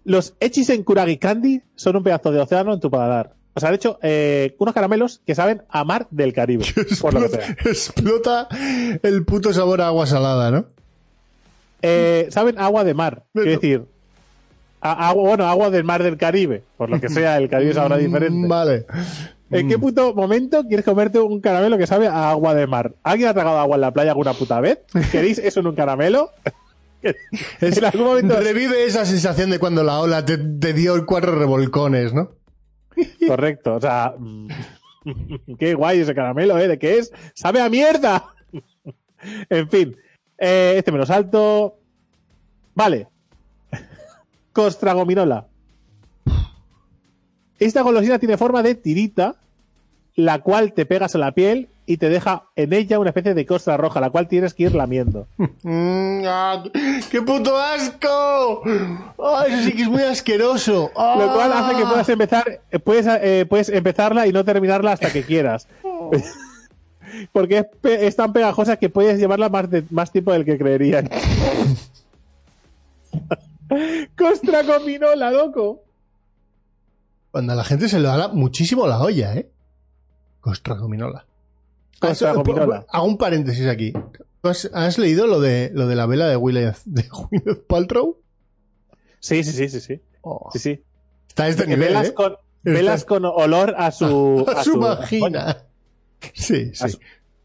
[0.05, 3.35] Los Echis en Kuragi Candy son un pedazo de océano en tu paladar.
[3.55, 6.65] O sea, de hecho, eh, unos caramelos que saben a mar del Caribe.
[7.01, 7.51] por lo que sea.
[7.51, 10.67] explota, explota el puto sabor a agua salada, ¿no?
[11.87, 13.25] Eh, saben agua de mar.
[13.35, 13.85] Es decir,
[14.81, 16.63] a- agua, bueno, agua del mar del Caribe.
[16.77, 18.47] Por lo que sea, el Caribe sabrá diferente.
[18.47, 18.87] Mm, Vale.
[19.51, 22.93] ¿En qué puto momento quieres comerte un caramelo que sabe a agua de mar?
[23.05, 24.81] ¿Alguien ha tragado agua en la playa alguna puta vez?
[25.13, 26.31] ¿Queréis eso en un caramelo?
[27.61, 28.41] En algún momento.
[28.41, 32.33] Revive esa sensación de cuando la ola te, te dio cuatro revolcones, ¿no?
[33.29, 34.15] Correcto, o sea.
[34.19, 34.49] mm,
[35.59, 36.67] Qué guay ese caramelo, ¿eh?
[36.67, 37.13] ¿De qué es?
[37.35, 38.25] ¡Sabe a mierda!
[39.51, 39.97] en fin,
[40.39, 41.77] eh, este me lo salto.
[42.75, 43.09] Vale.
[44.53, 45.47] Costragominola.
[47.59, 49.37] Esta golosina tiene forma de tirita,
[50.15, 53.47] la cual te pegas a la piel y te deja en ella una especie de
[53.47, 55.27] costra roja, la cual tienes que ir lamiendo.
[55.63, 56.63] Mm, ah,
[57.11, 58.63] ¡Qué puto asco!
[59.19, 60.91] ¡Ah, eso sí que es muy asqueroso!
[60.97, 61.17] ¡Ah!
[61.19, 65.13] Lo cual hace que puedas empezar, eh, puedes, eh, puedes empezarla y no terminarla hasta
[65.13, 65.67] que quieras.
[67.33, 70.59] Porque es, pe- es tan pegajosa que puedes llevarla más, de, más tiempo del que
[70.59, 71.09] creerían.
[74.17, 75.83] Costra gominola, loco.
[77.31, 79.51] Cuando a la gente se le da muchísimo la olla, ¿eh?
[80.41, 81.27] Costra gominola.
[82.01, 82.87] Costra Ah, gominola.
[82.89, 83.93] Hago un paréntesis aquí.
[83.93, 88.19] ¿Tú has, has leído lo de, lo de la vela de Gwyneth, de Gwyneth Paltrow?
[89.19, 90.01] Sí, sí, sí, sí, sí.
[90.23, 90.83] Oh, sí, sí.
[91.29, 92.15] Está a este nivel, Velas, ¿eh?
[92.15, 94.47] con, velas con olor a su...
[94.57, 95.59] a su vagina.
[96.35, 96.89] Sí, sí.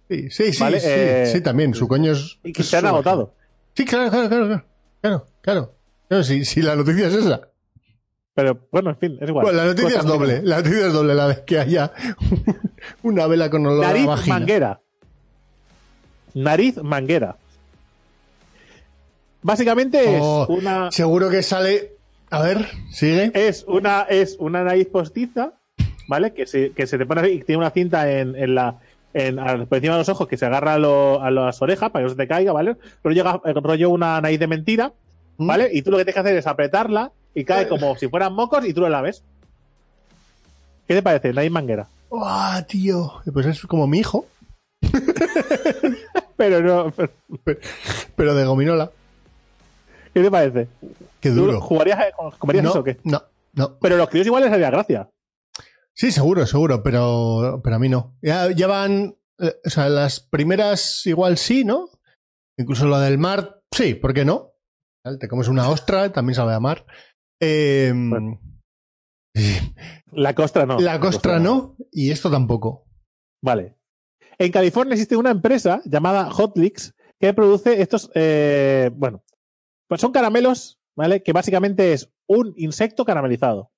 [0.10, 1.74] Sí, sí, sí, Vale, sí, eh, sí, también.
[1.74, 2.38] Su coño es.
[2.44, 3.34] Y que se han agotado.
[3.76, 4.66] Sí, claro, claro, claro, claro.
[5.42, 5.74] Claro,
[6.10, 6.24] claro.
[6.24, 7.42] Si, si la noticia es esa.
[8.34, 9.44] Pero bueno, en fin, es igual.
[9.44, 10.42] Bueno, la noticia es doble.
[10.44, 11.92] La noticia es doble, la de que haya
[13.04, 14.36] una vela con olor Nariz a vagina.
[14.40, 14.82] manguera.
[16.34, 17.38] Nariz manguera.
[19.42, 20.92] Básicamente es Oh, una...
[20.92, 21.94] Seguro que sale.
[22.30, 23.32] A ver, sigue.
[23.34, 25.54] es una es una nariz postiza,
[26.08, 26.34] ¿vale?
[26.34, 28.76] Que se, que se te pone y tiene una cinta en, en la
[29.14, 32.02] en, por encima de los ojos que se agarra a, lo- a las orejas para
[32.02, 32.78] que no se te caiga, ¿vale?
[33.02, 34.94] Pero llega eh, rollo una nariz de mentira,
[35.38, 35.48] ¿Mm?
[35.48, 35.70] ¿vale?
[35.74, 38.66] Y tú lo que tienes que hacer es apretarla y cae como si fueran mocos
[38.66, 39.24] y tú lo laves.
[40.88, 41.34] ¿Qué te parece?
[41.34, 41.88] Nariz manguera.
[42.10, 43.12] ¡Guau, tío!
[43.34, 44.26] Pues es como mi hijo,
[46.38, 47.12] Pero no, pero-
[48.16, 48.90] pero de gominola.
[50.14, 50.68] ¿qué te parece?
[51.20, 51.62] Qué ¿Tú duro.
[51.62, 52.12] ¿Jugarías, eh,
[52.62, 52.98] No, eso o qué?
[53.04, 53.22] no,
[53.54, 53.76] no.
[53.80, 55.08] Pero los críos igual les haría gracia.
[55.96, 58.18] Sí, seguro, seguro, pero, pero a mí no.
[58.22, 59.16] Ya, ya van.
[59.40, 61.90] eh, o sea, las primeras igual sí, ¿no?
[62.58, 64.52] Incluso lo del mar, sí, ¿por qué no?
[65.20, 66.86] Te comes una ostra, también sabe a mar.
[67.42, 68.40] Eh, Bueno.
[70.12, 70.78] La costra no.
[70.80, 72.86] la costra no, y esto tampoco.
[73.42, 73.78] Vale.
[74.38, 79.24] En California existe una empresa llamada Hotlix que produce estos, eh, bueno,
[79.88, 81.24] pues son caramelos, ¿vale?
[81.24, 83.72] Que básicamente es un insecto caramelizado,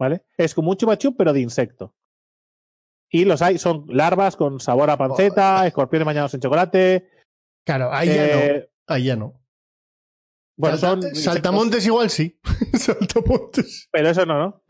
[0.00, 0.24] ¿vale?
[0.36, 1.94] Es como un chupa chup, pero de insecto.
[3.12, 7.08] Y los hay, son larvas con sabor a panceta, escorpiones bañados en chocolate.
[7.66, 8.40] Claro, ahí ya no.
[8.40, 9.40] eh, Ahí ya no.
[10.56, 12.40] bueno, Salta- son saltamontes igual sí.
[12.72, 13.88] saltamontes.
[13.92, 14.62] pero eso no, ¿no?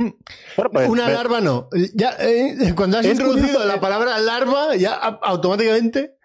[0.57, 1.69] Bueno, pues, Una larva no.
[1.95, 3.81] Ya, eh, cuando has Es introducido curioso, la eh.
[3.81, 6.17] palabra larva, ya a- automáticamente.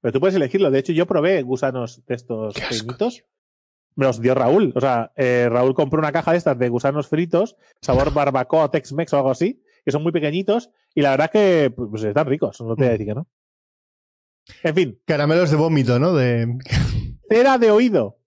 [0.00, 0.70] Pero tú puedes elegirlo.
[0.70, 3.24] De hecho, yo probé gusanos de estos pequeñitos.
[3.98, 4.72] Me los dio Raúl.
[4.76, 9.12] O sea, eh, Raúl compró una caja de estas de gusanos fritos, sabor barbacoa, Tex-Mex
[9.12, 10.70] o algo así, que son muy pequeñitos.
[10.94, 12.60] Y la verdad es que pues, están ricos.
[12.60, 13.26] No te voy a decir que no.
[14.62, 16.14] En fin, Caramelos de vómito, ¿no?
[16.14, 16.46] De
[17.28, 18.20] cera de oído.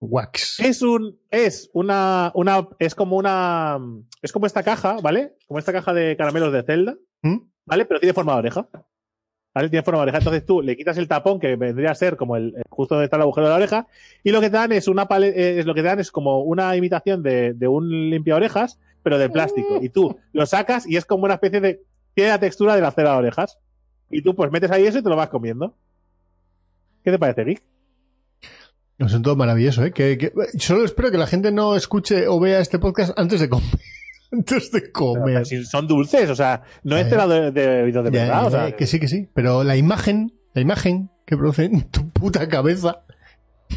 [0.00, 0.60] wax.
[0.60, 3.78] Es un, es una, una, es como una,
[4.22, 5.36] es como esta caja, ¿vale?
[5.46, 6.96] Como esta caja de caramelos de Zelda.
[7.20, 7.36] ¿Mm?
[7.68, 7.84] ¿vale?
[7.84, 8.68] Pero tiene forma de oreja.
[9.58, 9.68] ¿Vale?
[9.70, 10.18] Tiene forma de oreja.
[10.18, 13.16] Entonces tú le quitas el tapón, que vendría a ser como el, justo donde está
[13.16, 13.86] el agujero de la oreja,
[14.22, 16.12] y lo que te dan es una pale- eh, es lo que te dan es
[16.12, 19.80] como una imitación de, de un limpia orejas, pero de plástico.
[19.82, 21.82] Y tú lo sacas y es como una especie de.
[22.14, 23.58] Tiene la textura de la cera de orejas.
[24.10, 25.74] Y tú pues metes ahí eso y te lo vas comiendo.
[27.02, 27.62] ¿Qué te parece, Geek?
[28.98, 29.92] No, son todo maravilloso, ¿eh?
[29.92, 33.48] Que, que- solo espero que la gente no escuche o vea este podcast antes de
[33.48, 33.68] comer.
[34.32, 35.46] antes de Pero, comer.
[35.46, 38.46] si son dulces, o sea, no es Ya, cera de, de de Ya, verdad.
[38.46, 39.28] o sea, que sí, que sí.
[39.34, 43.02] Pero la imagen, la imagen que produce en tu puta cabeza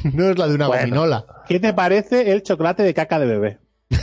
[0.13, 0.81] no es la de una Bueno.
[0.83, 1.25] gominola.
[1.47, 3.59] ¿Qué te parece el chocolate de caca de bebé?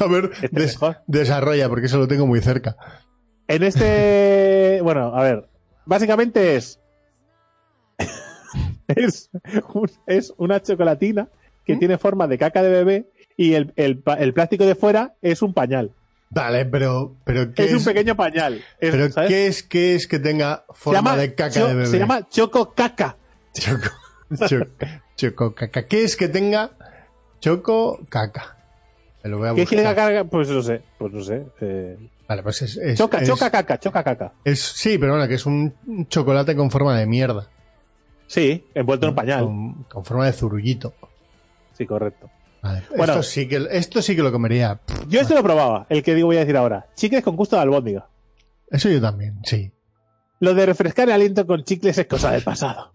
[0.00, 0.98] A ver, Este es des- mejor.
[1.06, 2.76] desarrolla, porque eso lo tengo muy cerca.
[3.48, 4.80] En este.
[4.82, 5.48] Bueno, a ver.
[5.86, 6.80] Básicamente es.
[8.88, 9.30] es,
[9.74, 11.28] un- es una chocolatina
[11.64, 11.78] que ¿Mm?
[11.78, 15.54] tiene forma de caca de bebé y el, el el plástico de fuera es un
[15.54, 15.92] pañal.
[16.30, 18.56] Vale, pero, pero ¿qué Es, es, un pequeño pañal.
[18.78, 19.30] Es, pero ¿sabes?
[19.30, 21.86] ¿qué es, qué es que tenga forma llama de caca cho- de bebé?
[21.86, 23.16] se llama choco caca.
[23.54, 23.88] choco,
[24.46, 24.66] choco,
[25.16, 25.84] choco caca.
[25.86, 26.70] ¿Qué es que tenga
[27.40, 28.56] choco caca?
[29.24, 30.12] Me lo voy a ¿Qué quiere buscar.
[30.14, 30.24] caca?
[30.28, 30.82] Pues no sé.
[30.98, 31.46] Pues no sé.
[31.62, 31.96] eh,
[32.28, 34.32] Vale, pues es, es- choca, es- choca caca, choca caca.
[34.44, 35.72] es- sí, pero bueno, que es un
[36.08, 37.48] chocolate con forma de mierda.
[38.26, 39.44] Sí, envuelto en un pañal.
[39.44, 40.92] Con, con forma de zurullito.
[41.72, 42.28] Sí, correcto.
[42.62, 43.12] Vale, Bueno.
[43.14, 44.80] esto sí que esto sí que lo comería.
[45.08, 46.86] Yo este lo probaba, el que digo voy a decir ahora.
[46.96, 48.08] Chicles con gusto de albóndiga.
[48.70, 49.72] Eso yo también, sí.
[50.40, 52.90] Lo de refrescar el aliento con chicles es cosa del pasado.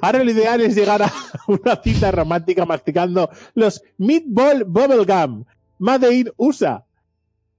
[0.00, 1.12] Ahora lo ideal es llegar a
[1.46, 5.44] una cita romántica masticando los Meatball Bubblegum
[5.78, 6.84] Made in USA.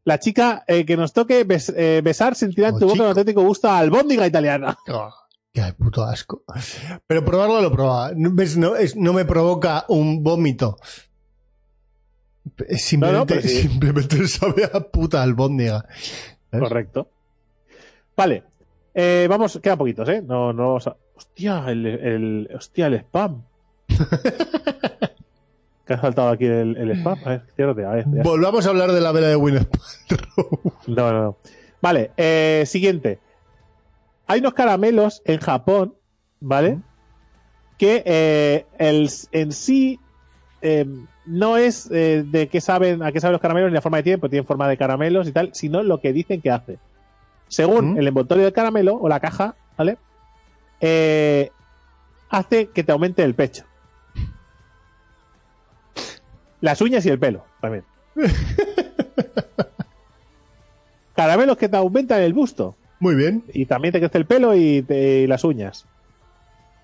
[0.03, 3.03] La chica eh, que nos toque bes- eh, besar sentirá en tu boca chico.
[3.03, 4.77] un auténtico gusto a albóndiga italiana.
[4.89, 5.09] Oh,
[5.53, 6.43] qué puto asco.
[7.07, 8.11] Pero probarlo lo probaba.
[8.15, 8.57] No, ¿ves?
[8.57, 10.77] No, es- no me provoca un vómito.
[12.77, 13.61] Simplemente, pero sí.
[13.69, 15.85] simplemente sabe a puta albóndiga.
[16.51, 17.09] Correcto.
[18.15, 18.43] Vale.
[18.93, 20.21] Eh, vamos, quedan poquitos, ¿eh?
[20.21, 20.97] No, no vamos a...
[21.15, 23.43] Hostia, el, el, hostia, el spam.
[25.85, 27.19] que ha saltado aquí el, el spam.
[27.25, 28.05] A ver, ciérrate, a ver.
[28.11, 28.23] ya.
[28.23, 29.69] Volvamos a hablar de la vela de Winnet.
[30.87, 31.37] No, no, no.
[31.81, 33.19] Vale, eh, siguiente.
[34.27, 35.95] Hay unos caramelos en Japón,
[36.39, 36.79] ¿vale?
[37.77, 39.99] Que eh, el, en sí
[40.61, 40.85] eh,
[41.29, 44.03] no es eh, de qué saben, a qué saben los caramelos ni la forma de
[44.03, 46.79] tiempo, tienen forma de caramelos y tal, sino lo que dicen que hace.
[47.47, 47.97] Según ¿Mm?
[47.99, 49.97] el envoltorio del caramelo o la caja, ¿vale?
[50.81, 51.51] Eh,
[52.29, 53.63] hace que te aumente el pecho.
[56.61, 57.83] Las uñas y el pelo, también.
[61.15, 62.75] Caramelos que te aumentan el busto.
[62.99, 63.43] Muy bien.
[63.53, 65.85] Y también te crece el pelo y, te- y las uñas.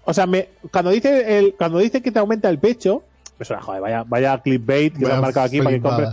[0.03, 3.03] O sea, me, cuando dice el, cuando dice que te aumenta el pecho,
[3.37, 6.07] me suena, joder, vaya, vaya clickbait que Vaya han marcado aquí para que compre.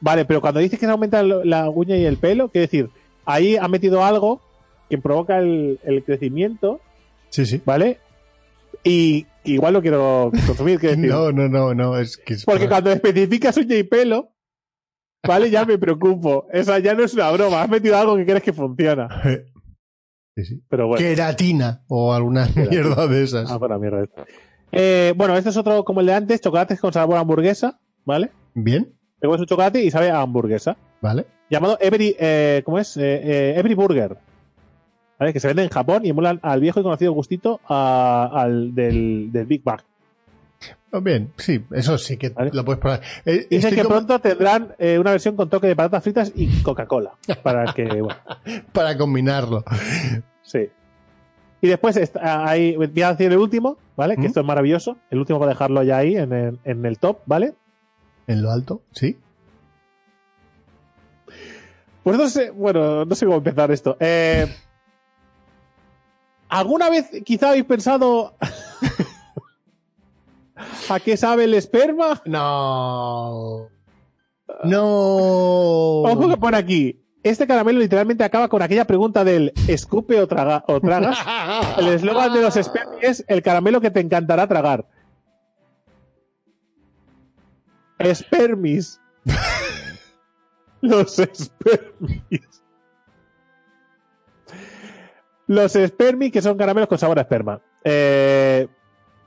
[0.00, 2.90] Vale, pero cuando dice que se aumenta la uña y el pelo, quiere decir,
[3.24, 4.40] ahí ha metido algo
[4.88, 6.80] que provoca el, el crecimiento,
[7.28, 7.60] Sí, sí.
[7.64, 7.98] ¿vale?
[8.82, 11.10] Y que igual lo quiero consumir, quiero decir.
[11.10, 11.96] No, no, no, no.
[11.98, 14.30] Es que es Porque cuando especificas uña y pelo,
[15.26, 15.50] ¿vale?
[15.50, 16.46] Ya me preocupo.
[16.52, 17.62] Esa ya no es una broma.
[17.62, 19.08] Has metido algo que crees que funciona.
[20.36, 20.62] Sí, sí.
[20.70, 21.04] Pero bueno.
[21.04, 23.50] Queratina o alguna mierda de esas.
[23.50, 24.06] Ah, buena mierda.
[24.72, 28.30] Eh, bueno, este es otro como el de antes, chocolates con sabor a hamburguesa, ¿vale?
[28.54, 30.76] Bien, Te comes un chocolate y sabe a hamburguesa.
[31.00, 31.26] vale.
[31.50, 32.96] Llamado Every, eh, ¿cómo es?
[32.96, 34.16] Eh, eh, Every Burger.
[35.18, 35.32] ¿Vale?
[35.32, 39.30] Que se vende en Japón y emulan al viejo y conocido gustito a- al del,
[39.32, 39.84] del Big Mac.
[40.92, 42.50] Oh, Bien, sí, eso sí que Vale.
[42.52, 43.00] lo puedes probar.
[43.26, 46.62] Eh, Dicen que como- pronto tendrán eh, una versión con toque de patatas fritas y
[46.62, 47.12] Coca-Cola.
[47.42, 48.16] Para que, bueno,
[48.72, 49.64] Para combinarlo.
[50.42, 50.68] sí.
[51.62, 54.16] Y después está, ahí, voy a decir el último, ¿vale?
[54.16, 54.26] Que ¿Mm?
[54.26, 54.96] esto es maravilloso.
[55.10, 57.54] El último para dejarlo ya ahí en el, en el top, ¿vale?
[58.26, 59.18] En lo alto, sí.
[62.02, 63.96] Pues no sé, bueno, no sé cómo empezar esto.
[64.00, 64.46] Eh,
[66.48, 68.34] ¿Alguna vez quizá habéis pensado
[70.88, 72.22] a qué sabe el esperma?
[72.24, 73.68] No.
[74.64, 76.02] No.
[76.02, 77.00] Ojo que pone aquí.
[77.22, 81.18] Este caramelo literalmente acaba con aquella pregunta del escupe o, traga, o tragas.
[81.78, 84.86] El eslogan de los espermis es el caramelo que te encantará tragar.
[87.98, 89.00] Espermis.
[90.80, 92.62] los espermis.
[95.46, 97.60] Los espermis que son caramelos con sabor a esperma.
[97.84, 98.66] Eh,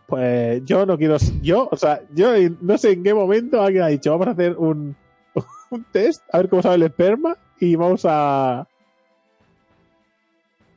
[0.07, 1.18] pues yo no quiero.
[1.44, 4.57] Yo, o sea, yo no sé en qué momento alguien ha dicho, vamos a hacer
[4.57, 4.95] un,
[5.70, 8.68] un test, a ver cómo sabe el esperma y vamos a.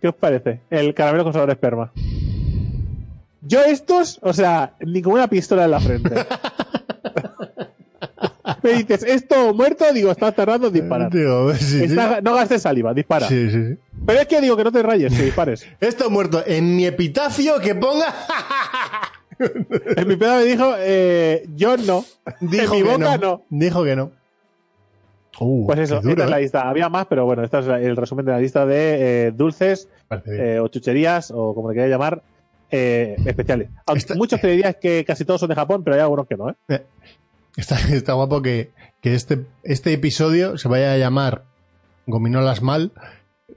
[0.01, 0.61] ¿Qué os parece?
[0.71, 1.93] El caramelo con sabor a esperma.
[3.43, 6.11] Yo estos, o sea, ni con una pistola en la frente.
[8.63, 11.11] Me dices, esto muerto, digo, estás tardando en disparar.
[11.13, 11.85] Digo, sí, sí.
[11.85, 13.29] Está- no gastes saliva, dispara.
[13.29, 13.77] Sí.
[14.05, 15.67] Pero es que digo que no te rayes, que dispares.
[15.81, 18.15] Esto muerto en mi epitafio que ponga.
[19.39, 22.07] En mi pedo me dijo, eh, yo no.
[22.41, 23.27] Dijo en mi que boca no.
[23.27, 23.43] no.
[23.51, 24.11] Dijo que no.
[25.41, 26.43] Uh, Pues eso, duro, esta es la ¿eh?
[26.43, 26.69] lista.
[26.69, 29.89] Había más, pero bueno, este es el resumen de la lista de eh, dulces
[30.27, 32.23] eh, o chucherías, o como le queráis llamar,
[32.71, 33.69] especiales.
[33.87, 36.37] Aunque Esta- muchos te dirías que casi todos son de Japón, pero hay algunos que
[36.37, 36.83] no, ¿eh?
[37.57, 41.45] Está, está guapo que, que este, este episodio se vaya a llamar
[42.07, 42.93] Gominolas mal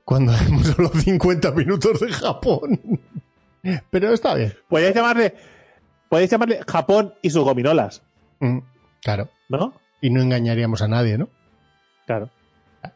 [0.05, 2.79] cuando hemos solo 50 minutos de Japón.
[3.89, 4.53] Pero está bien.
[4.69, 5.33] Podéis llamarle,
[6.07, 8.01] podéis llamarle Japón y sus gominolas,
[8.39, 8.59] Mm,
[9.01, 9.29] Claro.
[9.49, 9.73] ¿no?
[10.01, 11.27] Y no engañaríamos a nadie, ¿no?
[12.09, 12.27] Claro.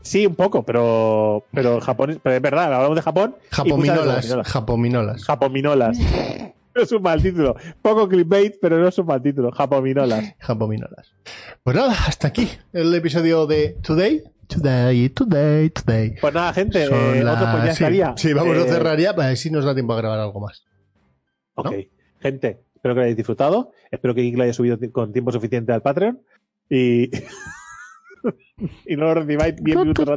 [0.00, 3.36] Sí, un poco, pero, pero Japón, es- pero es verdad, hablamos de Japón.
[3.50, 4.32] Japominolas.
[4.46, 5.24] Japominolas.
[5.24, 5.98] Japominolas.
[6.74, 7.56] No es un mal título.
[7.82, 9.50] Poco clickbait, pero no es un mal título.
[9.50, 10.34] Japominolas.
[10.38, 11.12] Japominolas.
[11.64, 14.22] Pues nada, hasta aquí el episodio de Today.
[14.46, 16.14] Today, today, today.
[16.20, 16.86] Pues nada, gente, eh,
[17.24, 18.14] otro pues ya sí, estaría.
[18.16, 20.38] Sí, vamos a Eh, cerrar ya para ver si nos da tiempo a grabar algo
[20.40, 20.62] más.
[21.54, 21.64] Ok.
[21.72, 21.72] ¿no?
[22.20, 23.72] Gente, espero que lo hayáis disfrutado.
[23.90, 26.20] Espero que lo haya subido con tiempo suficiente al Patreon.
[26.70, 27.10] Y.
[28.86, 30.08] y no lo recibáis 10 minutos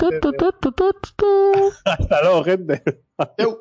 [1.86, 2.84] Hasta luego, gente.
[3.18, 3.58] Adiós.